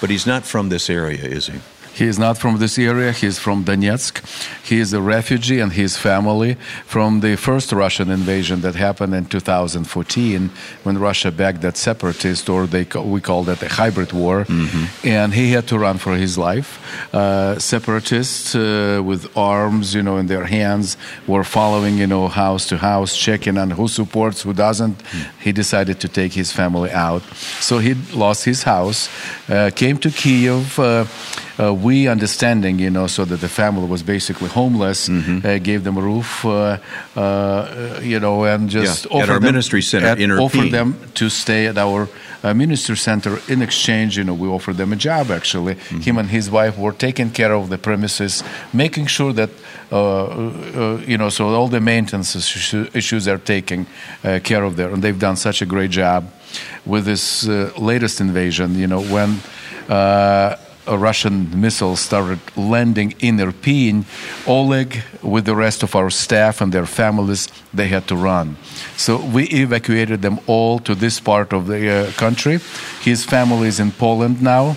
but 0.00 0.10
he's 0.10 0.24
not 0.24 0.44
from 0.44 0.68
this 0.68 0.88
area, 0.88 1.24
is 1.24 1.48
he? 1.48 1.58
He 1.94 2.06
is 2.06 2.18
not 2.18 2.38
from 2.38 2.58
this 2.58 2.78
area. 2.78 3.12
He 3.12 3.26
is 3.26 3.38
from 3.38 3.64
Donetsk. 3.64 4.20
He 4.66 4.80
is 4.80 4.92
a 4.92 5.00
refugee 5.00 5.60
and 5.60 5.72
his 5.72 5.96
family 5.96 6.56
from 6.86 7.20
the 7.20 7.36
first 7.36 7.72
Russian 7.72 8.10
invasion 8.10 8.60
that 8.62 8.74
happened 8.74 9.14
in 9.14 9.26
2014 9.26 10.50
when 10.82 10.98
Russia 10.98 11.30
backed 11.30 11.60
that 11.60 11.76
separatist, 11.76 12.48
or 12.48 12.66
they 12.66 12.84
we 13.04 13.20
call 13.20 13.44
that 13.44 13.62
a 13.62 13.68
hybrid 13.68 14.12
war. 14.12 14.44
And 15.04 15.34
he 15.34 15.52
had 15.52 15.66
to 15.68 15.78
run 15.78 15.98
for 15.98 16.16
his 16.16 16.36
life. 16.36 16.80
Uh, 17.14 17.58
separatists 17.58 18.54
uh, 18.56 19.00
with 19.04 19.28
arms, 19.36 19.94
you 19.94 20.02
know, 20.02 20.16
in 20.16 20.26
their 20.26 20.44
hands 20.46 20.96
were 21.26 21.44
following, 21.44 21.96
you 21.98 22.06
know, 22.06 22.26
house 22.28 22.66
to 22.68 22.76
house, 22.76 23.16
checking 23.16 23.56
on 23.56 23.70
who 23.70 23.86
supports, 23.88 24.42
who 24.42 24.52
doesn't. 24.52 25.00
He 25.40 25.52
decided 25.52 26.00
to 26.00 26.08
take 26.08 26.32
his 26.32 26.50
family 26.50 26.90
out. 26.90 27.22
So 27.60 27.78
he 27.78 27.94
lost 28.12 28.44
his 28.44 28.64
house, 28.64 29.08
uh, 29.48 29.70
came 29.74 29.98
to 29.98 30.10
Kiev. 30.10 30.78
Uh, 31.56 31.72
we 31.72 32.08
understanding, 32.08 32.80
you 32.80 32.90
know, 32.90 33.06
so 33.06 33.24
that 33.24 33.40
the 33.40 33.48
family 33.48 33.86
was 33.86 34.02
basically 34.02 34.48
homeless, 34.48 35.08
uh, 35.08 35.58
gave 35.62 35.84
them 35.84 35.96
a 35.96 36.00
roof, 36.00 36.44
uh, 36.44 36.78
uh, 37.16 38.00
you 38.02 38.18
know, 38.18 38.44
and 38.44 38.68
just 38.70 39.04
Yeah, 39.04 39.10
at 39.10 39.14
offered 39.22 39.30
our 39.32 39.40
them, 39.40 39.52
ministry 39.52 39.82
center 39.82 40.06
at- 40.06 40.38
offered 40.38 40.70
them 40.72 40.94
to 41.14 41.28
stay 41.28 41.66
at 41.66 41.78
our 41.78 42.08
uh, 42.42 42.54
ministry 42.54 42.96
center. 42.96 43.38
In 43.48 43.62
exchange, 43.62 44.16
you 44.18 44.24
know, 44.24 44.34
we 44.34 44.48
offered 44.48 44.76
them 44.76 44.92
a 44.92 44.96
job. 44.96 45.30
Actually, 45.30 45.74
Mm-hmm. 45.74 46.00
him 46.00 46.18
and 46.18 46.28
his 46.30 46.50
wife 46.50 46.76
were 46.76 46.92
taking 46.92 47.30
care 47.30 47.52
of 47.54 47.68
the 47.68 47.78
premises, 47.78 48.42
making 48.72 49.06
sure 49.08 49.32
that. 49.32 49.50
Uh, 49.92 49.96
uh, 49.96 50.96
you 51.06 51.16
know, 51.16 51.28
so 51.30 51.54
all 51.54 51.68
the 51.68 51.78
maintenance 51.80 52.34
issues 52.94 53.28
are 53.28 53.38
taken 53.38 53.86
uh, 54.24 54.40
care 54.42 54.64
of 54.64 54.74
there, 54.76 54.90
and 54.92 55.02
they've 55.02 55.20
done 55.20 55.36
such 55.36 55.62
a 55.62 55.66
great 55.66 55.90
job 55.90 56.24
with 56.84 57.04
this 57.04 57.46
uh, 57.46 57.70
latest 57.78 58.20
invasion. 58.20 58.76
You 58.76 58.86
know, 58.88 59.02
when 59.02 59.40
uh, 59.88 60.56
Russian 60.86 61.60
missile 61.60 61.96
started 61.96 62.38
landing 62.56 63.14
in 63.20 63.38
Irpin, 63.38 64.04
Oleg, 64.46 65.02
with 65.22 65.44
the 65.44 65.54
rest 65.56 65.82
of 65.82 65.94
our 65.94 66.10
staff 66.10 66.60
and 66.60 66.72
their 66.72 66.86
families, 66.86 67.48
they 67.72 67.88
had 67.88 68.06
to 68.08 68.16
run. 68.16 68.56
So 68.96 69.16
we 69.16 69.44
evacuated 69.44 70.20
them 70.22 70.38
all 70.46 70.78
to 70.80 70.94
this 70.94 71.20
part 71.20 71.52
of 71.52 71.66
the 71.66 71.88
uh, 72.08 72.12
country. 72.12 72.58
His 73.00 73.24
family 73.24 73.68
is 73.68 73.80
in 73.80 73.92
Poland 73.92 74.42
now. 74.42 74.76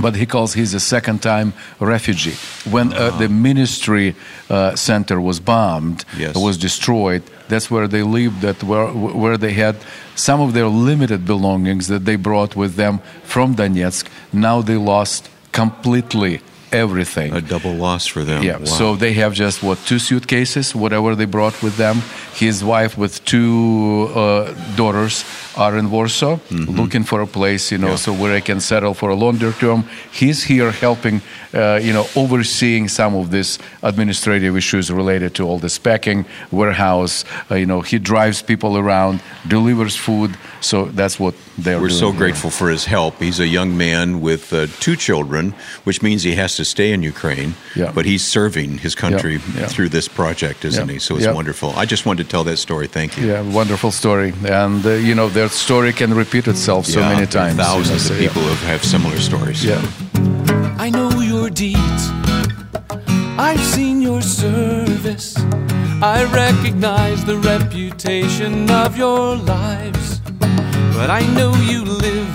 But 0.00 0.16
he 0.16 0.26
calls 0.26 0.54
he's 0.54 0.74
a 0.74 0.80
second 0.80 1.22
time 1.22 1.52
refugee. 1.78 2.34
When 2.68 2.92
uh, 2.92 3.16
the 3.18 3.28
ministry 3.28 4.14
uh, 4.50 4.74
center 4.74 5.20
was 5.20 5.38
bombed, 5.40 6.04
Yes. 6.16 6.34
was 6.36 6.56
destroyed, 6.58 7.22
that's 7.48 7.70
where 7.70 7.88
they 7.88 8.02
lived, 8.02 8.42
that 8.42 8.62
where, 8.62 8.88
where 8.88 9.36
they 9.36 9.52
had 9.52 9.76
some 10.14 10.40
of 10.40 10.52
their 10.52 10.68
limited 10.68 11.24
belongings 11.24 11.88
that 11.88 12.04
they 12.04 12.16
brought 12.16 12.56
with 12.56 12.74
them 12.74 13.00
from 13.24 13.54
Donetsk. 13.56 14.06
Now 14.32 14.62
they 14.62 14.76
lost 14.76 15.30
completely 15.52 16.40
everything. 16.72 17.32
A 17.32 17.40
double 17.40 17.72
loss 17.72 18.06
for 18.06 18.24
them. 18.24 18.42
Yeah. 18.42 18.58
Wow. 18.58 18.64
So 18.64 18.96
they 18.96 19.12
have 19.14 19.32
just 19.34 19.62
what 19.62 19.78
two 19.86 19.98
suitcases, 19.98 20.74
whatever 20.74 21.14
they 21.14 21.24
brought 21.24 21.62
with 21.62 21.76
them. 21.76 22.02
His 22.34 22.62
wife 22.62 22.96
with 22.98 23.24
two 23.24 24.10
uh, 24.14 24.54
daughters 24.76 25.24
are 25.58 25.76
in 25.76 25.90
Warsaw, 25.90 26.38
looking 26.50 27.04
for 27.04 27.20
a 27.20 27.26
place, 27.26 27.72
you 27.72 27.78
know, 27.78 27.96
so 27.96 28.12
where 28.12 28.34
I 28.36 28.40
can 28.40 28.60
settle 28.60 28.94
for 28.94 29.10
a 29.10 29.14
longer 29.16 29.52
term. 29.52 29.84
He's 30.12 30.44
here 30.44 30.70
helping, 30.70 31.20
uh, 31.52 31.80
you 31.82 31.92
know, 31.92 32.06
overseeing 32.14 32.88
some 32.88 33.14
of 33.16 33.30
these 33.30 33.58
administrative 33.82 34.56
issues 34.56 34.90
related 34.90 35.34
to 35.34 35.42
all 35.48 35.58
this 35.58 35.78
packing, 35.78 36.24
warehouse. 36.52 37.24
Uh, 37.50 37.56
you 37.56 37.66
know, 37.66 37.80
he 37.80 37.98
drives 37.98 38.40
people 38.42 38.78
around, 38.78 39.20
delivers 39.48 39.96
food. 39.96 40.36
So 40.60 40.86
that's 40.86 41.18
what 41.18 41.34
they're 41.58 41.80
We're 41.80 41.88
so 41.90 42.10
here. 42.10 42.18
grateful 42.18 42.50
for 42.50 42.68
his 42.70 42.84
help. 42.84 43.18
He's 43.20 43.40
a 43.40 43.46
young 43.46 43.76
man 43.76 44.20
with 44.20 44.52
uh, 44.52 44.66
two 44.80 44.96
children, 44.96 45.54
which 45.84 46.02
means 46.02 46.22
he 46.22 46.34
has 46.36 46.56
to 46.56 46.64
stay 46.64 46.92
in 46.92 47.02
Ukraine. 47.02 47.54
Yeah. 47.74 47.92
But 47.94 48.06
he's 48.06 48.24
serving 48.24 48.78
his 48.78 48.94
country 48.94 49.34
yeah. 49.56 49.66
through 49.66 49.88
this 49.90 50.06
project, 50.08 50.64
isn't 50.64 50.86
Yeah. 50.88 50.94
he? 50.94 50.98
So 51.00 51.16
it's 51.16 51.24
Yeah. 51.26 51.32
wonderful. 51.32 51.74
I 51.76 51.84
just 51.84 52.06
wanted 52.06 52.24
to 52.24 52.28
tell 52.30 52.44
that 52.44 52.58
story. 52.58 52.86
Thank 52.86 53.16
you. 53.18 53.26
Yeah, 53.28 53.42
wonderful 53.42 53.90
story, 53.90 54.32
and 54.44 54.84
uh, 54.86 54.90
you 55.08 55.14
know 55.14 55.28
their 55.48 55.56
story 55.56 55.92
can 55.92 56.12
repeat 56.14 56.46
itself 56.46 56.84
so 56.86 57.00
Yeah, 57.00 57.08
many 57.08 57.24
there 57.26 57.42
are 57.42 57.48
times. 57.48 57.52
you 57.52 57.58
know, 57.58 57.64
Thousands 57.64 58.02
so, 58.06 58.12
of 58.14 58.20
people 58.20 58.42
have, 58.42 58.62
have 58.64 58.84
similar 58.84 59.18
stories. 59.18 59.64
Yeah. 59.64 59.80
I 60.78 60.90
know 60.90 61.10
your 61.20 61.48
deeds. 61.48 62.02
I've 63.38 63.60
seen 63.60 64.02
your 64.02 64.20
service. 64.20 65.36
I 66.02 66.24
recognize 66.32 67.24
the 67.24 67.38
reputation 67.38 68.70
of 68.70 68.96
your 68.98 69.36
lives. 69.36 70.20
But 70.98 71.08
I 71.10 71.22
know 71.34 71.54
you 71.54 71.82
live 71.84 72.30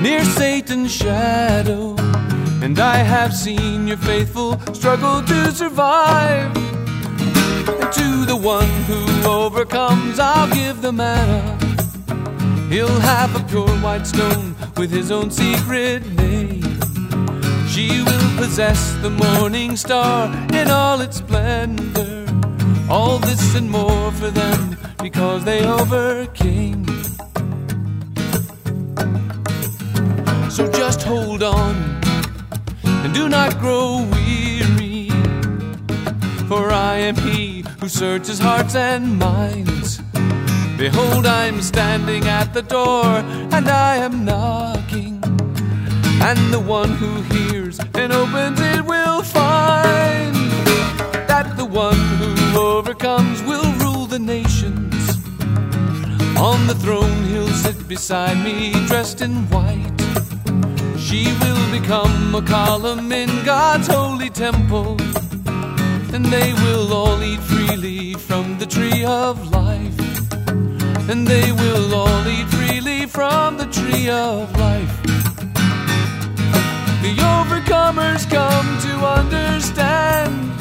near 0.00 0.24
Satan's 0.24 0.92
shadow. 0.94 1.96
And 2.62 2.78
I 2.78 2.98
have 2.98 3.34
seen 3.34 3.88
your 3.88 3.96
faithful 3.96 4.60
struggle 4.74 5.22
to 5.22 5.50
survive. 5.52 6.54
And 6.56 7.92
to 7.92 8.24
the 8.26 8.36
one 8.36 8.68
who 8.88 9.00
overcomes, 9.28 10.18
I'll 10.20 10.50
give 10.54 10.82
the 10.82 10.92
manna. 10.92 11.56
He'll 12.70 13.00
have 13.00 13.34
a 13.34 13.42
pure 13.48 13.68
white 13.78 14.06
stone 14.06 14.54
with 14.76 14.92
his 14.92 15.10
own 15.10 15.32
secret 15.32 16.06
name. 16.12 16.62
She 17.66 18.00
will 18.02 18.36
possess 18.36 18.94
the 19.02 19.10
morning 19.10 19.76
star 19.76 20.32
in 20.52 20.70
all 20.70 21.00
its 21.00 21.16
splendor. 21.16 22.26
All 22.88 23.18
this 23.18 23.56
and 23.56 23.68
more 23.68 24.12
for 24.12 24.30
them 24.30 24.76
because 25.02 25.44
they 25.44 25.66
overcame. 25.66 26.86
So 30.48 30.70
just 30.70 31.02
hold 31.02 31.42
on 31.42 31.74
and 32.84 33.12
do 33.12 33.28
not 33.28 33.58
grow 33.58 34.08
weary. 34.12 35.10
For 36.46 36.70
I 36.70 36.98
am 36.98 37.16
he 37.16 37.64
who 37.80 37.88
searches 37.88 38.38
hearts 38.38 38.76
and 38.76 39.18
minds. 39.18 40.00
Behold, 40.80 41.26
I'm 41.26 41.60
standing 41.60 42.26
at 42.26 42.54
the 42.54 42.62
door 42.62 43.04
and 43.04 43.68
I 43.68 43.96
am 43.96 44.24
knocking. 44.24 45.22
And 46.22 46.54
the 46.54 46.58
one 46.58 46.88
who 46.92 47.20
hears 47.34 47.78
and 47.78 48.10
opens 48.10 48.58
it 48.62 48.82
will 48.86 49.22
find 49.22 50.34
that 51.28 51.52
the 51.58 51.66
one 51.66 52.02
who 52.16 52.58
overcomes 52.58 53.42
will 53.42 53.70
rule 53.74 54.06
the 54.06 54.18
nations. 54.18 55.18
On 56.38 56.66
the 56.66 56.76
throne 56.76 57.24
he'll 57.24 57.48
sit 57.48 57.86
beside 57.86 58.42
me, 58.42 58.72
dressed 58.86 59.20
in 59.20 59.32
white. 59.50 60.00
She 60.98 61.26
will 61.42 61.78
become 61.78 62.34
a 62.34 62.40
column 62.40 63.12
in 63.12 63.28
God's 63.44 63.86
holy 63.86 64.30
temple. 64.30 64.96
And 66.14 66.24
they 66.24 66.54
will 66.54 66.90
all 66.90 67.22
eat 67.22 67.40
freely 67.40 68.14
from 68.14 68.58
the 68.58 68.64
tree 68.64 69.04
of 69.04 69.50
life. 69.52 69.99
And 71.10 71.26
they 71.26 71.50
will 71.50 71.92
all 71.92 72.28
eat 72.28 72.46
freely 72.46 73.04
from 73.04 73.56
the 73.56 73.66
tree 73.66 74.08
of 74.08 74.48
life. 74.56 75.02
The 77.02 77.16
overcomers 77.36 78.30
come 78.30 78.78
to 78.86 78.92
understand 79.18 80.52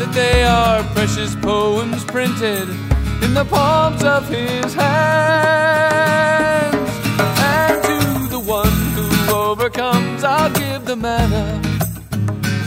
that 0.00 0.10
they 0.14 0.44
are 0.44 0.82
precious 0.94 1.34
poems 1.36 2.02
printed 2.04 2.70
in 3.22 3.34
the 3.34 3.44
palms 3.44 4.02
of 4.04 4.26
his 4.30 4.72
hands. 4.72 4.88
And 7.38 7.82
to 7.82 8.28
the 8.28 8.40
one 8.40 8.72
who 8.96 9.06
overcomes, 9.34 10.24
I'll 10.24 10.50
give 10.50 10.86
the 10.86 10.96
manna. 10.96 11.60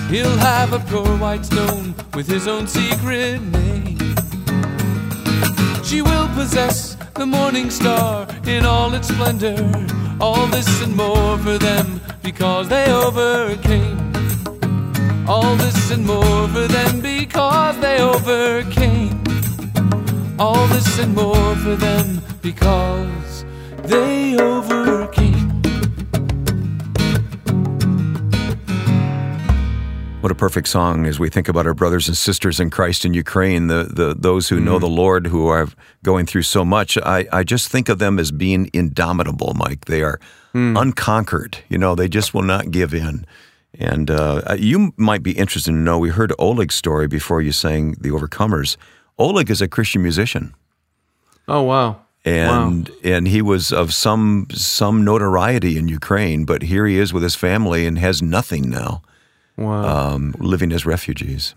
He'll 0.08 0.38
have 0.38 0.74
a 0.74 0.80
pure 0.88 1.18
white 1.18 1.46
stone 1.46 1.96
with 2.14 2.28
his 2.28 2.48
own 2.48 2.68
secret 2.68 3.42
name. 3.42 3.91
She 5.84 6.02
will 6.02 6.28
possess 6.30 6.96
the 7.16 7.26
morning 7.26 7.70
star 7.70 8.28
in 8.46 8.66
all 8.66 8.94
its 8.94 9.08
splendor. 9.10 9.58
All 10.20 10.48
this 10.48 10.82
and 10.84 10.96
more 10.96 11.38
for 11.40 11.58
them 11.58 12.00
because 12.24 12.70
they 12.70 12.86
overcame. 12.92 13.98
All 15.28 15.56
this 15.56 15.92
and 15.92 16.06
more 16.06 16.48
for 16.50 16.68
them 16.68 17.02
because 17.02 17.80
they 17.80 18.00
overcame. 18.02 19.24
All 20.40 20.68
this 20.68 21.00
and 21.00 21.14
more 21.16 21.56
for 21.58 21.76
them 21.76 22.22
because 22.42 23.46
they 23.84 24.38
overcame. 24.38 25.41
What 30.22 30.32
a 30.32 30.36
perfect 30.36 30.68
song 30.68 31.08
as 31.08 31.20
we 31.20 31.30
think 31.30 31.48
about 31.50 31.66
our 31.66 31.74
brothers 31.74 32.08
and 32.08 32.16
sisters 32.16 32.60
in 32.60 32.70
Christ 32.70 33.06
in 33.06 33.16
Ukraine, 33.16 33.66
the, 33.66 33.86
the 33.92 34.14
those 34.14 34.50
who 34.50 34.60
know 34.60 34.74
mm-hmm. 34.74 34.82
the 34.82 34.90
Lord 34.90 35.26
who 35.26 35.48
are 35.48 35.68
going 36.04 36.28
through 36.28 36.44
so 36.44 36.64
much. 36.64 36.96
I, 37.00 37.28
I 37.34 37.44
just 37.44 37.70
think 37.70 37.90
of 37.90 37.98
them 37.98 38.20
as 38.20 38.32
being 38.32 38.70
indomitable, 38.72 39.56
Mike. 39.56 39.86
They 39.86 40.04
are 40.04 40.20
mm. 40.54 40.80
unconquered. 40.80 41.58
You 41.70 41.80
know, 41.80 41.96
they 41.96 42.08
just 42.08 42.36
will 42.36 42.44
not 42.44 42.70
give 42.70 42.94
in. 42.94 43.26
And 43.80 44.12
uh, 44.12 44.44
uh, 44.48 44.58
you 44.60 44.94
might 44.96 45.24
be 45.24 45.32
interested 45.32 45.72
to 45.72 45.76
know, 45.78 45.98
we 45.98 46.10
heard 46.10 46.34
Oleg's 46.38 46.76
story 46.76 47.08
before 47.08 47.42
you 47.42 47.52
sang 47.52 47.94
The 48.00 48.10
Overcomers. 48.10 48.78
Oleg 49.18 49.50
is 49.50 49.60
a 49.60 49.68
Christian 49.68 50.04
musician. 50.04 50.54
Oh 51.48 51.64
wow. 51.64 52.00
And 52.24 52.92
and 53.04 53.28
he 53.28 53.42
was 53.42 53.72
of 53.72 53.92
some 53.92 54.46
some 54.52 55.04
notoriety 55.04 55.80
in 55.80 55.88
Ukraine, 55.88 56.46
but 56.46 56.62
here 56.62 56.86
he 56.86 57.00
is 57.00 57.12
with 57.12 57.24
his 57.24 57.34
family 57.34 57.88
and 57.88 57.98
has 57.98 58.22
nothing 58.22 58.70
now 58.70 59.02
Wow. 59.64 60.14
um, 60.14 60.36
living 60.40 60.72
as 60.72 60.86
refugees. 60.86 61.56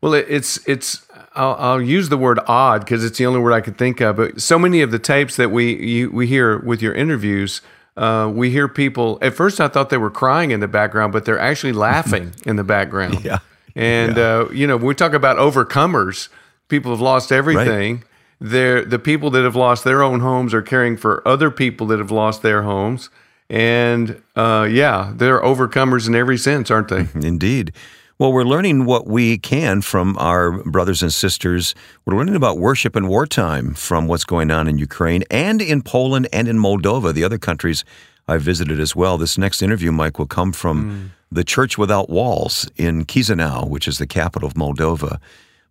Well, 0.00 0.14
it's 0.14 0.58
it's. 0.68 1.06
I'll, 1.34 1.56
I'll 1.58 1.82
use 1.82 2.08
the 2.08 2.16
word 2.16 2.38
odd 2.46 2.80
because 2.80 3.04
it's 3.04 3.18
the 3.18 3.26
only 3.26 3.40
word 3.40 3.52
I 3.52 3.60
could 3.60 3.76
think 3.76 4.00
of. 4.00 4.16
But 4.16 4.40
so 4.40 4.58
many 4.58 4.80
of 4.80 4.90
the 4.90 4.98
tapes 4.98 5.36
that 5.36 5.50
we 5.50 5.74
you, 5.74 6.10
we 6.10 6.26
hear 6.26 6.58
with 6.58 6.80
your 6.80 6.94
interviews, 6.94 7.60
uh, 7.96 8.30
we 8.32 8.50
hear 8.50 8.68
people. 8.68 9.18
At 9.22 9.34
first, 9.34 9.60
I 9.60 9.68
thought 9.68 9.90
they 9.90 9.96
were 9.96 10.10
crying 10.10 10.50
in 10.50 10.60
the 10.60 10.68
background, 10.68 11.12
but 11.12 11.24
they're 11.24 11.38
actually 11.38 11.72
laughing 11.88 12.34
in 12.44 12.56
the 12.56 12.64
background. 12.64 13.24
Yeah. 13.24 13.38
And 13.74 14.18
uh, 14.18 14.48
you 14.52 14.66
know, 14.66 14.76
we 14.76 14.94
talk 14.94 15.12
about 15.12 15.36
overcomers, 15.36 16.28
people 16.68 16.90
have 16.92 17.00
lost 17.00 17.32
everything. 17.32 18.04
They're 18.40 18.84
the 18.84 18.98
people 18.98 19.30
that 19.30 19.44
have 19.44 19.56
lost 19.56 19.84
their 19.84 20.02
own 20.02 20.20
homes 20.20 20.52
are 20.52 20.62
caring 20.62 20.96
for 20.96 21.26
other 21.26 21.50
people 21.50 21.86
that 21.88 21.98
have 21.98 22.10
lost 22.10 22.42
their 22.42 22.62
homes. 22.62 23.08
And 23.48 24.22
uh, 24.34 24.66
yeah, 24.70 25.12
they're 25.14 25.40
overcomers 25.40 26.08
in 26.08 26.14
every 26.14 26.38
sense, 26.38 26.70
aren't 26.70 26.88
they? 26.88 27.08
Indeed. 27.14 27.72
Well, 28.18 28.32
we're 28.32 28.44
learning 28.44 28.86
what 28.86 29.06
we 29.06 29.36
can 29.36 29.82
from 29.82 30.16
our 30.16 30.62
brothers 30.64 31.02
and 31.02 31.12
sisters. 31.12 31.74
We're 32.06 32.16
learning 32.16 32.34
about 32.34 32.58
worship 32.58 32.96
in 32.96 33.08
wartime 33.08 33.74
from 33.74 34.08
what's 34.08 34.24
going 34.24 34.50
on 34.50 34.68
in 34.68 34.78
Ukraine 34.78 35.22
and 35.30 35.60
in 35.60 35.82
Poland 35.82 36.26
and 36.32 36.48
in 36.48 36.58
Moldova, 36.58 37.12
the 37.12 37.24
other 37.24 37.36
countries 37.36 37.84
I 38.26 38.38
visited 38.38 38.80
as 38.80 38.96
well. 38.96 39.18
This 39.18 39.36
next 39.36 39.60
interview, 39.60 39.92
Mike, 39.92 40.18
will 40.18 40.26
come 40.26 40.52
from 40.52 41.12
the 41.30 41.44
Church 41.44 41.76
Without 41.76 42.08
Walls 42.08 42.68
in 42.76 43.04
Chisinau, 43.04 43.68
which 43.68 43.86
is 43.86 43.98
the 43.98 44.06
capital 44.06 44.46
of 44.46 44.54
Moldova. 44.54 45.20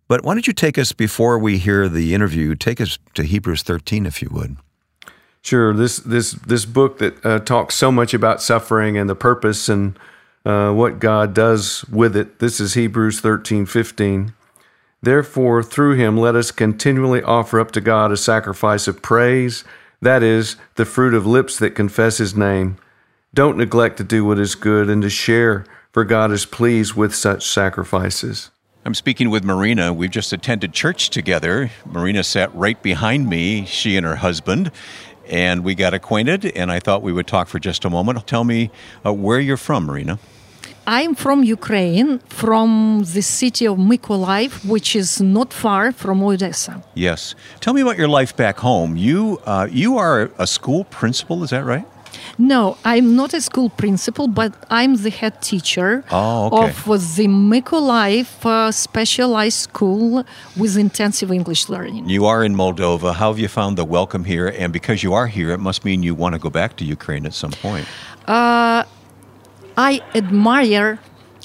But 0.08 0.22
why 0.22 0.34
don't 0.34 0.46
you 0.46 0.52
take 0.52 0.78
us, 0.78 0.92
before 0.92 1.38
we 1.38 1.58
hear 1.58 1.88
the 1.88 2.14
interview, 2.14 2.54
take 2.54 2.80
us 2.80 2.98
to 3.14 3.24
Hebrews 3.24 3.62
13, 3.62 4.06
if 4.06 4.22
you 4.22 4.28
would. 4.30 4.56
Sure. 5.46 5.72
This 5.72 5.98
this 5.98 6.32
this 6.32 6.64
book 6.64 6.98
that 6.98 7.24
uh, 7.24 7.38
talks 7.38 7.76
so 7.76 7.92
much 7.92 8.12
about 8.12 8.42
suffering 8.42 8.98
and 8.98 9.08
the 9.08 9.14
purpose 9.14 9.68
and 9.68 9.96
uh, 10.44 10.72
what 10.72 10.98
God 10.98 11.34
does 11.34 11.84
with 11.84 12.16
it. 12.16 12.40
This 12.40 12.58
is 12.58 12.74
Hebrews 12.74 13.20
thirteen 13.20 13.64
fifteen. 13.64 14.34
Therefore, 15.00 15.62
through 15.62 15.94
him, 15.94 16.16
let 16.16 16.34
us 16.34 16.50
continually 16.50 17.22
offer 17.22 17.60
up 17.60 17.70
to 17.72 17.80
God 17.80 18.10
a 18.10 18.16
sacrifice 18.16 18.88
of 18.88 19.02
praise, 19.02 19.62
that 20.02 20.24
is, 20.24 20.56
the 20.74 20.84
fruit 20.84 21.14
of 21.14 21.28
lips 21.28 21.60
that 21.60 21.76
confess 21.76 22.18
his 22.18 22.34
name. 22.34 22.76
Don't 23.32 23.56
neglect 23.56 23.98
to 23.98 24.04
do 24.04 24.24
what 24.24 24.40
is 24.40 24.56
good 24.56 24.90
and 24.90 25.00
to 25.02 25.10
share, 25.10 25.64
for 25.92 26.04
God 26.04 26.32
is 26.32 26.44
pleased 26.44 26.94
with 26.94 27.14
such 27.14 27.46
sacrifices. 27.46 28.50
I'm 28.84 28.94
speaking 28.94 29.30
with 29.30 29.44
Marina. 29.44 29.92
We've 29.92 30.10
just 30.10 30.32
attended 30.32 30.72
church 30.72 31.10
together. 31.10 31.70
Marina 31.84 32.24
sat 32.24 32.52
right 32.52 32.80
behind 32.82 33.28
me, 33.28 33.64
she 33.64 33.96
and 33.96 34.06
her 34.06 34.16
husband, 34.16 34.72
and 35.28 35.64
we 35.64 35.74
got 35.74 35.94
acquainted. 35.94 36.46
And 36.56 36.70
I 36.70 36.80
thought 36.80 37.02
we 37.02 37.12
would 37.12 37.26
talk 37.26 37.48
for 37.48 37.58
just 37.58 37.84
a 37.84 37.90
moment. 37.90 38.26
Tell 38.26 38.44
me 38.44 38.70
uh, 39.04 39.12
where 39.12 39.40
you're 39.40 39.56
from, 39.56 39.86
Marina. 39.86 40.18
I'm 40.88 41.16
from 41.16 41.42
Ukraine, 41.42 42.20
from 42.28 43.02
the 43.12 43.20
city 43.20 43.66
of 43.66 43.76
Mykolaiv, 43.76 44.64
which 44.64 44.94
is 44.94 45.20
not 45.20 45.52
far 45.52 45.90
from 45.90 46.22
Odessa. 46.22 46.80
Yes. 46.94 47.34
Tell 47.58 47.74
me 47.74 47.80
about 47.80 47.98
your 47.98 48.06
life 48.06 48.36
back 48.36 48.58
home. 48.58 48.96
You 48.96 49.40
uh, 49.44 49.66
you 49.68 49.98
are 49.98 50.30
a 50.38 50.46
school 50.46 50.84
principal, 50.84 51.42
is 51.42 51.50
that 51.50 51.64
right? 51.64 51.84
No, 52.38 52.76
I'm 52.84 53.16
not 53.16 53.32
a 53.34 53.40
school 53.40 53.68
principal, 53.70 54.28
but 54.28 54.52
I'm 54.70 54.96
the 54.96 55.10
head 55.10 55.40
teacher 55.42 56.04
Oh, 56.10 56.46
okay. 56.46 56.68
of 56.70 57.16
the 57.16 57.26
Mykolaiv 57.28 58.44
uh, 58.44 58.70
specialized 58.72 59.58
school 59.58 60.24
with 60.56 60.76
intensive 60.76 61.30
English 61.32 61.68
learning. 61.68 62.08
You 62.08 62.26
are 62.26 62.44
in 62.44 62.54
Moldova. 62.54 63.14
How 63.14 63.28
have 63.32 63.38
you 63.38 63.48
found 63.48 63.76
the 63.78 63.84
welcome 63.84 64.24
here? 64.24 64.48
And 64.48 64.72
because 64.72 65.02
you 65.02 65.12
are 65.14 65.26
here, 65.26 65.50
it 65.50 65.58
must 65.60 65.84
mean 65.84 66.02
you 66.02 66.14
want 66.14 66.34
to 66.34 66.38
go 66.38 66.50
back 66.50 66.76
to 66.78 66.84
Ukraine 66.84 67.24
at 67.26 67.34
some 67.34 67.52
point. 67.52 67.86
Uh, 68.26 68.84
I 69.76 70.00
admire, 70.14 70.98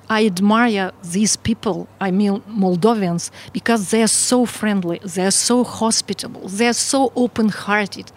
I 0.10 0.26
admire 0.26 0.92
these 1.04 1.36
people. 1.36 1.88
I 2.00 2.12
mean 2.12 2.42
Moldovians 2.50 3.30
because 3.54 3.92
they 3.92 4.02
are 4.04 4.08
so 4.32 4.46
friendly, 4.46 5.00
they 5.16 5.26
are 5.26 5.32
so 5.50 5.64
hospitable, 5.64 6.48
they 6.48 6.68
are 6.68 6.74
so 6.94 7.12
open-hearted, 7.16 8.12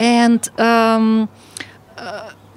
and. 0.00 0.40
Um, 0.60 1.28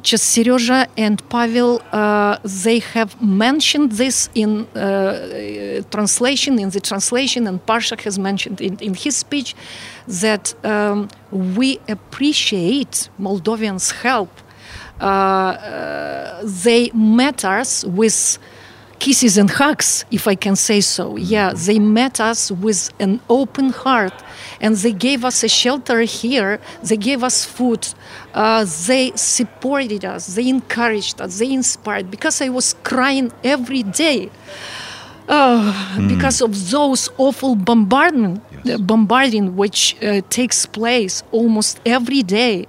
just 0.01 0.37
Serezha 0.37 0.87
and 0.97 1.17
Pavel, 1.29 1.81
uh, 1.91 2.37
they 2.63 2.79
have 2.79 3.21
mentioned 3.21 3.93
this 3.93 4.29
in 4.35 4.65
uh, 4.67 5.81
translation, 5.91 6.59
in 6.59 6.69
the 6.69 6.79
translation, 6.79 7.47
and 7.47 7.65
Parsha 7.65 7.99
has 8.01 8.17
mentioned 8.17 8.61
in, 8.61 8.77
in 8.79 8.93
his 8.93 9.17
speech 9.17 9.55
that 10.07 10.53
um, 10.65 11.09
we 11.31 11.79
appreciate 11.89 13.09
Moldovians' 13.19 13.91
help. 13.91 14.31
Uh, 14.99 16.41
they 16.63 16.89
met 16.93 17.43
us 17.43 17.83
with 17.83 18.39
kisses 18.99 19.37
and 19.37 19.49
hugs, 19.49 20.05
if 20.11 20.27
I 20.27 20.35
can 20.35 20.55
say 20.55 20.81
so. 20.81 21.17
Yeah, 21.17 21.53
they 21.53 21.79
met 21.79 22.19
us 22.19 22.51
with 22.51 22.89
an 22.99 23.19
open 23.29 23.69
heart 23.69 24.13
and 24.61 24.75
they 24.75 24.93
gave 24.93 25.23
us 25.25 25.43
a 25.43 25.47
shelter 25.47 26.01
here. 26.01 26.59
They 26.83 26.97
gave 26.97 27.23
us 27.23 27.45
food. 27.45 27.87
Uh, 28.33 28.65
they 28.87 29.11
supported 29.15 30.03
us. 30.05 30.35
They 30.35 30.47
encouraged 30.49 31.21
us. 31.21 31.39
They 31.39 31.51
inspired 31.53 32.09
because 32.11 32.41
I 32.41 32.49
was 32.49 32.75
crying 32.83 33.31
every 33.43 33.83
day. 33.83 34.29
Uh, 35.29 35.73
Because 36.07 36.41
of 36.41 36.51
those 36.71 37.09
awful 37.17 37.55
bombardment, 37.55 38.39
uh, 38.65 38.77
bombarding 38.77 39.57
which 39.57 39.95
uh, 40.01 40.21
takes 40.29 40.65
place 40.65 41.21
almost 41.33 41.81
every 41.85 42.23
day, 42.23 42.65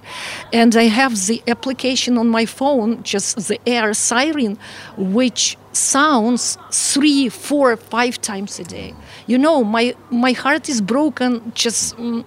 and 0.53 0.75
I 0.75 0.89
have 0.89 1.15
the 1.29 1.41
application 1.47 2.19
on 2.19 2.27
my 2.29 2.47
phone, 2.47 3.03
just 3.05 3.37
the 3.47 3.59
air 3.65 3.95
siren, 3.95 4.59
which 4.97 5.57
sounds 5.73 6.59
three, 6.73 7.29
four, 7.29 7.77
five 7.77 8.21
times 8.21 8.59
a 8.59 8.65
day. 8.65 8.93
You 9.29 9.39
know, 9.39 9.63
my 9.77 9.95
my 10.11 10.33
heart 10.43 10.69
is 10.69 10.81
broken. 10.81 11.31
Just. 11.55 11.97
mm, 11.97 12.25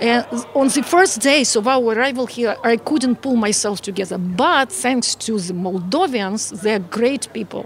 And 0.00 0.24
on 0.54 0.68
the 0.68 0.82
first 0.94 1.20
days 1.20 1.56
of 1.56 1.66
our 1.66 1.82
arrival 1.94 2.26
here, 2.36 2.54
I 2.72 2.76
couldn't 2.88 3.16
pull 3.20 3.36
myself 3.36 3.80
together. 3.80 4.16
But 4.18 4.66
thanks 4.84 5.16
to 5.26 5.32
the 5.46 5.52
Moldovians, 5.64 6.42
they're 6.62 6.84
great 6.98 7.24
people. 7.32 7.64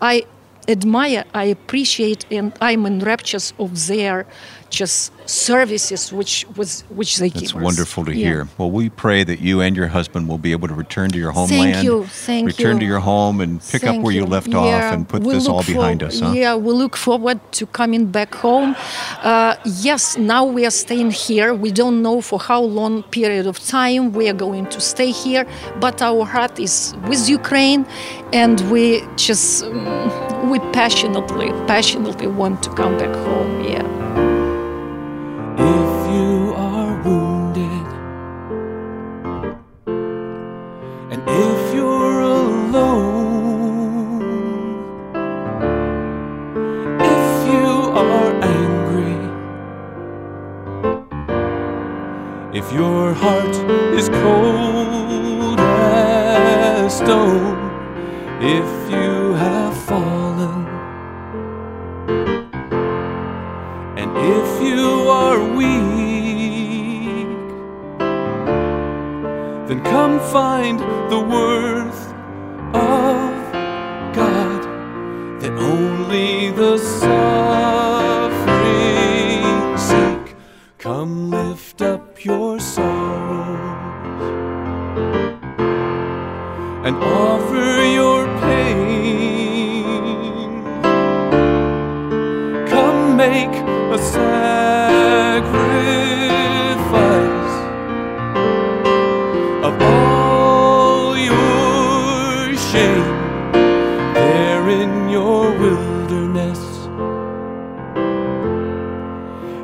I 0.00 0.24
admire, 0.68 1.24
I 1.34 1.44
appreciate, 1.44 2.26
and 2.30 2.52
I'm 2.60 2.86
in 2.86 3.00
raptures 3.00 3.52
of 3.58 3.86
their 3.86 4.26
just 4.68 5.12
services 5.28 6.12
which 6.12 6.44
was 6.56 6.82
which 6.88 7.18
they 7.18 7.28
That's 7.28 7.40
give 7.40 7.50
us. 7.50 7.54
It's 7.56 7.62
wonderful 7.70 8.04
to 8.06 8.12
Yeah. 8.12 8.26
hear. 8.26 8.48
Well, 8.58 8.70
we 8.70 8.88
pray 8.90 9.22
that 9.22 9.40
you 9.40 9.60
and 9.60 9.76
your 9.76 9.86
husband 9.86 10.28
will 10.28 10.38
be 10.38 10.50
able 10.50 10.66
to 10.66 10.74
return 10.74 11.08
to 11.10 11.18
your 11.18 11.32
Thank 11.32 11.50
homeland, 11.50 11.84
you, 11.84 12.04
thank 12.04 12.46
return 12.48 12.74
you. 12.74 12.80
to 12.80 12.86
your 12.86 12.98
home, 12.98 13.40
and 13.40 13.60
pick 13.72 13.84
up 13.84 13.96
where 14.02 14.12
you, 14.12 14.22
you. 14.22 14.26
left 14.26 14.48
Yeah, 14.48 14.58
off 14.58 14.92
and 14.94 15.08
put 15.08 15.22
we 15.22 15.34
this 15.34 15.46
all 15.46 15.62
behind 15.62 16.00
for- 16.00 16.06
us. 16.08 16.18
Huh? 16.20 16.32
Yeah, 16.34 16.56
we 16.56 16.72
look 16.72 16.96
forward 16.96 17.38
to 17.52 17.66
coming 17.66 18.06
back 18.06 18.34
home. 18.34 18.74
Uh, 19.22 19.54
yes, 19.88 20.18
now 20.18 20.44
we 20.44 20.66
are 20.66 20.70
staying 20.84 21.12
here. 21.12 21.54
We 21.54 21.70
don't 21.70 22.02
know 22.02 22.20
for 22.20 22.38
how 22.40 22.60
long 22.62 23.04
period 23.04 23.46
of 23.46 23.56
time 23.60 24.12
we 24.12 24.28
are 24.28 24.38
going 24.46 24.66
to 24.74 24.80
stay 24.80 25.10
here, 25.12 25.46
but 25.80 26.02
our 26.02 26.24
heart 26.24 26.58
is 26.58 26.92
with 27.08 27.28
Ukraine, 27.28 27.86
and 28.32 28.60
we 28.70 29.06
just 29.16 29.64
um, 29.64 30.48
we 30.50 30.58
passionately, 30.72 31.48
passionately 31.66 32.26
want 32.26 32.62
to 32.62 32.70
come 32.70 32.96
back 32.98 33.14
home. 33.14 33.64
Yeah. 33.64 33.95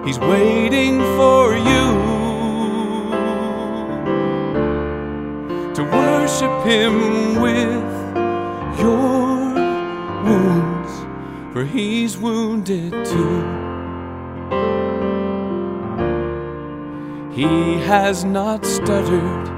He's 0.04 0.18
waiting 0.18 0.98
for 1.16 1.54
you 1.54 1.84
to 5.74 5.82
worship 5.84 6.64
Him 6.66 7.40
with 7.40 7.84
your 8.80 9.54
wounds, 10.24 10.92
for 11.52 11.64
He's 11.64 12.18
wounded 12.18 12.92
too. 13.06 13.42
He 17.32 17.78
has 17.86 18.24
not 18.24 18.66
stuttered, 18.66 19.48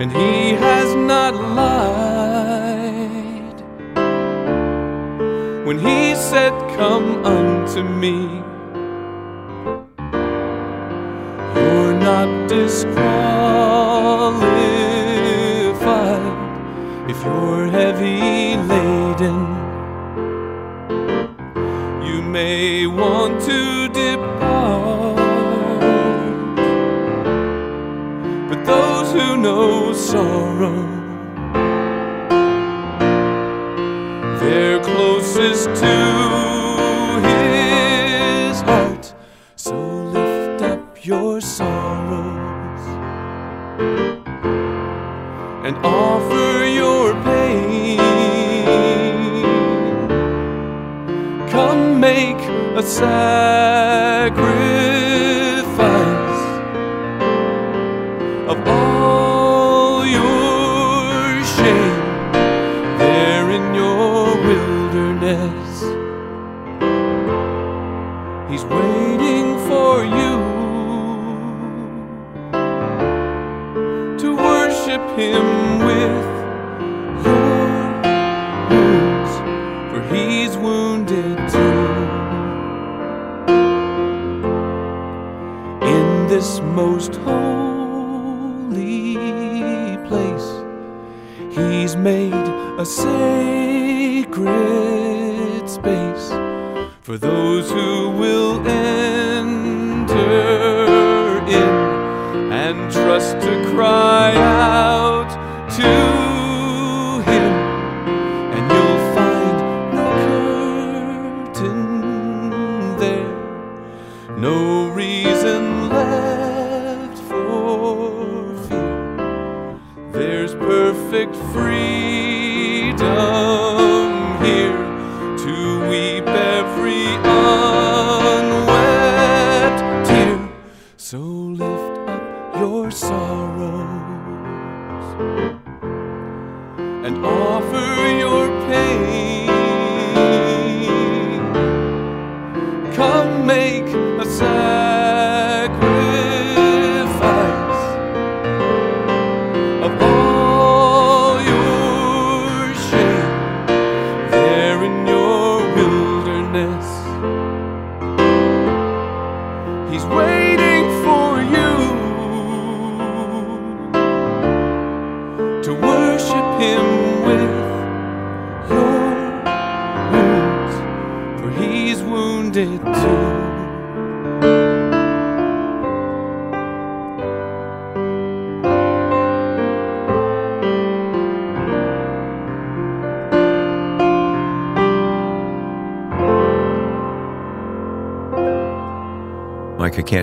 and 0.00 0.10
He 0.10 0.54
has 0.54 0.94
not 0.94 1.34
lied. 1.34 2.05
When 5.66 5.78
He 5.80 6.14
said, 6.14 6.52
Come 6.76 7.24
unto 7.26 7.82
me, 7.82 8.40
you're 11.56 11.92
not 11.92 12.48
disqualified 12.48 13.10
if 17.10 17.18
you're 17.24 17.66
heavy 17.66 18.56
laden. 18.72 19.40
You 22.06 22.22
may 22.22 22.86
want 22.86 23.42
to 23.50 23.88
depart, 23.88 25.16
but 28.48 28.64
those 28.64 29.10
who 29.10 29.36
know 29.36 29.92
sorrow, 29.92 30.78
they're 34.38 34.78
closest 35.36 35.66
to 35.82 35.96
his 37.28 38.60
heart. 38.62 39.14
So 39.56 39.74
lift 39.74 40.62
up 40.62 41.04
your 41.04 41.42
sorrows 41.42 42.84
and 45.66 45.76
offer 45.84 46.64
your 46.64 47.12
pain. 47.22 47.98
Come 51.50 52.00
make 52.00 52.40
a 52.76 52.82
sacrifice 52.82 53.76
He's 91.56 91.96
made 91.96 92.34
a 92.34 92.84
sacred 92.84 93.16
space 95.66 96.28
for 97.00 97.16
those 97.16 97.70
who 97.70 98.10
will 98.10 98.60
enter 98.68 100.18
in 101.48 102.52
and 102.52 102.92
trust 102.92 103.40
to 103.40 103.64
cry 103.70 104.34
out 104.36 105.30
to 105.76 106.05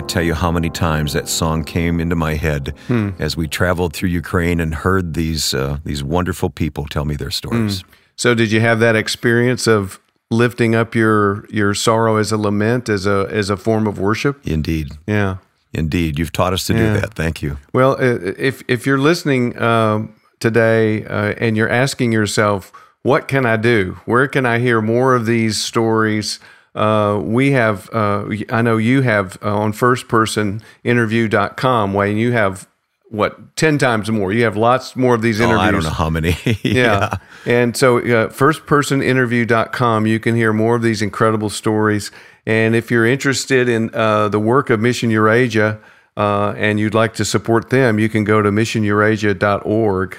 can't 0.04 0.10
tell 0.10 0.22
you 0.22 0.34
how 0.34 0.50
many 0.52 0.68
times 0.68 1.14
that 1.14 1.28
song 1.28 1.64
came 1.64 1.98
into 1.98 2.14
my 2.14 2.34
head 2.34 2.74
Hmm. 2.88 3.10
as 3.18 3.36
we 3.38 3.48
traveled 3.48 3.94
through 3.94 4.10
Ukraine 4.10 4.60
and 4.60 4.74
heard 4.74 5.14
these 5.14 5.54
uh, 5.54 5.78
these 5.84 6.04
wonderful 6.04 6.50
people 6.50 6.84
tell 6.86 7.04
me 7.06 7.16
their 7.16 7.30
stories. 7.30 7.80
Hmm. 7.80 7.88
So, 8.16 8.34
did 8.34 8.52
you 8.52 8.60
have 8.60 8.80
that 8.80 8.96
experience 8.96 9.66
of 9.66 9.98
lifting 10.30 10.74
up 10.74 10.94
your 10.94 11.46
your 11.48 11.72
sorrow 11.74 12.16
as 12.18 12.32
a 12.32 12.36
lament, 12.36 12.88
as 12.90 13.06
a 13.06 13.26
as 13.30 13.48
a 13.50 13.56
form 13.56 13.86
of 13.86 13.98
worship? 13.98 14.36
Indeed, 14.46 14.88
Yeah. 15.06 15.36
indeed, 15.72 16.18
you've 16.18 16.32
taught 16.32 16.52
us 16.52 16.66
to 16.66 16.74
Yeah. 16.74 16.80
do 16.94 17.00
that. 17.00 17.14
Thank 17.14 17.42
you. 17.42 17.56
Well, 17.72 17.92
uh, 17.92 18.32
if 18.48 18.62
if 18.68 18.86
you're 18.86 19.02
listening 19.10 19.56
um, 19.60 20.10
today 20.38 21.04
uh, 21.06 21.32
and 21.44 21.56
you're 21.56 21.72
asking 21.84 22.12
yourself, 22.12 22.72
"What 23.02 23.26
can 23.26 23.46
I 23.46 23.56
do? 23.56 23.96
Where 24.04 24.28
can 24.28 24.44
I 24.44 24.58
hear 24.58 24.82
more 24.82 25.14
of 25.18 25.24
these 25.24 25.56
stories?" 25.56 26.40
Uh, 26.74 27.20
we 27.22 27.52
have, 27.52 27.88
uh, 27.92 28.24
I 28.50 28.62
know 28.62 28.76
you 28.76 29.02
have 29.02 29.38
uh, 29.42 29.56
on 29.56 29.72
firstpersoninterview.com, 29.72 31.94
Wayne, 31.94 32.16
you 32.16 32.32
have 32.32 32.68
what, 33.10 33.54
10 33.56 33.78
times 33.78 34.10
more. 34.10 34.32
You 34.32 34.42
have 34.44 34.56
lots 34.56 34.96
more 34.96 35.14
of 35.14 35.22
these 35.22 35.40
Oh, 35.40 35.44
interviews. 35.44 35.68
I 35.68 35.70
don't 35.70 35.84
know 35.84 35.90
how 35.90 36.10
many. 36.10 36.36
yeah. 36.62 37.18
And 37.46 37.76
so, 37.76 37.98
uh, 37.98 38.28
firstpersoninterview.com, 38.28 40.06
you 40.06 40.18
can 40.18 40.34
hear 40.34 40.52
more 40.52 40.74
of 40.74 40.82
these 40.82 41.00
incredible 41.00 41.50
stories. 41.50 42.10
And 42.46 42.74
if 42.74 42.90
you're 42.90 43.06
interested 43.06 43.68
in 43.68 43.94
uh, 43.94 44.28
the 44.28 44.40
work 44.40 44.68
of 44.70 44.80
Mission 44.80 45.10
Eurasia 45.10 45.78
uh, 46.16 46.54
and 46.56 46.80
you'd 46.80 46.94
like 46.94 47.14
to 47.14 47.24
support 47.24 47.70
them, 47.70 48.00
you 48.00 48.08
can 48.08 48.24
go 48.24 48.42
to 48.42 48.50
missioneurasia.org. 48.50 50.16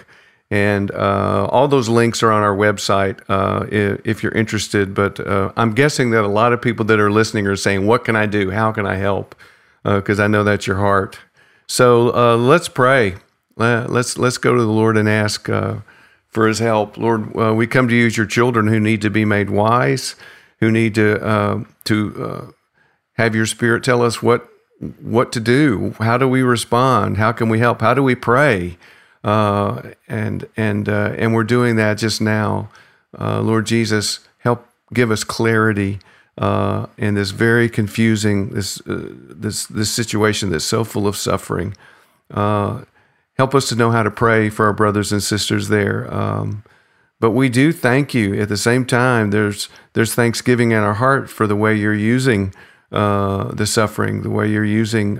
And 0.55 0.89
uh, 0.91 1.49
all 1.51 1.67
those 1.67 1.89
links 1.89 2.23
are 2.23 2.31
on 2.31 2.41
our 2.41 2.55
website 2.55 3.19
uh, 3.27 3.65
if 3.69 4.23
you're 4.23 4.31
interested. 4.31 4.93
But 4.93 5.19
uh, 5.19 5.51
I'm 5.57 5.73
guessing 5.73 6.11
that 6.11 6.23
a 6.23 6.29
lot 6.29 6.53
of 6.53 6.61
people 6.61 6.85
that 6.85 6.97
are 6.97 7.11
listening 7.11 7.45
are 7.45 7.57
saying, 7.57 7.85
What 7.85 8.05
can 8.05 8.15
I 8.15 8.25
do? 8.25 8.51
How 8.51 8.71
can 8.71 8.85
I 8.85 8.95
help? 8.95 9.35
Because 9.83 10.19
I 10.19 10.27
know 10.27 10.45
that's 10.45 10.65
your 10.65 10.77
heart. 10.77 11.19
So 11.67 12.15
uh, 12.15 12.37
let's 12.37 12.69
pray. 12.69 13.15
Uh, 13.57 13.85
let's 13.89 14.17
let's 14.17 14.37
go 14.37 14.53
to 14.53 14.61
the 14.61 14.67
Lord 14.67 14.97
and 14.97 15.09
ask 15.09 15.49
uh, 15.49 15.77
for 16.27 16.47
His 16.47 16.59
help. 16.59 16.97
Lord, 16.97 17.35
uh, 17.37 17.53
we 17.53 17.67
come 17.67 17.87
to 17.87 17.95
you 17.95 18.07
as 18.07 18.17
your 18.17 18.25
children 18.25 18.67
who 18.67 18.79
need 18.79 19.01
to 19.01 19.09
be 19.09 19.25
made 19.25 19.49
wise, 19.49 20.15
who 20.59 20.71
need 20.71 20.95
to 20.95 21.21
uh, 21.25 21.63
to 21.85 22.23
uh, 22.23 22.51
have 23.13 23.35
your 23.35 23.45
Spirit 23.45 23.83
tell 23.83 24.01
us 24.01 24.21
what 24.21 24.47
what 25.01 25.31
to 25.31 25.39
do. 25.39 25.95
How 25.99 26.17
do 26.17 26.27
we 26.27 26.43
respond? 26.43 27.17
How 27.17 27.31
can 27.31 27.49
we 27.49 27.59
help? 27.59 27.81
How 27.81 27.93
do 27.93 28.03
we 28.03 28.15
pray? 28.15 28.77
Uh, 29.25 29.81
and 30.07 30.47
and 30.55 30.87
uh, 30.87 31.15
and 31.17 31.33
we're 31.33 31.43
doing 31.43 31.77
that 31.77 31.97
just 31.97 32.21
now. 32.21 32.69
Uh, 33.19 33.41
Lord 33.41 33.65
Jesus, 33.65 34.19
help 34.37 34.67
give 34.93 35.09
us 35.09 35.23
clarity 35.23 35.97
uh, 36.37 36.85
in 36.95 37.15
this 37.15 37.31
very 37.31 37.67
confusing 37.67 38.49
this 38.49 38.79
uh, 38.81 39.09
this 39.11 39.65
this 39.65 39.89
situation 39.89 40.51
that's 40.51 40.63
so 40.63 40.83
full 40.83 41.07
of 41.07 41.17
suffering. 41.17 41.75
Uh, 42.29 42.83
help 43.35 43.55
us 43.55 43.67
to 43.69 43.75
know 43.75 43.89
how 43.89 44.03
to 44.03 44.11
pray 44.11 44.47
for 44.47 44.67
our 44.67 44.73
brothers 44.73 45.11
and 45.11 45.23
sisters 45.23 45.69
there. 45.69 46.13
Um, 46.13 46.63
but 47.19 47.31
we 47.31 47.49
do 47.49 47.71
thank 47.71 48.13
you 48.13 48.39
at 48.39 48.47
the 48.47 48.57
same 48.57 48.85
time. 48.85 49.31
There's 49.31 49.69
there's 49.93 50.13
thanksgiving 50.13 50.69
in 50.69 50.83
our 50.83 50.93
heart 50.93 51.31
for 51.31 51.47
the 51.47 51.55
way 51.55 51.73
you're 51.73 51.95
using 51.95 52.53
the 52.91 53.65
suffering, 53.65 54.21
the 54.21 54.29
way 54.29 54.47
you're 54.51 54.63
using 54.63 55.15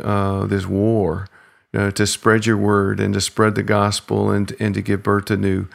this 0.47 0.67
war 0.67 1.27
uh, 1.75 1.91
to 1.91 2.07
spread 2.07 2.45
your 2.45 2.57
word 2.57 2.99
and 2.99 3.13
to 3.13 3.21
spread 3.21 3.55
the 3.55 3.63
gospel 3.63 4.31
and 4.31 4.55
and 4.59 4.73
to 4.73 4.81
give 4.81 5.03
birth 5.03 5.25
to 5.25 5.37
new 5.37 5.67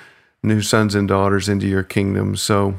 new 0.42 0.62
sons 0.62 0.94
and 0.94 1.08
daughters 1.08 1.48
into 1.48 1.66
your 1.66 1.82
kingdom. 1.82 2.36
So 2.36 2.74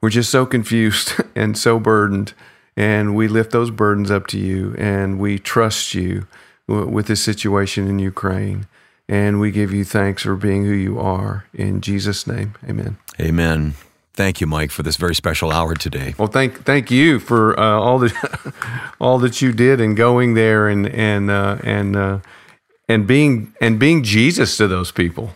we're 0.00 0.10
just 0.10 0.30
so 0.30 0.46
confused 0.46 1.14
and 1.34 1.56
so 1.56 1.78
burdened, 1.78 2.34
and 2.76 3.14
we 3.14 3.28
lift 3.28 3.50
those 3.50 3.70
burdens 3.70 4.10
up 4.10 4.26
to 4.28 4.38
you, 4.38 4.74
and 4.78 5.18
we 5.18 5.38
trust 5.38 5.94
you 5.94 6.26
with 6.66 7.06
this 7.06 7.22
situation 7.22 7.88
in 7.88 7.98
Ukraine. 7.98 8.66
And 9.06 9.38
we 9.38 9.50
give 9.50 9.70
you 9.70 9.84
thanks 9.84 10.22
for 10.22 10.34
being 10.34 10.64
who 10.64 10.72
you 10.72 10.98
are. 10.98 11.44
In 11.52 11.82
Jesus' 11.82 12.26
name, 12.26 12.54
amen. 12.66 12.96
Amen. 13.20 13.74
Thank 14.14 14.40
you, 14.40 14.46
Mike, 14.46 14.70
for 14.70 14.84
this 14.84 14.96
very 14.96 15.14
special 15.14 15.50
hour 15.50 15.74
today. 15.74 16.14
Well, 16.16 16.28
thank 16.28 16.64
thank 16.64 16.88
you 16.88 17.18
for 17.18 17.58
uh, 17.58 17.64
all 17.64 17.98
that 17.98 18.54
all 19.00 19.18
that 19.18 19.42
you 19.42 19.52
did 19.52 19.80
and 19.80 19.96
going 19.96 20.34
there 20.34 20.68
and 20.68 20.86
and 20.86 21.30
uh, 21.30 21.58
and 21.64 21.96
uh, 21.96 22.18
and 22.88 23.08
being 23.08 23.52
and 23.60 23.78
being 23.78 24.04
Jesus 24.04 24.56
to 24.58 24.68
those 24.68 24.92
people. 24.92 25.34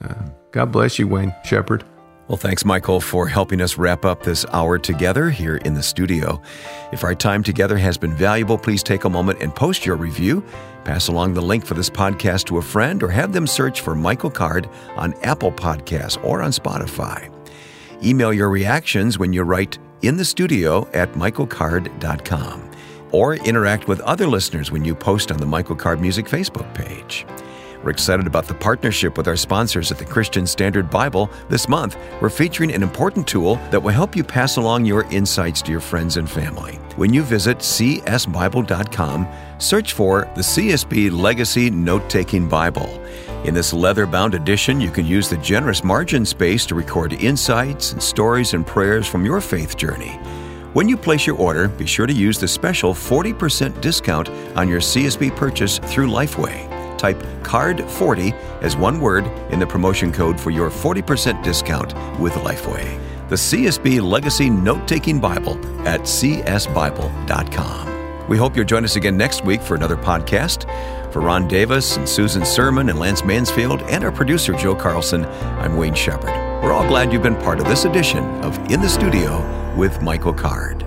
Uh, 0.00 0.14
God 0.52 0.70
bless 0.70 1.00
you, 1.00 1.08
Wayne 1.08 1.34
Shepherd. 1.44 1.84
Well, 2.28 2.36
thanks, 2.36 2.64
Michael, 2.64 3.00
for 3.00 3.26
helping 3.26 3.60
us 3.60 3.76
wrap 3.76 4.04
up 4.04 4.22
this 4.22 4.46
hour 4.52 4.78
together 4.78 5.28
here 5.28 5.56
in 5.56 5.74
the 5.74 5.82
studio. 5.82 6.40
If 6.92 7.02
our 7.02 7.16
time 7.16 7.42
together 7.42 7.76
has 7.76 7.98
been 7.98 8.14
valuable, 8.14 8.56
please 8.56 8.84
take 8.84 9.04
a 9.04 9.10
moment 9.10 9.42
and 9.42 9.54
post 9.54 9.84
your 9.84 9.96
review. 9.96 10.44
Pass 10.84 11.08
along 11.08 11.34
the 11.34 11.42
link 11.42 11.66
for 11.66 11.74
this 11.74 11.90
podcast 11.90 12.44
to 12.46 12.58
a 12.58 12.62
friend 12.62 13.02
or 13.02 13.08
have 13.08 13.32
them 13.32 13.46
search 13.46 13.80
for 13.80 13.94
Michael 13.94 14.30
Card 14.30 14.68
on 14.96 15.14
Apple 15.22 15.52
Podcasts 15.52 16.22
or 16.24 16.40
on 16.40 16.52
Spotify. 16.52 17.28
Email 18.04 18.32
your 18.32 18.48
reactions 18.48 19.18
when 19.18 19.32
you 19.32 19.42
write 19.42 19.78
in 20.02 20.16
the 20.16 20.24
studio 20.24 20.88
at 20.92 21.12
michaelcard.com 21.12 22.70
or 23.12 23.34
interact 23.34 23.86
with 23.86 24.00
other 24.00 24.26
listeners 24.26 24.72
when 24.72 24.84
you 24.84 24.94
post 24.94 25.30
on 25.30 25.38
the 25.38 25.46
Michael 25.46 25.76
Card 25.76 26.00
Music 26.00 26.26
Facebook 26.26 26.72
page. 26.74 27.24
We're 27.84 27.90
excited 27.90 28.26
about 28.26 28.46
the 28.46 28.54
partnership 28.54 29.16
with 29.16 29.26
our 29.26 29.36
sponsors 29.36 29.90
at 29.90 29.98
the 29.98 30.04
Christian 30.04 30.46
Standard 30.46 30.88
Bible. 30.88 31.30
This 31.48 31.68
month, 31.68 31.96
we're 32.20 32.30
featuring 32.30 32.72
an 32.72 32.82
important 32.82 33.26
tool 33.26 33.56
that 33.70 33.82
will 33.82 33.92
help 33.92 34.14
you 34.14 34.22
pass 34.22 34.56
along 34.56 34.84
your 34.84 35.02
insights 35.10 35.62
to 35.62 35.72
your 35.72 35.80
friends 35.80 36.16
and 36.16 36.30
family. 36.30 36.74
When 36.96 37.12
you 37.12 37.22
visit 37.22 37.58
csbible.com, 37.58 39.28
search 39.58 39.92
for 39.94 40.30
the 40.36 40.42
CSB 40.42 41.10
Legacy 41.10 41.70
Note 41.70 42.08
Taking 42.08 42.48
Bible. 42.48 43.00
In 43.44 43.54
this 43.54 43.72
leather 43.72 44.06
bound 44.06 44.34
edition, 44.34 44.80
you 44.80 44.90
can 44.90 45.04
use 45.04 45.28
the 45.28 45.36
generous 45.38 45.82
margin 45.82 46.24
space 46.24 46.64
to 46.66 46.76
record 46.76 47.12
insights 47.12 47.92
and 47.92 48.00
stories 48.00 48.54
and 48.54 48.64
prayers 48.64 49.08
from 49.08 49.24
your 49.24 49.40
faith 49.40 49.76
journey. 49.76 50.12
When 50.74 50.88
you 50.88 50.96
place 50.96 51.26
your 51.26 51.36
order, 51.36 51.66
be 51.66 51.84
sure 51.84 52.06
to 52.06 52.12
use 52.12 52.38
the 52.38 52.46
special 52.46 52.94
40% 52.94 53.80
discount 53.80 54.28
on 54.56 54.68
your 54.68 54.80
CSB 54.80 55.34
purchase 55.34 55.78
through 55.78 56.06
Lifeway. 56.06 56.68
Type 56.96 57.20
CARD40 57.42 58.32
as 58.62 58.76
one 58.76 59.00
word 59.00 59.26
in 59.50 59.58
the 59.58 59.66
promotion 59.66 60.12
code 60.12 60.40
for 60.40 60.50
your 60.50 60.70
40% 60.70 61.42
discount 61.42 61.94
with 62.20 62.34
Lifeway. 62.34 63.00
The 63.28 63.34
CSB 63.36 64.00
Legacy 64.00 64.50
Note 64.50 64.86
Taking 64.86 65.18
Bible 65.18 65.58
at 65.86 66.02
csbible.com. 66.02 67.91
We 68.28 68.36
hope 68.36 68.56
you'll 68.56 68.64
join 68.64 68.84
us 68.84 68.96
again 68.96 69.16
next 69.16 69.44
week 69.44 69.60
for 69.60 69.74
another 69.74 69.96
podcast. 69.96 70.64
For 71.12 71.20
Ron 71.20 71.46
Davis 71.46 71.96
and 71.96 72.08
Susan 72.08 72.44
Sermon 72.44 72.88
and 72.88 72.98
Lance 72.98 73.24
Mansfield 73.24 73.82
and 73.82 74.02
our 74.04 74.12
producer 74.12 74.54
Joe 74.54 74.74
Carlson, 74.74 75.24
I'm 75.24 75.76
Wayne 75.76 75.94
Shepherd. 75.94 76.30
We're 76.62 76.72
all 76.72 76.86
glad 76.86 77.12
you've 77.12 77.22
been 77.22 77.36
part 77.36 77.60
of 77.60 77.66
this 77.66 77.84
edition 77.84 78.24
of 78.42 78.56
In 78.70 78.80
the 78.80 78.88
Studio 78.88 79.74
with 79.76 80.00
Michael 80.00 80.32
Card. 80.32 80.84